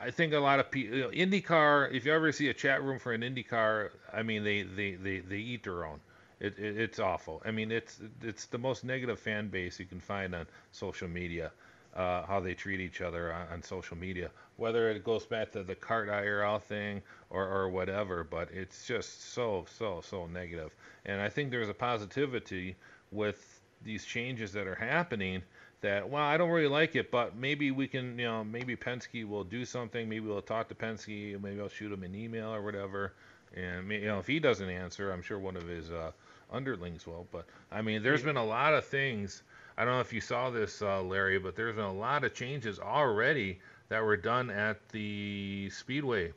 I 0.00 0.10
think 0.10 0.32
a 0.32 0.38
lot 0.38 0.60
of 0.60 0.70
people 0.70 0.96
you 0.96 1.02
know, 1.02 1.10
IndyCar. 1.10 1.92
If 1.92 2.04
you 2.04 2.12
ever 2.12 2.32
see 2.32 2.48
a 2.48 2.54
chat 2.54 2.82
room 2.82 2.98
for 2.98 3.12
an 3.12 3.22
IndyCar, 3.22 3.90
I 4.12 4.22
mean 4.22 4.44
they 4.44 4.62
they, 4.62 4.92
they, 4.92 5.20
they 5.20 5.38
eat 5.38 5.64
their 5.64 5.84
own. 5.84 6.00
It, 6.40 6.58
it, 6.58 6.78
it's 6.78 6.98
awful. 6.98 7.42
I 7.44 7.50
mean 7.50 7.70
it's 7.70 8.00
it's 8.22 8.46
the 8.46 8.58
most 8.58 8.84
negative 8.84 9.18
fan 9.18 9.48
base 9.48 9.78
you 9.78 9.86
can 9.86 10.00
find 10.00 10.34
on 10.34 10.46
social 10.72 11.08
media. 11.08 11.52
Uh, 11.94 12.26
how 12.26 12.40
they 12.40 12.54
treat 12.54 12.80
each 12.80 13.00
other 13.00 13.32
on, 13.32 13.46
on, 13.52 13.62
social 13.62 13.96
media, 13.96 14.28
whether 14.56 14.90
it 14.90 15.04
goes 15.04 15.24
back 15.26 15.52
to 15.52 15.62
the 15.62 15.76
cart 15.76 16.08
IRL 16.08 16.60
thing 16.60 17.00
or, 17.30 17.46
or 17.46 17.68
whatever, 17.68 18.24
but 18.24 18.48
it's 18.50 18.84
just 18.84 19.32
so 19.32 19.64
so 19.78 20.00
so 20.00 20.26
negative. 20.26 20.74
And 21.06 21.20
I 21.20 21.28
think 21.28 21.52
there's 21.52 21.68
a 21.68 21.74
positivity 21.74 22.74
with 23.12 23.60
these 23.84 24.04
changes 24.04 24.52
that 24.54 24.66
are 24.66 24.74
happening 24.74 25.42
that. 25.84 26.10
Well 26.10 26.22
I 26.22 26.36
don't 26.36 26.50
really 26.50 26.68
like 26.68 26.96
it 26.96 27.10
but 27.10 27.36
maybe 27.36 27.70
we 27.70 27.88
can 27.88 28.18
you 28.18 28.26
know 28.26 28.44
maybe 28.44 28.76
Penske 28.76 29.26
will 29.26 29.44
do 29.44 29.64
something. 29.64 30.08
Maybe 30.08 30.26
we'll 30.26 30.42
talk 30.42 30.68
to 30.68 30.74
Penske. 30.74 31.40
Maybe 31.40 31.60
I'll 31.60 31.68
shoot 31.68 31.92
him 31.92 32.02
an 32.02 32.14
email 32.14 32.52
or 32.52 32.62
whatever. 32.62 33.12
And 33.54 33.90
you 33.90 34.06
know 34.06 34.18
if 34.18 34.26
he 34.26 34.38
doesn't 34.38 34.68
answer 34.68 35.12
I'm 35.12 35.22
sure 35.22 35.38
one 35.38 35.56
of 35.56 35.66
his 35.66 35.90
uh, 35.90 36.10
underlings 36.52 37.06
will. 37.06 37.26
But 37.32 37.46
I 37.70 37.82
mean 37.82 38.02
there's 38.02 38.22
been 38.22 38.36
a 38.36 38.44
lot 38.44 38.74
of 38.74 38.84
things. 38.84 39.42
I 39.78 39.84
don't 39.84 39.94
know 39.94 40.00
if 40.00 40.12
you 40.12 40.20
saw 40.20 40.50
this 40.50 40.82
uh, 40.82 41.02
Larry 41.02 41.38
but 41.38 41.56
there's 41.56 41.76
been 41.76 41.84
a 41.84 41.92
lot 41.92 42.24
of 42.24 42.34
changes 42.34 42.78
already 42.78 43.60
that 43.88 44.02
were 44.02 44.16
done 44.16 44.50
at 44.50 44.88
the 44.90 45.70
speedway 45.70 46.32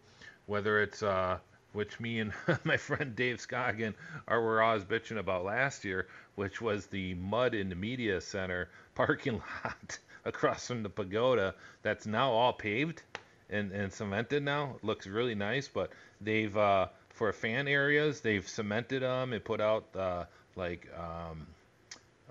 whether 0.48 0.82
it's 0.82 1.04
uh, 1.04 1.38
which 1.74 2.00
me 2.00 2.20
and 2.20 2.34
my 2.64 2.78
friend 2.78 3.16
Dave 3.16 3.38
Scoggin 3.38 3.94
are 4.28 4.42
were 4.42 4.62
always 4.62 4.84
bitching 4.84 5.20
about 5.20 5.46
last 5.46 5.86
year, 5.86 6.08
which 6.38 6.62
was 6.62 6.86
the 6.86 7.16
mud 7.16 7.56
in 7.56 7.68
the 7.68 7.76
media 7.76 8.22
center 8.22 8.70
parking 8.94 9.42
lot 9.64 9.98
across 10.24 10.68
from 10.68 10.84
the 10.84 10.90
pagoda 10.90 11.56
that's 11.82 12.06
now 12.06 12.32
all 12.32 12.54
paved 12.54 13.02
and, 13.50 13.72
and 13.72 13.92
cemented 13.92 14.44
now. 14.44 14.76
It 14.76 14.84
looks 14.84 15.08
really 15.08 15.34
nice, 15.34 15.68
but 15.68 15.92
they've 16.22 16.56
uh, 16.56 16.88
for 17.10 17.34
fan 17.34 17.68
areas 17.68 18.22
they've 18.22 18.48
cemented 18.48 19.02
them 19.02 19.34
and 19.34 19.44
put 19.44 19.60
out 19.60 19.88
uh, 19.96 20.26
like 20.56 20.88
um, 20.96 21.48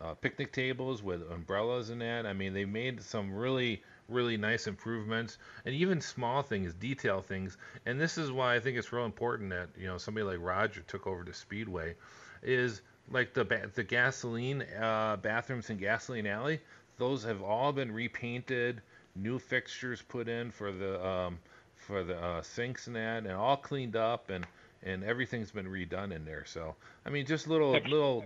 uh, 0.00 0.14
picnic 0.14 0.52
tables 0.52 1.02
with 1.02 1.28
umbrellas 1.32 1.90
and 1.90 2.00
that. 2.00 2.26
I 2.26 2.32
mean, 2.32 2.54
they 2.54 2.64
made 2.64 3.02
some 3.02 3.34
really 3.34 3.82
really 4.08 4.36
nice 4.36 4.68
improvements 4.68 5.36
and 5.64 5.74
even 5.74 6.00
small 6.00 6.40
things, 6.42 6.72
detail 6.74 7.20
things. 7.20 7.58
And 7.86 8.00
this 8.00 8.16
is 8.16 8.30
why 8.30 8.54
I 8.54 8.60
think 8.60 8.78
it's 8.78 8.92
real 8.92 9.04
important 9.04 9.50
that 9.50 9.70
you 9.76 9.88
know 9.88 9.98
somebody 9.98 10.24
like 10.24 10.38
Roger 10.40 10.82
took 10.82 11.08
over 11.08 11.24
the 11.24 11.34
Speedway, 11.34 11.96
is 12.40 12.82
like 13.10 13.34
the 13.34 13.44
ba- 13.44 13.70
the 13.74 13.82
gasoline 13.82 14.62
uh, 14.80 15.16
bathrooms 15.16 15.70
and 15.70 15.78
gasoline 15.78 16.26
alley. 16.26 16.60
Those 16.98 17.24
have 17.24 17.42
all 17.42 17.72
been 17.72 17.92
repainted, 17.92 18.80
new 19.14 19.38
fixtures 19.38 20.02
put 20.02 20.28
in 20.28 20.50
for 20.50 20.72
the 20.72 21.06
um, 21.06 21.38
for 21.76 22.04
the 22.04 22.16
uh, 22.16 22.42
sinks 22.42 22.86
and 22.86 22.96
that, 22.96 23.18
and 23.24 23.32
all 23.32 23.56
cleaned 23.56 23.96
up 23.96 24.30
and 24.30 24.46
and 24.82 25.04
everything's 25.04 25.50
been 25.50 25.66
redone 25.66 26.12
in 26.12 26.24
there. 26.24 26.44
So 26.46 26.74
I 27.04 27.10
mean, 27.10 27.26
just 27.26 27.48
little 27.48 27.72
little 27.72 28.24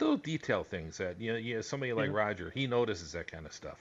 little 0.00 0.16
detail 0.16 0.64
things 0.64 0.98
that 0.98 1.20
you 1.20 1.32
know, 1.32 1.38
you 1.38 1.56
know 1.56 1.60
somebody 1.60 1.92
like 1.92 2.12
Roger 2.12 2.50
he 2.54 2.66
notices 2.66 3.12
that 3.12 3.30
kind 3.30 3.46
of 3.46 3.52
stuff 3.52 3.78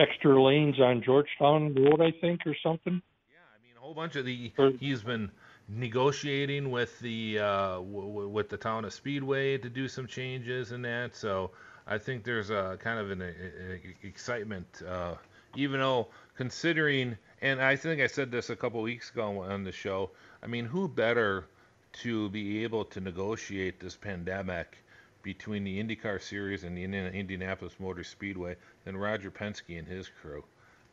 extra 0.00 0.42
lanes 0.42 0.80
on 0.80 1.02
Georgetown 1.02 1.74
Road, 1.74 2.00
I 2.00 2.12
think, 2.20 2.40
or 2.46 2.56
something. 2.62 3.02
Yeah, 3.30 3.38
I 3.54 3.62
mean 3.62 3.74
a 3.76 3.80
whole 3.80 3.94
bunch 3.94 4.16
of 4.16 4.24
the. 4.24 4.52
He's 4.78 5.02
been 5.02 5.30
negotiating 5.70 6.70
with 6.70 6.98
the 7.00 7.38
uh, 7.38 7.74
w- 7.76 8.28
with 8.28 8.48
the 8.48 8.56
town 8.56 8.84
of 8.84 8.92
Speedway 8.92 9.58
to 9.58 9.68
do 9.68 9.88
some 9.88 10.06
changes 10.06 10.72
and 10.72 10.84
that. 10.84 11.14
So 11.14 11.50
I 11.86 11.98
think 11.98 12.24
there's 12.24 12.50
a 12.50 12.78
kind 12.80 12.98
of 12.98 13.10
an 13.10 13.22
a, 13.22 13.24
a 13.26 14.06
excitement, 14.06 14.82
uh, 14.86 15.14
even 15.56 15.80
though 15.80 16.08
considering, 16.36 17.16
and 17.40 17.60
I 17.60 17.76
think 17.76 18.00
I 18.00 18.06
said 18.06 18.30
this 18.30 18.50
a 18.50 18.56
couple 18.56 18.82
weeks 18.82 19.10
ago 19.10 19.40
on 19.42 19.64
the 19.64 19.72
show. 19.72 20.10
I 20.42 20.46
mean, 20.46 20.64
who 20.64 20.88
better 20.88 21.46
to 21.92 22.28
be 22.30 22.62
able 22.64 22.84
to 22.86 23.00
negotiate 23.00 23.80
this 23.80 23.96
pandemic 23.96 24.78
between 25.22 25.64
the 25.64 25.82
IndyCar 25.82 26.22
Series 26.22 26.64
and 26.64 26.76
the 26.76 26.84
Indianapolis 26.84 27.74
Motor 27.78 28.04
Speedway 28.04 28.56
than 28.84 28.96
Roger 28.96 29.30
Penske 29.30 29.78
and 29.78 29.86
his 29.86 30.08
crew? 30.20 30.44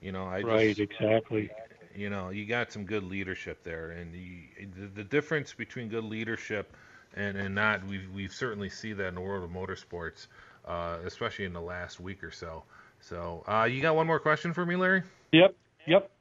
You 0.01 0.11
know, 0.11 0.25
I 0.25 0.41
right, 0.41 0.75
just, 0.75 0.91
exactly. 0.91 1.49
You 1.97 2.12
know, 2.12 2.29
you 2.29 2.45
got 2.45 2.71
some 2.71 2.86
good 2.86 3.03
leadership 3.03 3.63
there, 3.63 3.89
and 3.89 4.13
the, 4.13 4.86
the, 4.93 5.03
difference 5.03 5.55
between 5.55 5.89
good 5.89 6.03
leadership 6.03 6.71
and 7.15 7.36
and 7.36 7.55
not, 7.55 7.83
we've 7.88 8.07
we've 8.13 8.31
certainly 8.31 8.69
see 8.69 8.93
that 8.93 9.07
in 9.07 9.15
the 9.15 9.21
world 9.21 9.43
of 9.43 9.49
motorsports, 9.49 10.27
uh, 10.67 10.97
especially 11.05 11.45
in 11.45 11.53
the 11.53 11.62
last 11.62 11.99
week 11.99 12.23
or 12.23 12.29
so. 12.29 12.62
So, 12.99 13.43
uh, 13.47 13.63
you 13.63 13.81
got 13.81 13.95
one 13.95 14.05
more 14.05 14.19
question 14.19 14.53
for 14.53 14.63
me, 14.63 14.75
Larry? 14.75 15.01
Yep, 15.31 15.55
yep. 15.88 16.12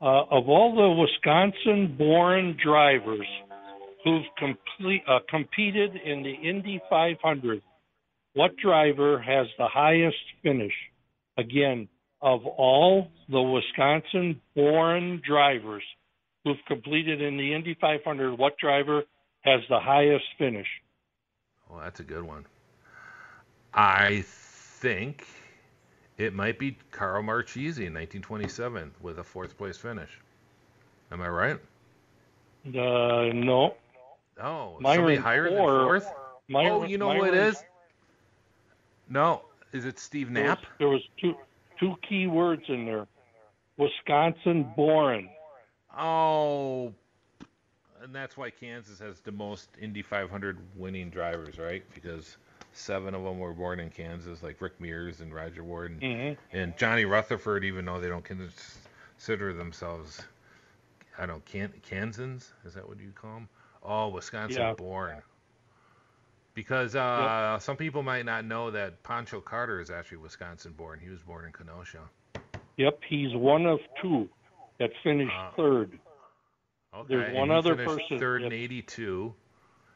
Uh, 0.00 0.24
of 0.32 0.48
all 0.48 0.74
the 0.74 1.00
Wisconsin-born 1.00 2.56
drivers 2.60 3.26
who've 4.02 4.26
complete, 4.36 5.02
uh, 5.08 5.20
competed 5.30 5.94
in 5.94 6.24
the 6.24 6.32
Indy 6.32 6.80
500, 6.90 7.62
what 8.34 8.56
driver 8.56 9.20
has 9.20 9.46
the 9.58 9.68
highest 9.68 10.16
finish? 10.42 10.74
Again, 11.36 11.88
of 12.20 12.46
all 12.46 13.08
the 13.28 13.40
Wisconsin 13.40 14.40
born 14.54 15.22
drivers 15.26 15.82
who've 16.44 16.56
completed 16.66 17.20
in 17.22 17.36
the 17.36 17.54
Indy 17.54 17.76
500, 17.80 18.38
what 18.38 18.56
driver 18.58 19.04
has 19.42 19.60
the 19.68 19.78
highest 19.80 20.24
finish? 20.38 20.66
Well, 21.68 21.80
that's 21.80 22.00
a 22.00 22.04
good 22.04 22.22
one. 22.24 22.46
I 23.74 24.24
think 24.26 25.26
it 26.16 26.34
might 26.34 26.58
be 26.58 26.76
Carl 26.90 27.22
Marchese 27.22 27.84
in 27.84 27.94
1927 27.94 28.92
with 29.00 29.18
a 29.18 29.24
fourth 29.24 29.56
place 29.56 29.76
finish. 29.76 30.10
Am 31.12 31.20
I 31.20 31.28
right? 31.28 31.58
Uh, 32.66 33.32
no. 33.32 33.74
Oh, 34.42 34.76
Myron 34.80 34.96
somebody 34.98 35.16
higher 35.16 35.48
than 35.48 35.58
fourth? 35.58 36.10
Myron, 36.48 36.72
oh, 36.72 36.84
you 36.84 36.98
know 36.98 37.08
Myron, 37.08 37.20
who 37.20 37.32
it 37.32 37.34
is? 37.34 37.62
No, 39.08 39.42
is 39.72 39.84
it 39.84 39.98
Steve 39.98 40.32
There 40.32 40.42
was, 40.42 40.48
Knapp? 40.50 40.66
there 40.78 40.88
was 40.88 41.02
two 41.20 41.34
two 41.80 41.94
key 42.08 42.26
words 42.26 42.62
in 42.68 42.84
there. 42.86 43.06
Wisconsin 43.76 44.66
born. 44.76 45.28
Oh, 45.96 46.92
and 48.02 48.14
that's 48.14 48.36
why 48.36 48.50
Kansas 48.50 48.98
has 48.98 49.20
the 49.20 49.32
most 49.32 49.68
Indy 49.80 50.02
500 50.02 50.58
winning 50.76 51.10
drivers, 51.10 51.58
right? 51.58 51.82
Because 51.94 52.36
seven 52.72 53.14
of 53.14 53.24
them 53.24 53.38
were 53.38 53.52
born 53.52 53.80
in 53.80 53.90
Kansas, 53.90 54.42
like 54.42 54.60
Rick 54.60 54.80
Mears 54.80 55.20
and 55.20 55.34
Rodger 55.34 55.64
Ward 55.64 55.92
and, 55.92 56.02
Mm-hmm. 56.02 56.56
and 56.56 56.76
Johnny 56.76 57.04
Rutherford, 57.04 57.64
even 57.64 57.84
though 57.84 58.00
they 58.00 58.08
don't 58.08 58.24
consider 58.24 59.52
themselves, 59.52 60.20
I 61.18 61.26
don't 61.26 61.44
can 61.44 61.72
Kansans, 61.82 62.52
is 62.64 62.74
that 62.74 62.88
what 62.88 63.00
you 63.00 63.12
call 63.14 63.34
them? 63.34 63.48
Oh, 63.82 64.08
Wisconsin 64.08 64.56
Yeah. 64.62 64.74
born. 64.74 65.22
Because 66.58 66.96
uh, 66.96 67.60
some 67.60 67.76
people 67.76 68.02
might 68.02 68.24
not 68.24 68.44
know 68.44 68.72
that 68.72 69.04
Pancho 69.04 69.40
Carter 69.40 69.80
is 69.80 69.92
actually 69.92 70.16
Wisconsin 70.18 70.72
born. 70.76 70.98
He 71.00 71.08
was 71.08 71.20
born 71.20 71.44
in 71.44 71.52
Kenosha. 71.52 72.00
Yep, 72.76 72.98
he's 73.08 73.32
one 73.32 73.64
of 73.64 73.78
two 74.02 74.28
that 74.80 74.90
finished 75.04 75.30
Ah. 75.32 75.52
third. 75.56 76.00
Okay. 76.92 77.06
There's 77.14 77.36
one 77.36 77.52
other 77.52 77.76
person- 77.76 78.18
Third 78.18 78.42
in 78.42 78.52
'82. 78.52 79.32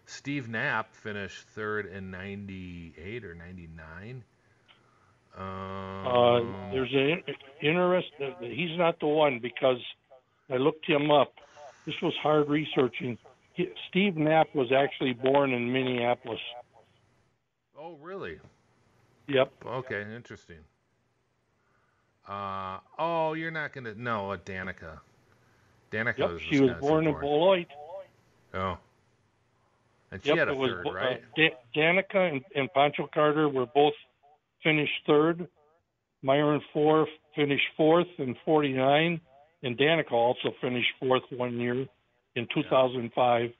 Steve 0.06 0.48
Knapp 0.48 0.94
finished 0.94 1.48
third 1.48 1.86
in 1.86 2.12
'98 2.12 3.24
or 3.24 3.34
'99. 3.34 4.22
Um, 5.36 5.44
Uh, 6.06 6.70
there's 6.70 6.92
an 6.92 7.24
interest. 7.60 8.12
He's 8.40 8.78
not 8.78 9.00
the 9.00 9.08
one 9.08 9.40
because 9.40 9.80
I 10.48 10.58
looked 10.58 10.86
him 10.86 11.10
up. 11.10 11.32
This 11.86 12.00
was 12.00 12.14
hard 12.22 12.48
researching. 12.48 13.18
Steve 13.88 14.16
Knapp 14.16 14.54
was 14.54 14.72
actually 14.72 15.12
born 15.12 15.52
in 15.52 15.72
Minneapolis. 15.72 16.40
oh, 17.78 17.96
really? 18.00 18.38
Yep. 19.28 19.52
Okay, 19.66 20.02
interesting. 20.14 20.58
Uh, 22.28 22.78
oh, 22.98 23.32
you're 23.34 23.50
not 23.50 23.72
gonna 23.72 23.94
no, 23.96 24.30
uh, 24.30 24.36
Danica. 24.36 25.00
Danica 25.90 26.18
Yep. 26.18 26.30
was 26.30 26.42
She 26.42 26.60
was 26.60 26.70
Wisconsin 26.70 26.88
born 26.88 27.06
in 27.06 27.18
Beloit. 27.20 27.66
Oh. 28.54 28.78
And 30.10 30.22
she 30.22 30.28
Yep. 30.30 30.38
had 30.38 30.48
a 30.48 30.52
it 30.52 30.56
was 30.56 30.70
third, 30.70 30.86
uh, 30.86 30.92
right? 30.92 31.22
Da- 31.34 31.56
Danica 31.74 32.30
and, 32.32 32.44
and 32.54 32.72
Pancho 32.72 33.08
Carter 33.12 33.48
were 33.48 33.66
both 33.66 33.94
finished 34.62 34.92
third. 35.06 35.48
Myron 36.22 36.60
Fohr 36.72 37.06
finished 37.34 37.66
fourth 37.76 38.06
in 38.18 38.34
'49, 38.44 39.20
and 39.64 39.76
Danica 39.76 40.12
also 40.12 40.52
finished 40.60 40.90
fourth 41.00 41.24
one 41.30 41.58
year 41.58 41.86
in 42.36 42.46
2005. 42.54 43.50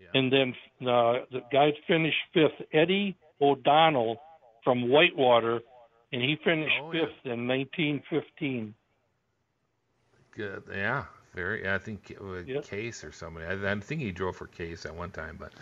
Yeah. 0.00 0.06
And 0.14 0.32
then 0.32 0.54
uh, 0.82 1.24
the 1.32 1.40
guy 1.52 1.72
finished 1.86 2.16
fifth, 2.32 2.66
Eddie 2.72 3.16
O'Donnell 3.40 4.20
from 4.64 4.88
Whitewater, 4.88 5.60
and 6.12 6.22
he 6.22 6.36
finished 6.44 6.74
Oh, 6.80 6.92
yeah. 6.92 7.00
fifth 7.06 7.24
in 7.24 7.46
1915. 7.48 8.74
Good. 10.36 10.62
Yeah, 10.72 11.04
very. 11.34 11.68
I 11.68 11.78
think 11.78 12.10
it 12.10 12.46
Yep. 12.48 12.64
Case 12.64 13.02
or 13.04 13.12
somebody. 13.12 13.46
I, 13.46 13.72
I 13.72 13.80
think 13.80 14.00
he 14.00 14.12
drove 14.12 14.36
for 14.36 14.46
Case 14.46 14.86
at 14.86 14.94
one 14.94 15.10
time, 15.10 15.36
but 15.38 15.52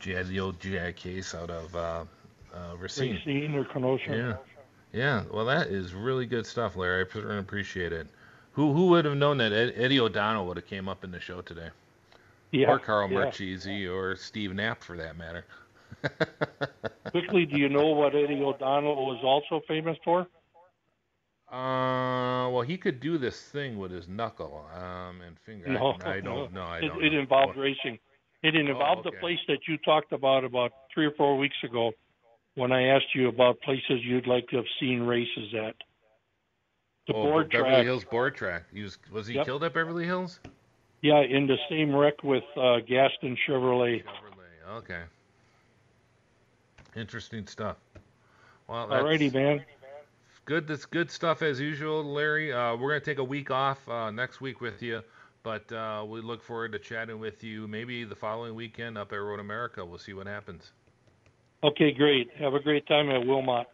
JI, 0.00 0.22
the 0.24 0.40
old 0.40 0.60
JI 0.60 0.92
Case 0.94 1.34
out 1.34 1.50
of 1.50 1.74
uh, 1.76 2.04
uh, 2.52 2.76
Racine. 2.76 3.14
Racine 3.14 3.54
or 3.54 3.64
Kenosha. 3.64 4.10
Yeah, 4.92 4.98
yeah. 4.98 5.22
Well, 5.32 5.44
that 5.46 5.68
is 5.68 5.94
really 5.94 6.26
good 6.26 6.46
stuff, 6.46 6.74
Larry. 6.76 7.04
I 7.04 7.12
certainly 7.12 7.38
appreciate 7.38 7.92
it. 7.92 8.08
Who 8.52 8.72
who 8.72 8.88
would 8.88 9.04
have 9.04 9.16
known 9.16 9.38
that 9.38 9.52
Ed, 9.52 9.74
Eddie 9.76 10.00
O'Donnell 10.00 10.46
would 10.46 10.56
have 10.56 10.66
came 10.66 10.88
up 10.88 11.04
in 11.04 11.10
the 11.12 11.20
show 11.20 11.40
today, 11.40 11.68
Yeah, 12.54 12.70
or 12.70 12.78
Carl 12.78 13.10
yeah. 13.10 13.18
Marchese, 13.18 13.88
or 13.88 14.14
Steve 14.14 14.54
Knapp 14.54 14.84
for 14.84 14.96
that 14.96 15.18
matter. 15.18 15.44
Quickly, 17.10 17.46
do 17.46 17.58
you 17.58 17.68
know 17.68 17.88
what 17.88 18.14
Eddie 18.14 18.40
O'Donnell 18.40 19.06
was 19.06 19.20
also 19.24 19.60
famous 19.66 19.96
for? 20.04 20.28
Uh, 21.50 22.48
well, 22.50 22.62
he 22.62 22.76
could 22.76 23.00
do 23.00 23.18
this 23.18 23.40
thing 23.40 23.76
with 23.76 23.90
his 23.90 24.06
knuckle 24.06 24.64
um, 24.72 25.20
and 25.20 25.36
finger. 25.44 25.68
No, 25.68 25.96
I, 26.04 26.14
I 26.14 26.20
don't 26.20 26.52
know. 26.52 26.62
I 26.62 26.78
it, 26.78 26.88
don't 26.88 27.04
it 27.04 27.12
know. 27.12 27.18
involved 27.18 27.58
racing. 27.58 27.98
It 28.44 28.54
involved 28.54 29.04
okay. 29.04 29.10
the 29.16 29.20
place 29.20 29.38
that 29.48 29.58
you 29.66 29.76
talked 29.78 30.12
about 30.12 30.44
about 30.44 30.70
three 30.92 31.06
or 31.06 31.12
four 31.12 31.36
weeks 31.36 31.56
ago 31.64 31.90
when 32.54 32.70
I 32.70 32.86
asked 32.86 33.16
you 33.16 33.26
about 33.28 33.60
places 33.62 34.00
you'd 34.04 34.28
like 34.28 34.46
to 34.48 34.56
have 34.56 34.66
seen 34.78 35.00
races 35.02 35.52
at. 35.54 35.74
The 37.08 37.14
oh, 37.14 37.24
board 37.24 37.50
Beverly 37.50 37.70
track, 37.70 37.84
Hills 37.84 38.04
board 38.04 38.36
track. 38.36 38.62
He 38.72 38.82
was 38.82 38.96
was 39.10 39.26
he 39.26 39.34
Yep. 39.34 39.46
killed 39.46 39.64
at 39.64 39.74
Beverly 39.74 40.04
Hills? 40.04 40.38
Yeah, 41.04 41.20
in 41.20 41.46
the 41.46 41.58
same 41.68 41.94
wreck 41.94 42.24
with 42.24 42.44
uh, 42.56 42.80
Gaston 42.80 43.36
Chevrolet. 43.46 44.02
Chevrolet. 44.02 44.76
Okay. 44.78 45.02
Interesting 46.96 47.46
stuff. 47.46 47.76
Well, 48.66 48.88
that's 48.88 49.02
Alrighty, 49.02 49.34
man. 49.34 49.62
good. 50.46 50.66
That's 50.66 50.86
good 50.86 51.10
stuff 51.10 51.42
as 51.42 51.60
usual, 51.60 52.02
Larry. 52.02 52.54
Uh, 52.54 52.76
we're 52.76 52.88
gonna 52.88 53.00
take 53.00 53.18
a 53.18 53.24
week 53.24 53.50
off 53.50 53.86
uh, 53.86 54.10
next 54.10 54.40
week 54.40 54.62
with 54.62 54.80
you, 54.82 55.02
but 55.42 55.70
uh, 55.70 56.06
we 56.08 56.22
look 56.22 56.42
forward 56.42 56.72
to 56.72 56.78
chatting 56.78 57.18
with 57.18 57.44
you 57.44 57.68
maybe 57.68 58.04
the 58.04 58.16
following 58.16 58.54
weekend 58.54 58.96
up 58.96 59.12
at 59.12 59.16
Road 59.16 59.40
America. 59.40 59.84
We'll 59.84 59.98
see 59.98 60.14
what 60.14 60.26
happens. 60.26 60.72
Okay, 61.62 61.92
great. 61.92 62.30
Have 62.38 62.54
a 62.54 62.60
great 62.60 62.86
time 62.86 63.10
at 63.10 63.26
Wilmot. 63.26 63.66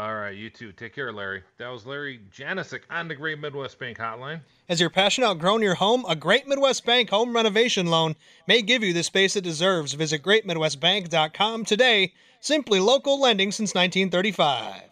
All 0.00 0.14
right, 0.14 0.34
you 0.34 0.48
too. 0.48 0.72
Take 0.72 0.94
care, 0.94 1.12
Larry. 1.12 1.42
That 1.58 1.68
was 1.68 1.84
Larry 1.84 2.20
Janisic 2.34 2.84
on 2.88 3.06
the 3.06 3.14
Great 3.14 3.38
Midwest 3.38 3.78
Bank 3.78 3.98
Hotline. 3.98 4.40
Has 4.66 4.80
your 4.80 4.88
passion 4.88 5.24
outgrown 5.24 5.60
your 5.60 5.74
home? 5.74 6.06
A 6.08 6.16
Great 6.16 6.48
Midwest 6.48 6.86
Bank 6.86 7.10
home 7.10 7.36
renovation 7.36 7.86
loan 7.86 8.16
may 8.48 8.62
give 8.62 8.82
you 8.82 8.94
the 8.94 9.02
space 9.02 9.36
it 9.36 9.44
deserves. 9.44 9.92
Visit 9.92 10.22
greatmidwestbank.com 10.22 11.66
today. 11.66 12.14
Simply 12.40 12.80
local 12.80 13.20
lending 13.20 13.52
since 13.52 13.74
1935. 13.74 14.84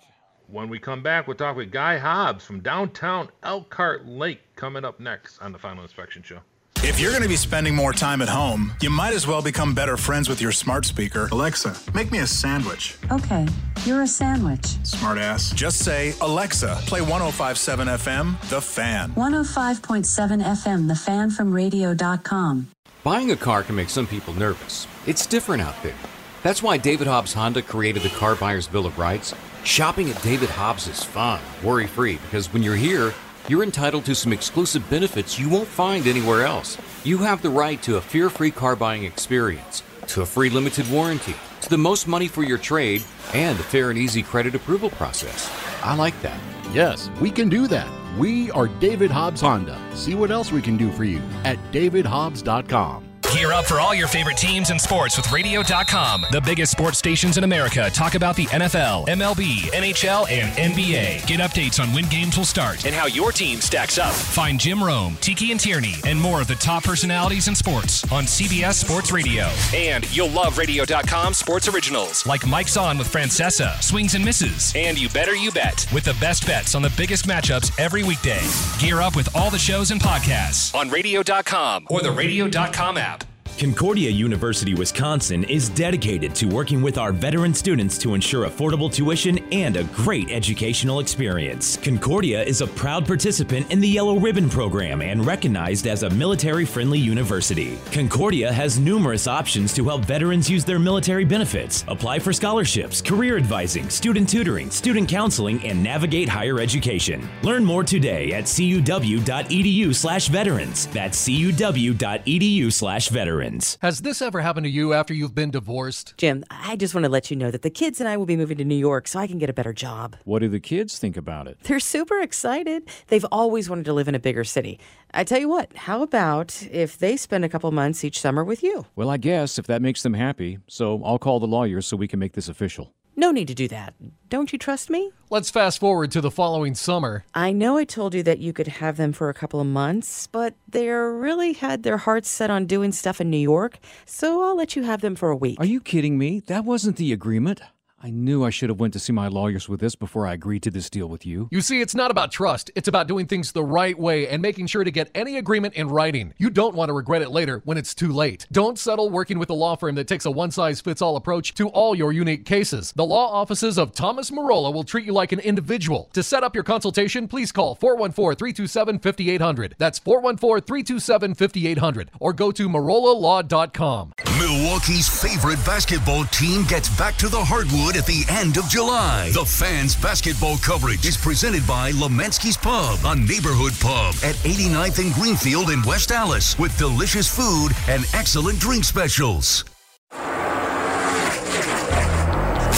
When 0.47 0.68
we 0.68 0.79
come 0.79 1.03
back, 1.03 1.27
we'll 1.27 1.39
talk 1.39 1.57
with 1.57 1.72
Guy 1.72 1.97
Hobbs 1.97 2.45
from 2.45 2.61
downtown 2.61 3.30
Elkhart 3.43 4.07
Lake 4.07 4.43
coming 4.57 4.85
up 4.85 5.01
next 5.01 5.39
on 5.39 5.53
the 5.53 5.59
Final 5.59 5.85
Inspection 5.85 6.22
Show. 6.22 6.41
If 6.85 7.01
you're 7.01 7.11
going 7.11 7.24
to 7.24 7.29
be 7.29 7.37
spending 7.37 7.74
more 7.74 7.93
time 7.93 8.22
at 8.22 8.29
home, 8.29 8.72
you 8.81 8.89
might 8.89 9.12
as 9.12 9.26
well 9.26 9.43
become 9.43 9.74
better 9.74 9.97
friends 9.97 10.29
with 10.29 10.41
your 10.41 10.53
smart 10.53 10.85
speaker. 10.87 11.29
Alexa, 11.33 11.76
make 11.93 12.12
me 12.12 12.20
a 12.20 12.26
sandwich. 12.26 12.97
Okay, 13.11 13.47
you're 13.85 14.03
a 14.03 14.07
sandwich. 14.07 14.62
Smartass. 14.85 15.53
Just 15.55 15.81
say, 15.81 16.14
Alexa, 16.20 16.79
play 16.87 17.01
1057 17.01 17.89
FM, 17.89 18.49
The 18.49 18.61
Fan. 18.61 19.11
105.7 19.12 20.43
FM, 20.45 20.87
the 20.89 20.95
fan 20.95 21.31
from 21.31 21.53
radio.com. 21.53 22.68
Buying 23.03 23.33
a 23.33 23.37
car 23.37 23.64
can 23.64 23.74
make 23.74 23.91
some 23.91 24.07
people 24.07 24.33
nervous. 24.35 24.87
It's 25.07 25.26
different 25.26 25.62
out 25.62 25.81
there. 25.83 25.97
That's 26.45 26.62
why 26.62 26.79
David 26.79 27.09
Hobbs 27.09 27.33
Honda 27.33 27.62
created 27.62 28.03
the 28.03 28.11
Car 28.11 28.37
Buyer's 28.37 28.68
Bill 28.68 28.87
of 28.87 28.99
Rights. 28.99 29.35
Shopping 29.64 30.09
at 30.11 30.22
David 30.22 30.49
Hobbs 30.51 30.87
is 30.87 31.03
fun, 31.03 31.41
worry 31.64 31.89
free, 31.89 32.18
because 32.24 32.53
when 32.53 32.62
you're 32.62 32.76
here, 32.76 33.12
you're 33.49 33.62
entitled 33.62 34.05
to 34.05 34.14
some 34.14 34.32
exclusive 34.32 34.88
benefits 34.90 35.38
you 35.38 35.49
won't 35.49 35.68
find 35.68 36.07
anywhere 36.07 36.44
else. 36.44 36.76
You 37.05 37.18
have 37.18 37.42
the 37.42 37.51
right 37.51 37.82
to 37.82 37.96
a 37.96 38.01
fear 38.01 38.28
free 38.28 38.51
car 38.51 38.76
buying 38.76 39.05
experience, 39.05 39.82
to 40.09 40.22
a 40.22 40.26
free 40.26 40.51
limited 40.51 40.90
warranty, 40.90 41.34
to 41.62 41.68
the 41.68 41.78
most 41.78 42.07
money 42.07 42.28
for 42.28 42.42
your 42.42 42.59
trade 42.59 43.03
and 43.32 43.59
a 43.59 43.62
fair 43.62 43.90
and 43.90 43.99
easy 43.99 44.22
credit 44.22 44.55
approval 44.55 44.90
process. 44.90 45.51
I 45.82 45.94
like 45.94 46.20
that. 46.22 46.40
Yes, 46.72 47.11
we 47.20 47.30
can 47.30 47.49
do 47.49 47.66
that. 47.68 47.88
We 48.18 48.51
are 48.51 48.68
David 48.68 49.11
Hobbs 49.11 49.40
Honda. 49.40 49.80
See 49.94 50.14
what 50.14 50.30
else 50.30 50.53
we 50.53 50.61
can 50.61 50.76
do 50.76 50.92
for 50.92 51.05
you 51.05 51.22
at 51.44 51.59
davidhobbs.com. 51.72 53.07
Gear 53.33 53.53
up 53.53 53.66
for 53.66 53.79
all 53.79 53.95
your 53.95 54.09
favorite 54.09 54.39
teams 54.39 54.70
and 54.70 54.81
sports 54.81 55.18
with 55.18 55.31
Radio.com. 55.31 56.24
The 56.33 56.41
biggest 56.41 56.72
sports 56.72 56.97
stations 56.97 57.37
in 57.37 57.45
America 57.45 57.91
talk 57.93 58.14
about 58.14 58.37
the 58.37 58.47
NFL, 58.47 59.07
MLB, 59.07 59.70
NHL, 59.70 60.31
and 60.31 60.51
NBA. 60.57 61.26
Get 61.26 61.39
updates 61.39 61.79
on 61.79 61.93
when 61.93 62.05
games 62.07 62.39
will 62.39 62.47
start 62.47 62.87
and 62.87 62.95
how 62.95 63.07
your 63.07 63.31
team 63.31 63.61
stacks 63.61 63.99
up. 63.99 64.14
Find 64.14 64.59
Jim 64.59 64.83
Rome, 64.83 65.18
Tiki 65.20 65.53
and 65.53 65.61
Tierney, 65.61 65.97
and 66.07 66.18
more 66.18 66.41
of 66.41 66.49
the 66.49 66.55
top 66.55 66.85
personalities 66.85 67.49
in 67.49 67.55
sports 67.55 68.11
on 68.11 68.24
CBS 68.24 68.83
Sports 68.83 69.12
Radio. 69.12 69.51
And 69.74 70.11
you'll 70.16 70.31
love 70.31 70.57
Radio.com 70.57 71.35
sports 71.35 71.68
originals 71.68 72.24
like 72.24 72.47
Mike's 72.47 72.79
On 72.79 72.97
with 72.97 73.12
Francesa, 73.12 73.81
Swings 73.83 74.14
and 74.14 74.24
Misses, 74.24 74.72
and 74.74 74.99
You 74.99 75.11
Better 75.11 75.37
You 75.37 75.51
Bet 75.53 75.87
with 75.93 76.05
the 76.05 76.16
best 76.18 76.47
bets 76.47 76.74
on 76.74 76.81
the 76.81 76.93
biggest 76.97 77.26
matchups 77.26 77.79
every 77.79 78.05
weekday. 78.05 78.41
Gear 78.79 79.03
up 79.03 79.14
with 79.14 79.29
all 79.37 79.51
the 79.51 79.59
shows 79.59 79.91
and 79.91 80.01
podcasts 80.01 80.74
on 80.74 80.89
Radio.com 80.89 81.87
or 81.91 82.01
the 82.01 82.11
Radio.com 82.11 82.97
app. 82.97 83.18
Concordia 83.59 84.09
University 84.09 84.72
Wisconsin 84.74 85.42
is 85.42 85.68
dedicated 85.70 86.32
to 86.32 86.46
working 86.46 86.80
with 86.80 86.96
our 86.96 87.11
veteran 87.11 87.52
students 87.52 87.98
to 87.98 88.14
ensure 88.14 88.46
affordable 88.48 88.92
tuition 88.92 89.38
and 89.52 89.76
a 89.76 89.82
great 89.82 90.30
educational 90.30 91.00
experience. 91.00 91.76
Concordia 91.76 92.40
is 92.40 92.61
a 92.61 92.68
proud 92.68 93.04
participant 93.04 93.68
in 93.72 93.80
the 93.80 93.88
Yellow 93.88 94.16
Ribbon 94.16 94.48
Program 94.48 95.02
and 95.02 95.26
recognized 95.26 95.88
as 95.88 96.04
a 96.04 96.11
military 96.11 96.64
friendly 96.64 97.00
university. 97.00 97.80
Concordia 97.90 98.52
has 98.52 98.78
numerous 98.78 99.26
options 99.26 99.74
to 99.74 99.82
help 99.82 100.04
veterans 100.04 100.48
use 100.48 100.64
their 100.64 100.78
military 100.78 101.24
benefits, 101.24 101.84
apply 101.88 102.20
for 102.20 102.32
scholarships, 102.32 103.02
career 103.02 103.36
advising, 103.36 103.90
student 103.90 104.28
tutoring, 104.28 104.70
student 104.70 105.09
counseling, 105.09 105.61
and 105.66 105.82
navigate 105.82 106.28
higher 106.28 106.61
education. 106.61 107.28
Learn 107.42 107.64
more 107.64 107.82
today 107.82 108.30
at 108.34 108.44
cuw.edu/slash 108.44 110.28
veterans. 110.28 110.86
That's 110.86 111.28
cuw.edu/slash 111.28 113.09
veterans. 113.49 113.78
Has 113.82 114.01
this 114.01 114.22
ever 114.22 114.40
happened 114.40 114.64
to 114.64 114.70
you 114.70 114.92
after 114.92 115.14
you've 115.14 115.34
been 115.34 115.51
divorced? 115.51 116.14
Jim, 116.16 116.44
I 116.51 116.76
just 116.76 116.94
want 116.94 117.05
to 117.05 117.11
let 117.11 117.30
you 117.30 117.36
know 117.36 117.51
that 117.51 117.62
the 117.62 117.70
kids 117.70 118.01
and 118.01 118.09
I 118.09 118.16
will 118.16 118.26
be 118.26 118.36
moving 118.36 118.59
to 118.59 118.64
New 118.64 118.74
York 118.74 119.09
so 119.09 119.18
I 119.18 119.26
can 119.26 119.38
get 119.38 119.51
a 119.51 119.53
better 119.53 119.72
job. 119.72 120.16
What 120.24 120.40
do 120.40 120.49
the 120.49 120.61
kids 120.61 120.99
think 120.99 121.16
about 121.16 121.46
it? 121.46 121.59
They're 121.62 121.80
super 121.80 122.20
excited. 122.20 122.88
They've 123.09 123.26
always 123.32 123.68
wanted 123.68 123.84
to 123.86 123.92
live 123.92 124.09
in 124.09 124.14
a 124.14 124.18
bigger 124.18 124.44
city. 124.44 124.78
I 125.14 125.24
tell 125.24 125.40
you 125.40 125.49
what, 125.49 125.74
how 125.76 126.03
about 126.03 126.66
if 126.70 126.99
they 126.99 127.16
spend 127.16 127.44
a 127.44 127.49
couple 127.49 127.70
months 127.72 128.05
each 128.05 128.20
summer 128.20 128.44
with 128.44 128.62
you? 128.62 128.86
Well, 128.94 129.11
I 129.11 129.16
guess 129.16 129.59
if 129.59 129.66
that 129.66 129.82
makes 129.82 130.03
them 130.03 130.14
happy. 130.14 130.59
So 130.66 131.03
I'll 131.03 131.18
call 131.18 131.40
the 131.40 131.46
lawyers 131.46 131.86
so 131.86 131.96
we 131.96 132.09
can 132.09 132.18
make 132.18 132.32
this 132.32 132.49
official. 132.49 132.92
No 133.19 133.33
need 133.33 133.49
to 133.49 133.55
do 133.55 133.66
that. 133.66 133.95
Don't 134.29 134.53
you 134.53 134.61
trust 134.61 134.91
me? 134.91 135.11
Let's 135.29 135.51
fast 135.51 135.81
forward 135.81 136.12
to 136.12 136.21
the 136.21 136.31
following 136.31 136.77
summer. 136.77 137.25
I 137.35 137.51
know 137.51 137.77
I 137.77 137.85
told 137.85 138.14
you 138.14 138.23
that 138.23 138.39
you 138.39 138.53
could 138.53 138.69
have 138.69 138.97
them 138.97 139.12
for 139.12 139.29
a 139.29 139.35
couple 139.35 139.61
of 139.61 139.66
months, 139.66 140.29
but 140.29 140.55
they 140.69 140.89
really 140.89 141.55
had 141.55 141.83
their 141.83 141.97
hearts 141.97 142.29
set 142.29 142.49
on 142.49 142.66
doing 142.66 142.93
stuff 142.93 143.21
in 143.21 143.29
New 143.29 143.37
York, 143.37 143.81
so 144.07 144.45
I'll 144.45 144.57
let 144.57 144.77
you 144.77 144.85
have 144.85 145.01
them 145.01 145.16
for 145.16 145.31
a 145.31 145.37
week. 145.37 145.59
Are 145.59 145.66
you 145.66 145.81
kidding 145.81 146.16
me? 146.16 146.45
That 146.47 146.64
wasn't 146.64 146.95
the 146.95 147.12
agreement. 147.12 147.61
I 148.01 148.11
knew 148.11 148.44
I 148.44 148.51
should 148.51 148.68
have 148.68 148.78
went 148.78 148.92
to 148.92 149.01
see 149.01 149.12
my 149.12 149.26
lawyers 149.26 149.68
with 149.68 149.80
this 149.80 149.96
before 149.96 150.24
I 150.24 150.34
agreed 150.34 150.62
to 150.62 150.70
this 150.70 150.88
deal 150.88 151.09
with 151.09 151.26
you. 151.26 151.49
You 151.51 151.61
see, 151.61 151.80
it's 151.80 151.96
not 151.96 152.12
about 152.12 152.30
trust. 152.30 152.70
It's 152.76 152.86
about 152.86 153.09
doing 153.09 153.26
things 153.26 153.51
the 153.51 153.64
right 153.64 153.99
way 153.99 154.28
and 154.28 154.40
making 154.40 154.68
sure 154.68 154.84
to 154.84 154.90
get 154.92 155.11
any 155.16 155.36
agreement 155.36 155.74
in 155.74 155.88
writing. 155.88 156.32
You 156.38 156.49
don't 156.49 156.76
want 156.76 156.90
to 156.90 156.92
regret 156.92 157.22
it 157.22 157.30
later 157.30 157.61
when 157.64 157.76
it's 157.76 157.96
too 157.96 158.12
late. 158.12 158.46
Don't 158.53 158.78
settle 158.78 159.11
working 159.11 159.40
with 159.40 159.51
a 159.51 159.55
law 159.55 159.74
firm 159.74 159.96
that 159.96 160.07
takes 160.07 160.26
a 160.26 160.30
one 160.30 160.53
size 160.53 160.80
fits 160.80 161.03
all 161.03 161.16
approach 161.16 161.55
to 161.55 161.70
all 161.70 161.92
your 161.92 162.12
unique 162.12 162.44
cases. 162.44 162.92
The 162.94 163.05
law 163.05 163.32
offices 163.32 163.78
of 163.78 163.92
Thomas 163.92 164.30
Marola 164.30 164.72
will 164.72 164.84
treat 164.84 165.05
you 165.05 165.12
like 165.12 165.32
an 165.32 165.40
individual. 165.40 166.09
To 166.12 166.22
set 166.22 166.44
up 166.44 166.55
your 166.55 166.64
consultation, 166.64 167.26
please 167.26 167.51
call 167.51 167.74
414 167.74 168.36
327 168.36 169.01
5800. 169.01 169.74
That's 169.76 169.99
414 169.99 170.64
327 170.64 171.34
5800 171.34 172.12
or 172.20 172.32
go 172.32 172.53
to 172.53 172.68
marolalaw.com. 172.68 174.12
Milwaukee's 174.38 175.09
favorite 175.09 175.59
basketball 175.66 176.22
team 176.26 176.62
gets 176.62 176.88
back 176.96 177.16
to 177.16 177.28
the 177.28 177.44
hardwood 177.44 177.88
at 177.97 178.07
the 178.07 178.24
end 178.28 178.57
of 178.57 178.68
July. 178.68 179.30
The 179.32 179.45
fans' 179.45 179.95
basketball 179.95 180.59
coverage 180.59 181.07
is 181.07 181.16
presented 181.16 181.66
by 181.66 181.93
Lemensky's 181.93 182.57
Pub, 182.57 182.99
a 183.05 183.14
neighborhood 183.14 183.72
pub 183.80 184.14
at 184.22 184.34
89th 184.45 184.99
and 184.99 185.12
Greenfield 185.14 185.70
in 185.70 185.82
West 185.82 186.11
Allis 186.11 186.59
with 186.59 186.76
delicious 186.78 187.28
food 187.28 187.70
and 187.89 188.05
excellent 188.14 188.59
drink 188.61 188.84
specials. 188.84 189.64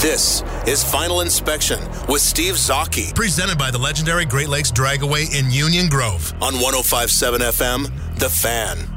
This 0.00 0.42
is 0.66 0.82
Final 0.82 1.20
Inspection 1.20 1.78
with 2.08 2.22
Steve 2.22 2.54
Zocchi, 2.54 3.14
presented 3.14 3.58
by 3.58 3.70
the 3.70 3.78
legendary 3.78 4.24
Great 4.24 4.48
Lakes 4.48 4.72
Dragaway 4.72 5.38
in 5.38 5.50
Union 5.50 5.88
Grove 5.88 6.32
on 6.40 6.54
1057 6.54 7.40
FM, 7.42 8.18
The 8.18 8.30
Fan. 8.30 8.89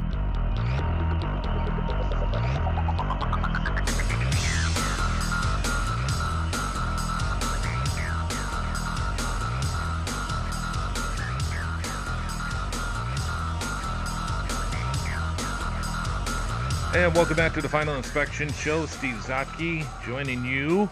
And 16.94 17.12
welcome 17.12 17.34
back 17.34 17.52
to 17.54 17.60
the 17.60 17.68
Final 17.68 17.96
Inspection 17.96 18.52
Show. 18.52 18.86
Steve 18.86 19.16
Zotke 19.16 19.84
joining 20.06 20.44
you. 20.44 20.88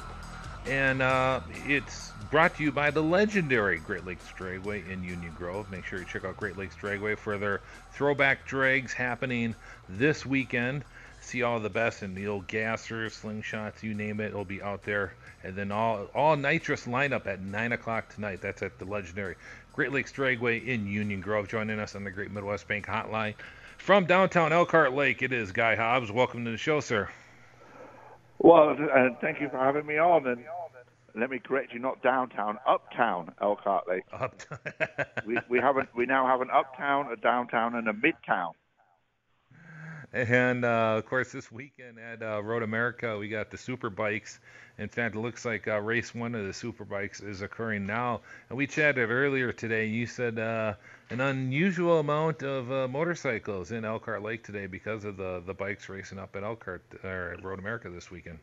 And 0.67 1.01
uh, 1.01 1.43
it's 1.69 2.11
brought 2.29 2.57
to 2.57 2.65
you 2.65 2.73
by 2.73 2.91
the 2.91 3.01
legendary 3.01 3.79
Great 3.79 4.05
Lakes 4.05 4.25
Dragway 4.37 4.91
in 4.91 5.05
Union 5.05 5.33
Grove. 5.39 5.71
Make 5.71 5.85
sure 5.85 6.01
you 6.01 6.05
check 6.05 6.25
out 6.25 6.37
Great 6.37 6.59
Lakes 6.59 6.75
Dragway 6.75 7.17
for 7.17 7.39
their 7.39 7.61
throwback 7.93 8.45
drags 8.49 8.93
happening 8.93 9.55
this 9.89 10.27
weekend. 10.27 10.83
See 11.21 11.45
all 11.45 11.61
the 11.61 11.71
best 11.71 12.03
in 12.03 12.17
the 12.17 12.27
old 12.27 12.49
gassers, 12.49 13.23
slingshots, 13.23 13.85
you 13.85 13.95
name 13.95 14.19
it, 14.19 14.31
it'll 14.31 14.45
be 14.45 14.61
out 14.61 14.83
there. 14.83 15.15
And 15.45 15.55
then 15.55 15.71
all 15.71 16.09
all 16.17 16.35
nitrous 16.35 16.87
lineup 16.87 17.29
at 17.29 17.41
9 17.41 17.71
o'clock 17.71 18.13
tonight. 18.13 18.41
That's 18.43 18.63
at 18.63 18.77
the 18.81 18.87
legendary 18.87 19.37
Great 19.73 19.93
Lakes 19.93 20.11
Dragway 20.11 20.67
in 20.67 20.89
Union 20.89 21.21
Grove. 21.21 21.47
Joining 21.47 21.79
us 21.79 21.95
on 21.95 22.03
the 22.03 22.11
Great 22.11 22.33
Midwest 22.33 22.67
Bank 22.67 22.87
Hotline. 22.87 23.35
From 23.83 24.07
downtown 24.07 24.53
Elkhart 24.53 24.93
Lake, 24.93 25.23
it 25.23 25.33
is 25.33 25.51
Guy 25.51 25.75
Hobbs. 25.75 26.13
Welcome 26.13 26.45
to 26.45 26.53
the 26.53 26.57
show, 26.57 26.79
sir. 26.79 27.09
Well, 28.39 28.77
uh, 28.79 29.09
thank 29.21 29.41
you 29.41 29.49
for 29.49 29.59
having 29.59 29.85
me 29.85 29.99
on. 29.99 30.25
And 30.25 30.45
let 31.17 31.31
me 31.31 31.41
correct 31.41 31.73
you, 31.73 31.81
not 31.81 32.01
downtown, 32.01 32.59
uptown 32.65 33.33
Elkhart 33.43 33.89
Lake. 33.89 34.05
Uptown. 34.13 34.59
we 35.27 35.37
we 35.49 35.59
haven't 35.59 35.89
we 35.97 36.07
now 36.07 36.29
have 36.29 36.41
an 36.41 36.49
uptown, 36.53 37.11
a 37.13 37.17
downtown, 37.17 37.75
and 37.75 37.89
a 37.89 37.93
midtown. 37.93 38.53
And 40.13 40.65
uh, 40.65 40.95
of 40.99 41.07
course, 41.07 41.33
this 41.33 41.51
weekend 41.51 41.99
at 41.99 42.23
uh, 42.23 42.41
Road 42.41 42.63
America, 42.63 43.19
we 43.19 43.29
got 43.29 43.51
the 43.51 43.59
super 43.59 43.91
bikes. 43.91 44.39
In 44.83 44.89
fact, 44.89 45.15
it 45.15 45.21
looks 45.21 45.45
like 45.45 45.69
uh, 45.69 45.81
race 45.81 46.13
one 46.13 46.35
of 46.35 46.45
the 46.45 46.53
super 46.53 46.85
bikes 46.85 47.21
is 47.21 47.41
occurring 47.41 47.87
now. 47.87 48.21
And 48.49 48.59
we 48.59 48.67
chatted 48.67 49.11
earlier 49.11 49.53
today. 49.53 49.87
You 49.87 50.07
said 50.07 50.41
uh, 50.41 50.75
an 51.11 51.21
unusual 51.21 52.01
amount 52.01 52.43
of 52.43 52.73
uh, 52.73 52.89
motorcycles 52.89 53.71
in 53.71 53.85
Elkhart 53.85 54.23
Lake 54.23 54.43
today 54.43 54.67
because 54.67 55.05
of 55.05 55.17
the 55.17 55.41
the 55.47 55.55
bikes 55.55 55.89
racing 55.89 56.19
up 56.19 56.35
at 56.35 56.43
Elkhart 56.43 56.83
or 57.05 57.35
at 57.35 57.45
Road 57.45 57.61
America 57.61 57.91
this 57.91 58.11
weekend. 58.11 58.41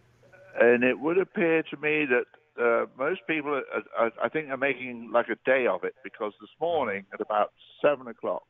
And 0.57 0.83
it 0.85 0.97
would 0.97 1.17
appear 1.17 1.61
to 1.63 1.77
me 1.77 2.05
that 2.05 2.25
uh, 2.57 2.85
most 2.97 3.19
people, 3.27 3.61
are, 3.97 4.11
I 4.23 4.29
think, 4.29 4.49
are 4.49 4.57
making 4.57 5.11
like 5.11 5.27
a 5.27 5.37
day 5.45 5.67
of 5.67 5.83
it 5.83 5.95
because 6.05 6.31
this 6.39 6.49
morning 6.61 7.05
at 7.13 7.19
about 7.19 7.51
seven 7.81 8.07
o'clock, 8.07 8.43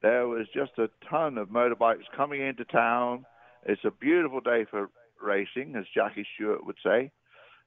there 0.00 0.26
was 0.26 0.46
just 0.54 0.72
a 0.78 0.88
ton 1.08 1.36
of 1.36 1.48
motorbikes 1.48 2.04
coming 2.16 2.40
into 2.40 2.64
town. 2.64 3.26
It's 3.66 3.84
a 3.84 3.90
beautiful 3.90 4.40
day 4.40 4.64
for 4.70 4.88
racing, 5.22 5.74
as 5.76 5.84
Jackie 5.94 6.26
Stewart 6.34 6.64
would 6.66 6.76
say. 6.84 7.10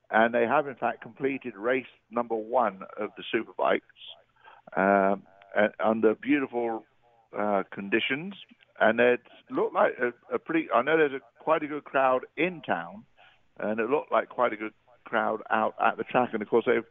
And 0.10 0.34
they 0.34 0.46
have, 0.46 0.68
in 0.68 0.76
fact, 0.76 1.02
completed 1.02 1.56
race 1.58 1.86
number 2.10 2.36
one 2.36 2.82
of 2.98 3.10
the 3.18 3.24
superbikes 3.34 3.80
um, 4.78 5.24
under 5.84 6.16
beautiful 6.16 6.86
uh, 7.38 7.64
conditions. 7.72 8.34
And 8.80 9.00
it 9.00 9.22
looked 9.50 9.74
like 9.74 9.94
a, 10.00 10.36
a 10.36 10.40
pretty, 10.40 10.68
I 10.74 10.82
know 10.82 10.98
there's 10.98 11.14
a, 11.14 11.44
quite 11.44 11.64
a 11.64 11.68
good 11.68 11.84
crowd 11.84 12.22
in 12.38 12.62
town, 12.62 13.04
and 13.60 13.80
it 13.80 13.90
looked 13.90 14.12
like 14.12 14.30
quite 14.30 14.54
a 14.54 14.58
good 14.58 14.74
crowd 15.04 15.42
out 15.50 15.74
at 15.84 15.98
the 15.98 16.04
track. 16.04 16.30
And 16.34 16.42
of 16.42 16.50
course, 16.50 16.66
they've, 16.66 16.86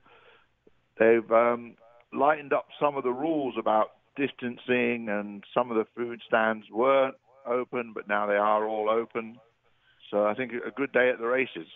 they've 0.98 1.30
um, 1.30 1.76
lightened 2.12 2.52
up 2.52 2.66
some 2.80 2.96
of 2.96 3.04
the 3.04 3.12
rules 3.12 3.54
about 3.58 3.92
distancing, 4.16 5.08
and 5.08 5.44
some 5.54 5.70
of 5.70 5.76
the 5.76 5.86
food 5.96 6.20
stands 6.26 6.66
weren't 6.70 7.14
open, 7.46 7.92
but 7.94 8.08
now 8.08 8.26
they 8.26 8.34
are 8.34 8.66
all 8.66 8.90
open. 8.90 9.38
So 10.10 10.26
I 10.26 10.34
think 10.34 10.52
a 10.52 10.70
good 10.70 10.92
day 10.92 11.10
at 11.10 11.18
the 11.18 11.26
races, 11.26 11.66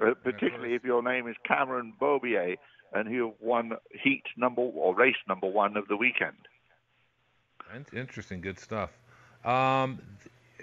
uh, 0.00 0.14
particularly 0.22 0.74
if 0.74 0.84
your 0.84 1.02
name 1.02 1.28
is 1.28 1.36
Cameron 1.44 1.92
Beaubier 2.00 2.56
and 2.92 3.10
you 3.10 3.26
have 3.26 3.34
won 3.40 3.72
heat 4.02 4.24
number 4.36 4.62
or 4.62 4.94
race 4.94 5.16
number 5.28 5.46
one 5.46 5.76
of 5.76 5.88
the 5.88 5.96
weekend. 5.96 6.36
That's 7.72 7.92
Interesting, 7.92 8.40
good 8.40 8.58
stuff. 8.58 8.90
Um, 9.44 10.00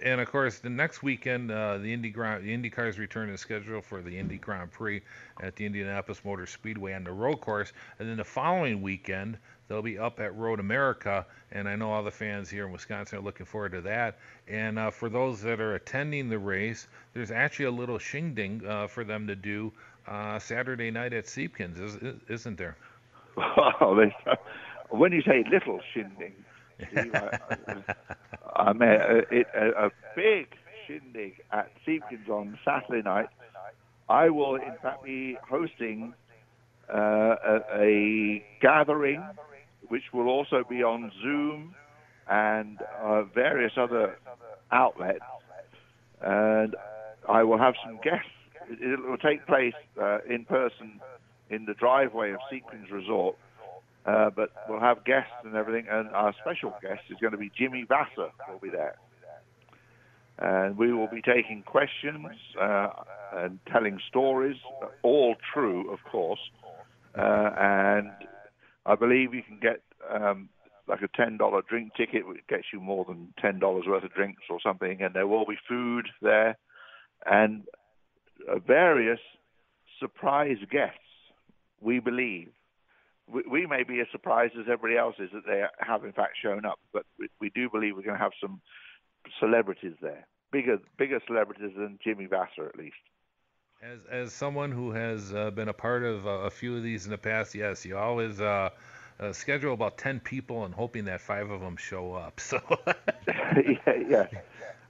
and 0.04 0.20
of 0.20 0.30
course, 0.30 0.60
the 0.60 0.70
next 0.70 1.04
weekend, 1.04 1.52
uh, 1.52 1.78
the 1.78 1.94
Indy 1.94 2.10
Grand, 2.10 2.44
the 2.44 2.54
Indy 2.54 2.70
cars 2.70 3.00
return 3.00 3.30
to 3.30 3.38
schedule 3.38 3.82
for 3.82 4.02
the 4.02 4.18
Indy 4.18 4.38
Grand 4.38 4.72
Prix 4.72 5.02
at 5.42 5.56
the 5.56 5.66
Indianapolis 5.66 6.26
Motor 6.26 6.46
Speedway 6.46 6.94
on 6.94 7.04
the 7.04 7.12
road 7.12 7.38
course, 7.38 7.72
and 8.00 8.10
then 8.10 8.18
the 8.18 8.24
following 8.24 8.82
weekend 8.82 9.38
they'll 9.68 9.82
be 9.82 9.98
up 9.98 10.20
at 10.20 10.36
Road 10.36 10.60
America, 10.60 11.26
and 11.52 11.68
I 11.68 11.76
know 11.76 11.92
all 11.92 12.04
the 12.04 12.12
fans 12.12 12.50
here 12.50 12.66
in 12.66 12.72
Wisconsin 12.72 13.20
are 13.20 13.22
looking 13.22 13.46
forward 13.46 13.72
to 13.74 13.82
that. 13.82 14.18
And 14.48 14.78
uh, 14.78 14.92
for 14.92 15.10
those 15.10 15.42
that 15.42 15.60
are 15.60 15.76
attending 15.76 16.30
the 16.30 16.40
race, 16.40 16.88
there's 17.14 17.32
actually 17.32 17.66
a 17.66 17.72
little 17.72 18.00
shindig 18.00 18.66
uh, 18.66 18.88
for 18.88 19.04
them 19.04 19.28
to 19.28 19.36
do 19.36 19.72
uh, 20.08 20.40
Saturday 20.40 20.92
night 20.92 21.14
at 21.14 21.26
Siebkens, 21.26 21.78
is, 22.30 22.46
not 22.46 22.58
there? 22.58 22.78
Well, 23.38 24.12
when 24.90 25.12
you 25.12 25.22
say 25.24 25.44
little 25.52 25.80
shindig, 25.94 26.34
I, 28.56 28.74
mean 28.74 28.90
a, 28.90 29.22
a, 29.56 29.88
a 29.88 29.92
big 30.16 30.48
shindig 30.86 31.42
at 31.52 31.72
Siebkens 31.86 32.30
on 32.30 32.58
Saturday 32.64 33.02
night. 33.02 33.28
I 34.08 34.30
will, 34.30 34.56
in 34.56 34.76
fact, 34.82 35.04
be 35.04 35.38
hosting 35.50 36.14
uh, 36.94 36.98
a, 36.98 37.60
a, 37.74 38.46
gathering, 38.62 39.24
which 39.90 40.04
will 40.14 40.28
also 40.28 40.64
be 40.68 40.84
on 40.84 41.12
Zoom 41.22 41.76
and 42.30 42.80
uh, 43.02 43.24
various 43.24 43.74
other 43.78 44.18
outlets, 44.72 45.20
and 46.22 46.76
I 47.30 47.44
will 47.44 47.60
have 47.60 47.76
some 47.86 48.00
guests. 48.04 48.30
It, 48.70 49.00
will 49.00 49.18
take 49.18 49.46
place 49.46 49.76
uh, 50.02 50.20
in 50.28 50.46
person 50.46 51.00
in 51.50 51.66
the 51.66 51.76
driveway 51.76 52.32
of 52.32 52.40
Siebkens 52.52 52.92
Resort 52.92 53.36
uh, 54.06 54.30
but 54.30 54.52
we'll 54.70 54.80
have 54.80 55.04
guests 55.04 55.34
and 55.44 55.56
everything, 55.56 55.88
and 55.90 56.10
our 56.10 56.34
special 56.42 56.74
guest 56.82 57.02
is 57.10 57.18
going 57.20 57.32
to 57.32 57.38
be 57.38 57.52
Jimmy 57.58 57.86
Vasser. 57.90 58.30
Will 58.48 58.60
be 58.62 58.70
there, 58.70 58.96
and 60.38 60.78
we 60.78 60.94
will 60.94 61.08
be 61.08 61.22
taking 61.22 61.64
questions 61.64 62.28
uh, 62.62 62.90
and 63.34 63.60
telling 63.72 64.00
stories, 64.08 64.58
all 65.02 65.36
true, 65.54 65.92
of 65.92 66.00
course. 66.12 66.40
Uh, 67.18 67.50
and 67.58 68.12
I 68.86 68.96
believe 68.96 69.34
you 69.34 69.44
can 69.44 69.60
get 69.60 69.82
um, 70.14 70.50
like 70.88 71.02
a 71.02 71.10
ten 71.16 71.38
dollar 71.38 71.62
drink 71.68 71.94
ticket, 71.96 72.28
which 72.28 72.46
gets 72.48 72.66
you 72.72 72.80
more 72.80 73.06
than 73.06 73.34
ten 73.40 73.60
dollars 73.60 73.86
worth 73.88 74.04
of 74.04 74.14
drinks 74.14 74.44
or 74.50 74.60
something, 74.64 75.02
and 75.02 75.14
there 75.14 75.28
will 75.28 75.46
be 75.46 75.58
food 75.68 76.08
there, 76.22 76.58
and 77.26 77.64
uh, 78.50 78.60
various 78.60 79.20
surprise 80.00 80.58
guests. 80.72 81.00
We 81.82 82.00
believe 82.00 82.50
we, 83.28 83.66
may 83.66 83.84
be 83.84 84.00
as 84.00 84.08
surprised 84.12 84.54
as 84.56 84.66
everybody 84.72 84.98
else 84.98 85.16
is 85.20 85.30
that 85.34 85.46
they 85.48 85.64
have 85.80 86.04
in 86.06 86.12
fact 86.12 86.38
shown 86.42 86.66
up, 86.66 86.80
but 86.94 87.06
we, 87.18 87.28
we 87.40 87.50
do 87.50 87.70
believe 87.70 87.96
we're 87.96 88.04
going 88.04 88.18
to 88.18 88.24
have 88.24 88.34
some 88.40 88.62
celebrities 89.40 89.96
there, 90.02 90.28
bigger 90.52 90.78
bigger 90.98 91.20
celebrities 91.26 91.72
than 91.76 91.98
Jimmy 92.04 92.28
Vasser 92.28 92.68
at 92.68 92.78
least. 92.78 92.96
As 93.82 94.00
as 94.10 94.34
someone 94.34 94.72
who 94.72 94.92
has 94.92 95.34
uh, 95.34 95.52
been 95.52 95.70
a 95.70 95.74
part 95.74 96.04
of 96.04 96.26
uh, 96.26 96.30
a 96.30 96.50
few 96.50 96.78
of 96.78 96.84
these 96.84 97.06
in 97.06 97.12
the 97.12 97.18
past, 97.18 97.56
yes, 97.56 97.86
you 97.86 97.98
always 97.98 98.40
uh, 98.40 98.70
uh 99.20 99.34
schedule 99.34 99.74
about 99.74 99.98
ten 99.98 100.20
people 100.20 100.66
and 100.66 100.74
hoping 100.74 101.06
that 101.06 101.22
five 101.22 101.50
of 101.50 101.62
them 101.62 101.78
show 101.78 102.14
up. 102.14 102.40
So 102.40 102.60
yeah, 103.28 103.94
yeah 104.10 104.28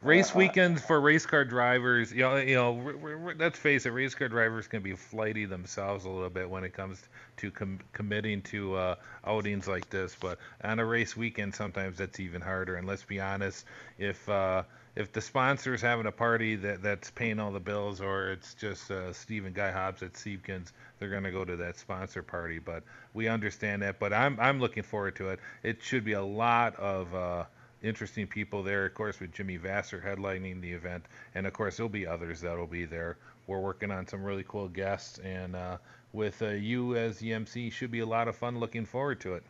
race 0.06 0.36
uh, 0.36 0.40
weekends 0.40 0.82
for 0.82 1.02
race 1.02 1.26
car 1.26 1.44
drivers, 1.44 2.12
you 2.12 2.22
know, 2.22 2.38
you 2.38 2.56
know, 2.56 2.74
we're, 2.74 3.18
we're, 3.18 3.34
let's 3.36 3.58
face 3.58 3.86
it, 3.86 3.90
race 3.90 4.16
car 4.16 4.30
drivers 4.30 4.68
can 4.68 4.82
be 4.82 4.94
flighty 4.94 5.46
themselves 5.46 6.06
a 6.06 6.10
little 6.10 6.30
bit 6.30 6.50
when 6.50 6.64
it 6.64 6.74
comes 6.74 7.02
to 7.38 7.52
com- 7.52 7.80
committing 7.94 8.42
to 8.44 8.76
uh, 8.76 8.96
outings 9.26 9.68
like 9.68 9.90
this. 9.90 10.16
But 10.20 10.38
on 10.64 10.80
a 10.80 10.86
race 10.86 11.18
weekend, 11.18 11.56
sometimes 11.56 11.98
that's 11.98 12.20
even 12.20 12.42
harder. 12.42 12.76
And 12.76 12.88
let's 12.88 13.04
be 13.04 13.20
honest, 13.20 13.66
if 13.98 14.30
uh, 14.30 14.64
if 14.96 15.12
the 15.12 15.22
sponsor's 15.22 15.82
having 15.82 16.06
a 16.06 16.12
party 16.12 16.56
that 16.56 16.82
that's 16.82 17.12
paying 17.12 17.40
all 17.40 17.52
the 17.52 17.60
bills, 17.60 18.00
or 18.00 18.32
it's 18.32 18.54
just 18.54 18.92
uh, 18.92 19.12
Steve 19.12 19.46
and 19.46 19.54
Guy 19.54 19.72
Hobbs 19.72 20.04
at 20.04 20.14
Siebkens, 20.14 20.72
they're 21.00 21.10
going 21.10 21.24
to 21.24 21.32
go 21.32 21.44
to 21.44 21.58
that 21.58 21.78
sponsor 21.78 22.24
party. 22.24 22.60
But 22.60 22.84
we 23.14 23.28
understand 23.28 23.82
that. 23.82 24.00
But 24.00 24.14
I'm 24.14 24.40
I'm 24.40 24.60
looking 24.60 24.84
forward 24.84 25.16
to 25.18 25.30
it. 25.30 25.40
It 25.64 25.84
should 25.84 26.06
be 26.06 26.14
a 26.14 26.24
lot 26.24 26.76
of 26.78 27.14
uh, 27.14 27.44
interesting 27.86 28.28
people 28.28 28.64
there. 28.64 28.86
Of 28.86 28.94
course, 28.94 29.20
with 29.20 29.32
Jimmy 29.32 29.58
Vasser 29.58 30.04
headlining 30.04 30.62
the 30.62 30.72
event, 30.72 31.06
and 31.36 31.46
of 31.46 31.54
course 31.54 31.78
there'll 31.78 31.90
be 31.90 32.08
others 32.08 32.42
that'll 32.42 32.68
be 32.68 32.86
there. 32.86 33.18
We're 33.48 33.60
working 33.60 33.92
on 33.92 34.08
some 34.08 34.24
really 34.24 34.46
cool 34.48 34.68
guests, 34.68 35.20
and 35.20 35.56
uh, 35.56 35.78
with 36.14 36.42
uh, 36.42 36.50
you 36.50 36.96
as 36.96 37.20
the 37.20 37.34
MC, 37.34 37.70
should 37.70 37.92
be 37.92 38.00
a 38.00 38.06
lot 38.06 38.28
of 38.28 38.36
fun. 38.36 38.60
Looking 38.60 38.86
forward 38.86 39.22
to 39.22 39.36
it. 39.36 39.44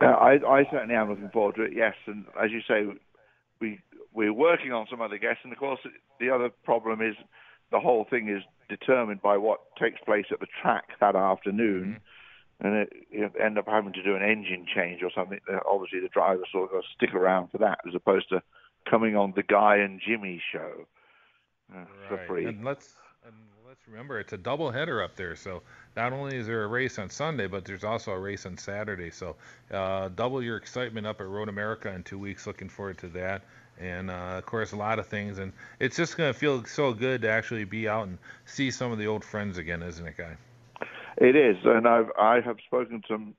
Uh, 0.00 0.06
I, 0.06 0.32
I 0.46 0.64
certainly 0.70 0.94
am 0.94 1.10
looking 1.10 1.30
forward 1.30 1.56
to 1.56 1.62
it. 1.62 1.72
Yes, 1.74 1.94
and 2.06 2.24
as 2.42 2.50
you 2.50 2.60
say, 2.66 2.86
we 3.60 3.80
we're 4.12 4.32
working 4.32 4.72
on 4.72 4.86
some 4.90 5.00
other 5.00 5.18
guests, 5.18 5.40
and 5.44 5.52
of 5.52 5.58
course 5.58 5.80
the 6.18 6.30
other 6.30 6.50
problem 6.64 7.00
is 7.00 7.14
the 7.70 7.78
whole 7.78 8.04
thing 8.08 8.28
is 8.28 8.42
determined 8.68 9.22
by 9.22 9.36
what 9.36 9.60
takes 9.78 10.00
place 10.04 10.26
at 10.32 10.40
the 10.40 10.46
track 10.62 10.88
that 11.00 11.14
afternoon. 11.14 11.84
Mm-hmm 11.84 12.04
and 12.60 12.74
it, 12.74 12.92
you 13.10 13.30
end 13.42 13.58
up 13.58 13.66
having 13.66 13.92
to 13.94 14.02
do 14.02 14.14
an 14.14 14.22
engine 14.22 14.66
change 14.72 15.02
or 15.02 15.10
something, 15.14 15.40
obviously 15.68 16.00
the 16.00 16.08
driver 16.08 16.42
sort 16.52 16.72
of 16.74 16.82
stick 16.94 17.14
around 17.14 17.48
for 17.50 17.58
that 17.58 17.78
as 17.88 17.94
opposed 17.94 18.28
to 18.28 18.42
coming 18.88 19.16
on 19.16 19.32
the 19.34 19.42
Guy 19.42 19.76
and 19.76 20.00
Jimmy 20.06 20.40
show 20.52 20.86
uh, 21.74 21.78
right. 21.78 21.86
for 22.08 22.18
free. 22.26 22.46
And 22.46 22.64
let's 22.64 22.94
and 23.24 23.34
let's 23.66 23.80
remember 23.88 24.20
it's 24.20 24.32
a 24.32 24.38
double 24.38 24.70
header 24.70 25.02
up 25.02 25.16
there, 25.16 25.36
so 25.36 25.62
not 25.96 26.12
only 26.12 26.36
is 26.36 26.46
there 26.46 26.64
a 26.64 26.68
race 26.68 26.98
on 26.98 27.08
Sunday, 27.10 27.46
but 27.46 27.64
there's 27.64 27.84
also 27.84 28.12
a 28.12 28.18
race 28.18 28.44
on 28.46 28.56
Saturday. 28.58 29.10
So 29.10 29.36
uh, 29.70 30.08
double 30.08 30.42
your 30.42 30.56
excitement 30.56 31.06
up 31.06 31.20
at 31.20 31.26
Road 31.26 31.48
America 31.48 31.92
in 31.92 32.02
two 32.02 32.18
weeks. 32.18 32.46
Looking 32.46 32.68
forward 32.68 32.98
to 32.98 33.08
that. 33.08 33.42
And 33.78 34.10
uh, 34.10 34.36
of 34.36 34.44
course, 34.44 34.72
a 34.72 34.76
lot 34.76 34.98
of 34.98 35.06
things, 35.06 35.38
and 35.38 35.54
it's 35.78 35.96
just 35.96 36.18
going 36.18 36.30
to 36.30 36.38
feel 36.38 36.62
so 36.66 36.92
good 36.92 37.22
to 37.22 37.30
actually 37.30 37.64
be 37.64 37.88
out 37.88 38.08
and 38.08 38.18
see 38.44 38.70
some 38.70 38.92
of 38.92 38.98
the 38.98 39.06
old 39.06 39.24
friends 39.24 39.56
again, 39.56 39.82
isn't 39.82 40.06
it, 40.06 40.18
Guy? 40.18 40.36
It 41.16 41.36
is, 41.36 41.56
and 41.64 41.86
I've 41.86 42.10
I 42.18 42.40
have 42.40 42.56
spoken 42.66 43.02
to. 43.08 43.34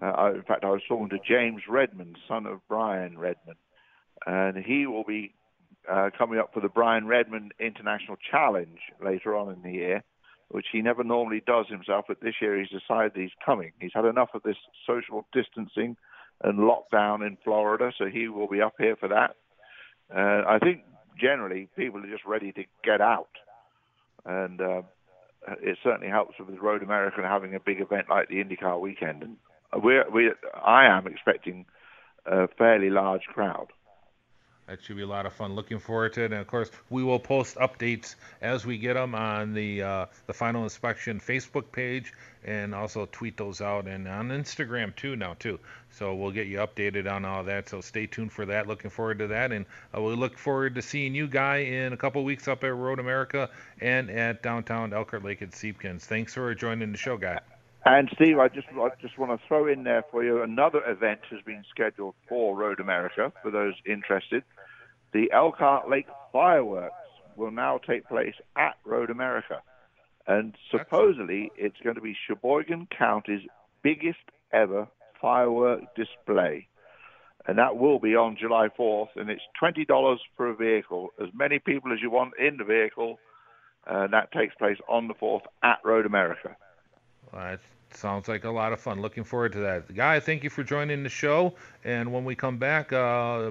Uh, 0.00 0.32
in 0.34 0.42
fact, 0.42 0.64
I 0.64 0.70
was 0.70 0.82
talking 0.88 1.10
to 1.10 1.18
James 1.18 1.62
Redman, 1.68 2.14
son 2.26 2.46
of 2.46 2.60
Brian 2.68 3.18
Redman, 3.18 3.56
and 4.26 4.56
he 4.56 4.86
will 4.86 5.04
be 5.04 5.34
uh, 5.90 6.10
coming 6.16 6.38
up 6.38 6.54
for 6.54 6.60
the 6.60 6.68
Brian 6.68 7.06
Redman 7.06 7.50
International 7.58 8.16
Challenge 8.30 8.78
later 9.04 9.36
on 9.36 9.52
in 9.52 9.62
the 9.62 9.72
year, 9.72 10.04
which 10.48 10.66
he 10.72 10.80
never 10.80 11.04
normally 11.04 11.42
does 11.46 11.66
himself. 11.68 12.06
But 12.08 12.20
this 12.20 12.34
year, 12.40 12.58
he's 12.58 12.70
decided 12.70 13.12
he's 13.14 13.30
coming. 13.44 13.72
He's 13.80 13.92
had 13.94 14.04
enough 14.04 14.30
of 14.34 14.42
this 14.42 14.56
social 14.86 15.26
distancing 15.32 15.96
and 16.42 16.58
lockdown 16.60 17.26
in 17.26 17.36
Florida, 17.44 17.92
so 17.98 18.06
he 18.06 18.28
will 18.28 18.48
be 18.48 18.62
up 18.62 18.74
here 18.78 18.96
for 18.96 19.08
that. 19.08 19.36
Uh, 20.14 20.48
I 20.48 20.58
think 20.58 20.82
generally 21.20 21.68
people 21.76 22.00
are 22.02 22.10
just 22.10 22.24
ready 22.24 22.52
to 22.52 22.64
get 22.82 23.00
out, 23.00 23.28
and 24.24 24.60
uh, 24.60 24.82
Uh, 25.48 25.54
it 25.62 25.78
certainly 25.82 26.08
helps 26.08 26.38
with 26.38 26.58
Road 26.58 26.82
America 26.82 27.22
having 27.22 27.54
a 27.54 27.60
big 27.60 27.80
event 27.80 28.08
like 28.08 28.28
the 28.28 28.36
IndyCar 28.36 28.80
weekend. 28.80 29.22
And 29.22 29.36
we 29.82 30.00
we 30.12 30.30
I 30.62 30.86
am 30.86 31.06
expecting 31.06 31.66
a 32.26 32.48
fairly 32.48 32.90
large 32.90 33.24
crowd. 33.24 33.68
That 34.70 34.84
should 34.84 34.94
be 34.94 35.02
a 35.02 35.06
lot 35.06 35.26
of 35.26 35.32
fun. 35.32 35.56
Looking 35.56 35.80
forward 35.80 36.12
to 36.12 36.22
it. 36.22 36.26
And 36.26 36.40
of 36.40 36.46
course, 36.46 36.70
we 36.90 37.02
will 37.02 37.18
post 37.18 37.56
updates 37.56 38.14
as 38.40 38.64
we 38.64 38.78
get 38.78 38.94
them 38.94 39.16
on 39.16 39.52
the 39.52 39.82
uh, 39.82 40.06
the 40.28 40.32
final 40.32 40.62
inspection 40.62 41.18
Facebook 41.18 41.72
page, 41.72 42.12
and 42.44 42.72
also 42.72 43.08
tweet 43.10 43.36
those 43.36 43.60
out 43.60 43.88
and 43.88 44.06
on 44.06 44.28
Instagram 44.28 44.94
too 44.94 45.16
now 45.16 45.34
too. 45.40 45.58
So 45.90 46.14
we'll 46.14 46.30
get 46.30 46.46
you 46.46 46.58
updated 46.58 47.10
on 47.10 47.24
all 47.24 47.42
that. 47.42 47.68
So 47.68 47.80
stay 47.80 48.06
tuned 48.06 48.30
for 48.32 48.46
that. 48.46 48.68
Looking 48.68 48.90
forward 48.90 49.18
to 49.18 49.26
that, 49.26 49.50
and 49.50 49.66
uh, 49.92 50.02
we 50.02 50.14
look 50.14 50.38
forward 50.38 50.76
to 50.76 50.82
seeing 50.82 51.16
you, 51.16 51.26
Guy, 51.26 51.56
in 51.56 51.92
a 51.92 51.96
couple 51.96 52.22
weeks 52.22 52.46
up 52.46 52.62
at 52.62 52.72
Road 52.72 53.00
America 53.00 53.50
and 53.80 54.08
at 54.08 54.40
downtown 54.40 54.92
Elkhart 54.92 55.24
Lake 55.24 55.42
at 55.42 55.50
Siebkens. 55.50 56.02
Thanks 56.02 56.34
for 56.34 56.54
joining 56.54 56.92
the 56.92 56.98
show, 56.98 57.16
Guy. 57.16 57.40
And 57.84 58.10
Steve, 58.14 58.38
I 58.38 58.48
just 58.48 58.68
I 58.68 58.90
just 59.00 59.16
want 59.18 59.32
to 59.32 59.48
throw 59.48 59.66
in 59.66 59.84
there 59.84 60.04
for 60.10 60.22
you 60.22 60.42
another 60.42 60.82
event 60.86 61.20
has 61.30 61.40
been 61.42 61.64
scheduled 61.70 62.14
for 62.28 62.54
Road 62.54 62.78
America 62.78 63.32
for 63.42 63.50
those 63.50 63.74
interested. 63.86 64.44
The 65.12 65.30
Elkhart 65.32 65.88
Lake 65.88 66.06
fireworks 66.32 66.94
will 67.36 67.50
now 67.50 67.78
take 67.78 68.06
place 68.06 68.34
at 68.56 68.76
Road 68.84 69.10
America. 69.10 69.62
And 70.26 70.54
supposedly 70.70 71.50
it's 71.56 71.78
going 71.82 71.96
to 71.96 72.00
be 72.00 72.16
Sheboygan 72.26 72.88
County's 72.96 73.42
biggest 73.82 74.18
ever 74.52 74.86
firework 75.20 75.94
display. 75.96 76.68
And 77.46 77.58
that 77.58 77.78
will 77.78 77.98
be 77.98 78.14
on 78.14 78.36
July 78.38 78.68
4th. 78.78 79.08
And 79.16 79.30
it's 79.30 79.42
$20 79.60 80.18
for 80.36 80.50
a 80.50 80.54
vehicle, 80.54 81.08
as 81.20 81.28
many 81.34 81.58
people 81.58 81.92
as 81.92 82.00
you 82.00 82.10
want 82.10 82.34
in 82.38 82.58
the 82.58 82.64
vehicle. 82.64 83.18
And 83.86 84.12
that 84.12 84.30
takes 84.30 84.54
place 84.54 84.78
on 84.88 85.08
the 85.08 85.14
4th 85.14 85.42
at 85.62 85.78
Road 85.84 86.06
America. 86.06 86.54
Well, 87.32 87.42
that 87.42 87.60
sounds 87.92 88.28
like 88.28 88.44
a 88.44 88.50
lot 88.50 88.72
of 88.72 88.80
fun. 88.80 89.00
Looking 89.00 89.24
forward 89.24 89.52
to 89.52 89.58
that. 89.60 89.92
Guy, 89.94 90.20
thank 90.20 90.44
you 90.44 90.50
for 90.50 90.62
joining 90.62 91.02
the 91.02 91.08
show. 91.08 91.54
And 91.84 92.12
when 92.12 92.24
we 92.24 92.34
come 92.34 92.58
back, 92.58 92.92
uh, 92.92 93.50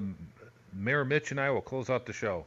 Mayor 0.73 1.05
Mitch 1.05 1.31
and 1.31 1.39
I 1.39 1.49
will 1.49 1.61
close 1.61 1.89
out 1.89 2.05
the 2.05 2.13
show. 2.13 2.45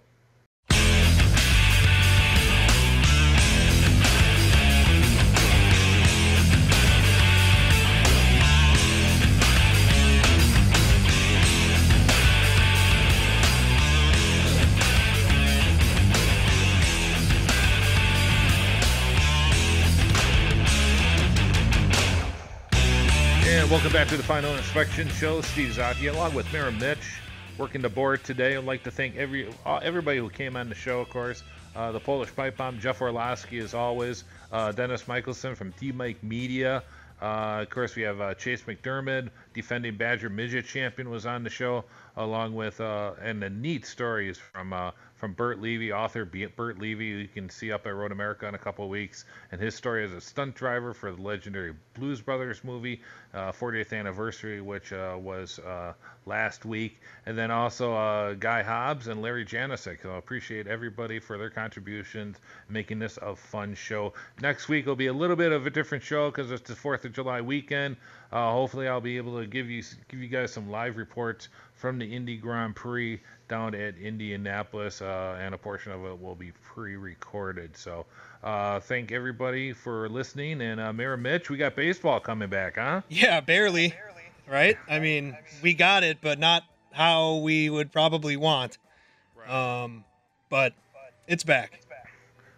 welcome 23.72 23.90
back 23.90 24.06
to 24.06 24.18
the 24.18 24.22
Final 24.22 24.54
Inspection 24.54 25.08
Show. 25.08 25.40
Steve 25.40 25.70
Zocchi 25.70 26.12
along 26.12 26.34
with 26.34 26.52
Mayor 26.52 26.70
Mitch 26.72 27.22
working 27.58 27.82
the 27.82 27.88
board 27.88 28.24
today. 28.24 28.56
I'd 28.56 28.64
like 28.64 28.84
to 28.84 28.90
thank 28.90 29.16
every 29.16 29.48
uh, 29.66 29.76
everybody 29.82 30.18
who 30.18 30.30
came 30.30 30.56
on 30.56 30.68
the 30.68 30.74
show, 30.74 31.00
of 31.00 31.10
course. 31.10 31.42
Uh, 31.74 31.92
the 31.92 32.00
Polish 32.00 32.34
Pipe 32.34 32.56
Bomb, 32.56 32.78
Jeff 32.80 33.00
Orlowski, 33.00 33.58
as 33.58 33.72
always. 33.72 34.24
Uh, 34.50 34.72
Dennis 34.72 35.08
Michelson 35.08 35.54
from 35.54 35.72
T 35.72 35.92
Mike 35.92 36.22
Media. 36.22 36.82
Uh, 37.20 37.60
of 37.62 37.70
course, 37.70 37.94
we 37.94 38.02
have 38.02 38.20
uh, 38.20 38.34
Chase 38.34 38.62
McDermott, 38.62 39.28
defending 39.54 39.96
Badger 39.96 40.28
Midget 40.28 40.66
Champion, 40.66 41.08
was 41.08 41.24
on 41.24 41.44
the 41.44 41.50
show, 41.50 41.84
along 42.16 42.54
with 42.54 42.80
uh, 42.80 43.12
and 43.20 43.42
the 43.42 43.50
neat 43.50 43.86
stories 43.86 44.38
from 44.38 44.72
from 45.22 45.34
Burt 45.34 45.60
Levy, 45.60 45.92
author 45.92 46.24
Burt 46.24 46.80
Levy, 46.80 47.04
you 47.04 47.28
can 47.28 47.48
see 47.48 47.70
up 47.70 47.86
at 47.86 47.94
Road 47.94 48.10
America 48.10 48.48
in 48.48 48.56
a 48.56 48.58
couple 48.58 48.84
of 48.84 48.90
weeks, 48.90 49.24
and 49.52 49.60
his 49.60 49.72
story 49.72 50.04
as 50.04 50.12
a 50.12 50.20
stunt 50.20 50.56
driver 50.56 50.92
for 50.92 51.12
the 51.12 51.22
legendary 51.22 51.74
Blues 51.94 52.20
Brothers 52.20 52.64
movie, 52.64 53.00
uh, 53.32 53.52
40th 53.52 53.96
anniversary, 53.96 54.60
which 54.60 54.92
uh, 54.92 55.16
was 55.16 55.60
uh, 55.60 55.92
last 56.26 56.64
week, 56.64 56.98
and 57.24 57.38
then 57.38 57.52
also 57.52 57.94
uh, 57.94 58.34
Guy 58.34 58.64
Hobbs 58.64 59.06
and 59.06 59.22
Larry 59.22 59.44
Janicek. 59.44 60.02
So 60.02 60.10
I 60.10 60.18
appreciate 60.18 60.66
everybody 60.66 61.20
for 61.20 61.38
their 61.38 61.50
contributions, 61.50 62.38
making 62.68 62.98
this 62.98 63.16
a 63.22 63.36
fun 63.36 63.76
show. 63.76 64.14
Next 64.40 64.68
week 64.68 64.86
will 64.86 64.96
be 64.96 65.06
a 65.06 65.12
little 65.12 65.36
bit 65.36 65.52
of 65.52 65.68
a 65.68 65.70
different 65.70 66.02
show 66.02 66.32
because 66.32 66.50
it's 66.50 66.68
the 66.68 66.74
4th 66.74 67.04
of 67.04 67.12
July 67.12 67.40
weekend. 67.40 67.96
Uh, 68.32 68.50
hopefully, 68.50 68.88
I'll 68.88 69.00
be 69.00 69.18
able 69.18 69.38
to 69.38 69.46
give 69.46 69.70
you 69.70 69.84
give 70.08 70.20
you 70.20 70.28
guys 70.28 70.52
some 70.52 70.68
live 70.68 70.96
reports 70.96 71.48
from 71.82 71.98
the 71.98 72.06
Indy 72.06 72.36
Grand 72.36 72.76
Prix 72.76 73.20
down 73.48 73.74
at 73.74 73.98
Indianapolis, 73.98 75.02
uh, 75.02 75.36
and 75.40 75.52
a 75.52 75.58
portion 75.58 75.90
of 75.90 76.04
it 76.04 76.22
will 76.22 76.36
be 76.36 76.52
pre-recorded. 76.62 77.76
So, 77.76 78.06
uh, 78.44 78.78
thank 78.78 79.10
everybody 79.10 79.72
for 79.72 80.08
listening. 80.08 80.62
And 80.62 80.80
uh, 80.80 80.92
Mayor 80.92 81.16
Mitch, 81.16 81.50
we 81.50 81.56
got 81.56 81.74
baseball 81.74 82.20
coming 82.20 82.48
back, 82.48 82.76
huh? 82.76 83.02
Yeah, 83.08 83.40
barely. 83.40 83.94
Right? 84.48 84.78
I 84.88 85.00
mean, 85.00 85.36
we 85.60 85.74
got 85.74 86.04
it, 86.04 86.18
but 86.20 86.38
not 86.38 86.62
how 86.92 87.38
we 87.38 87.68
would 87.68 87.90
probably 87.90 88.36
want. 88.36 88.78
Um, 89.48 90.04
but 90.50 90.74
it's 91.26 91.42
back. 91.42 91.80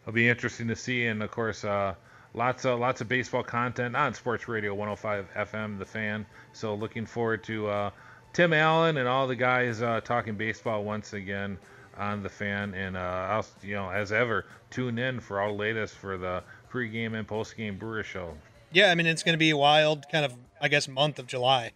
It'll 0.02 0.12
be 0.12 0.28
interesting 0.28 0.68
to 0.68 0.76
see, 0.76 1.06
and 1.06 1.22
of 1.22 1.30
course, 1.30 1.64
uh, 1.64 1.94
lots 2.34 2.66
of 2.66 2.78
lots 2.78 3.00
of 3.00 3.08
baseball 3.08 3.42
content 3.42 3.96
on 3.96 4.12
Sports 4.12 4.48
Radio 4.48 4.74
105 4.74 5.26
FM, 5.34 5.78
The 5.78 5.86
Fan. 5.86 6.26
So 6.52 6.74
looking 6.74 7.06
forward 7.06 7.42
to 7.44 7.68
uh, 7.68 7.90
Tim 8.34 8.52
Allen 8.52 8.96
and 8.96 9.08
all 9.08 9.28
the 9.28 9.36
guys 9.36 9.80
uh, 9.80 10.00
talking 10.00 10.34
baseball 10.34 10.82
once 10.82 11.12
again 11.12 11.56
on 11.96 12.24
the 12.24 12.28
fan. 12.28 12.74
And 12.74 12.96
uh, 12.96 13.00
I'll, 13.00 13.46
you 13.62 13.74
know, 13.74 13.88
as 13.88 14.10
ever, 14.10 14.44
tune 14.70 14.98
in 14.98 15.20
for 15.20 15.40
all 15.40 15.52
the 15.52 15.58
latest 15.58 15.94
for 15.94 16.18
the 16.18 16.42
pregame 16.70 17.16
and 17.16 17.26
postgame 17.26 17.78
Brewer 17.78 18.02
Show. 18.02 18.34
Yeah, 18.72 18.90
I 18.90 18.96
mean 18.96 19.06
it's 19.06 19.22
going 19.22 19.34
to 19.34 19.38
be 19.38 19.50
a 19.50 19.56
wild 19.56 20.06
kind 20.10 20.24
of, 20.24 20.34
I 20.60 20.66
guess, 20.66 20.88
month 20.88 21.20
of 21.20 21.28
July 21.28 21.70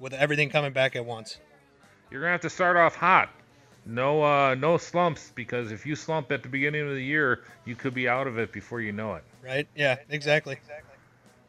with 0.00 0.12
everything 0.12 0.50
coming 0.50 0.72
back 0.72 0.96
at 0.96 1.06
once. 1.06 1.38
You're 2.10 2.22
gonna 2.22 2.32
have 2.32 2.40
to 2.40 2.50
start 2.50 2.76
off 2.76 2.96
hot. 2.96 3.30
No, 3.86 4.22
uh, 4.22 4.56
no 4.56 4.78
slumps 4.78 5.30
because 5.32 5.70
if 5.70 5.86
you 5.86 5.94
slump 5.94 6.32
at 6.32 6.42
the 6.42 6.48
beginning 6.48 6.88
of 6.88 6.94
the 6.94 7.02
year, 7.02 7.44
you 7.64 7.76
could 7.76 7.94
be 7.94 8.08
out 8.08 8.26
of 8.26 8.36
it 8.36 8.52
before 8.52 8.80
you 8.80 8.90
know 8.90 9.14
it. 9.14 9.22
Right? 9.44 9.68
Yeah, 9.76 9.96
exactly. 10.08 10.54
Exactly. 10.54 10.96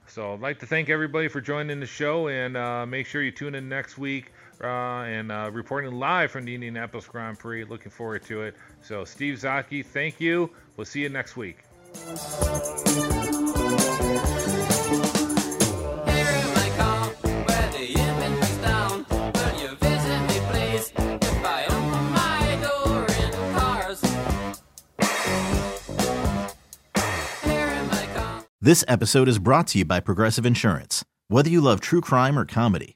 So 0.05 0.33
I'd 0.33 0.39
like 0.39 0.59
to 0.59 0.67
thank 0.67 0.89
everybody 0.89 1.29
for 1.29 1.41
joining 1.41 1.79
the 1.79 1.87
show, 1.87 2.27
and 2.27 2.55
uh, 2.55 2.85
make 2.85 3.07
sure 3.07 3.23
you 3.23 3.31
tune 3.31 3.55
in 3.55 3.67
next 3.67 3.97
week 3.97 4.31
uh, 4.63 5.03
and 5.03 5.31
uh, 5.31 5.49
reporting 5.51 5.91
live 5.93 6.31
from 6.31 6.45
the 6.45 6.55
Indianapolis 6.55 7.05
Grand 7.05 7.39
Prix. 7.39 7.63
Looking 7.63 7.91
forward 7.91 8.23
to 8.25 8.41
it. 8.43 8.55
So, 8.81 9.03
Steve 9.05 9.39
Zaki, 9.39 9.83
thank 9.83 10.19
you. 10.19 10.49
We'll 10.77 10.85
see 10.85 11.01
you 11.01 11.09
next 11.09 11.37
week. 11.37 11.59
This 28.63 28.85
episode 28.87 29.27
is 29.27 29.39
brought 29.39 29.65
to 29.69 29.79
you 29.79 29.85
by 29.85 29.99
Progressive 29.99 30.45
Insurance. 30.45 31.03
Whether 31.29 31.49
you 31.49 31.61
love 31.61 31.81
true 31.81 31.99
crime 31.99 32.37
or 32.37 32.45
comedy, 32.45 32.95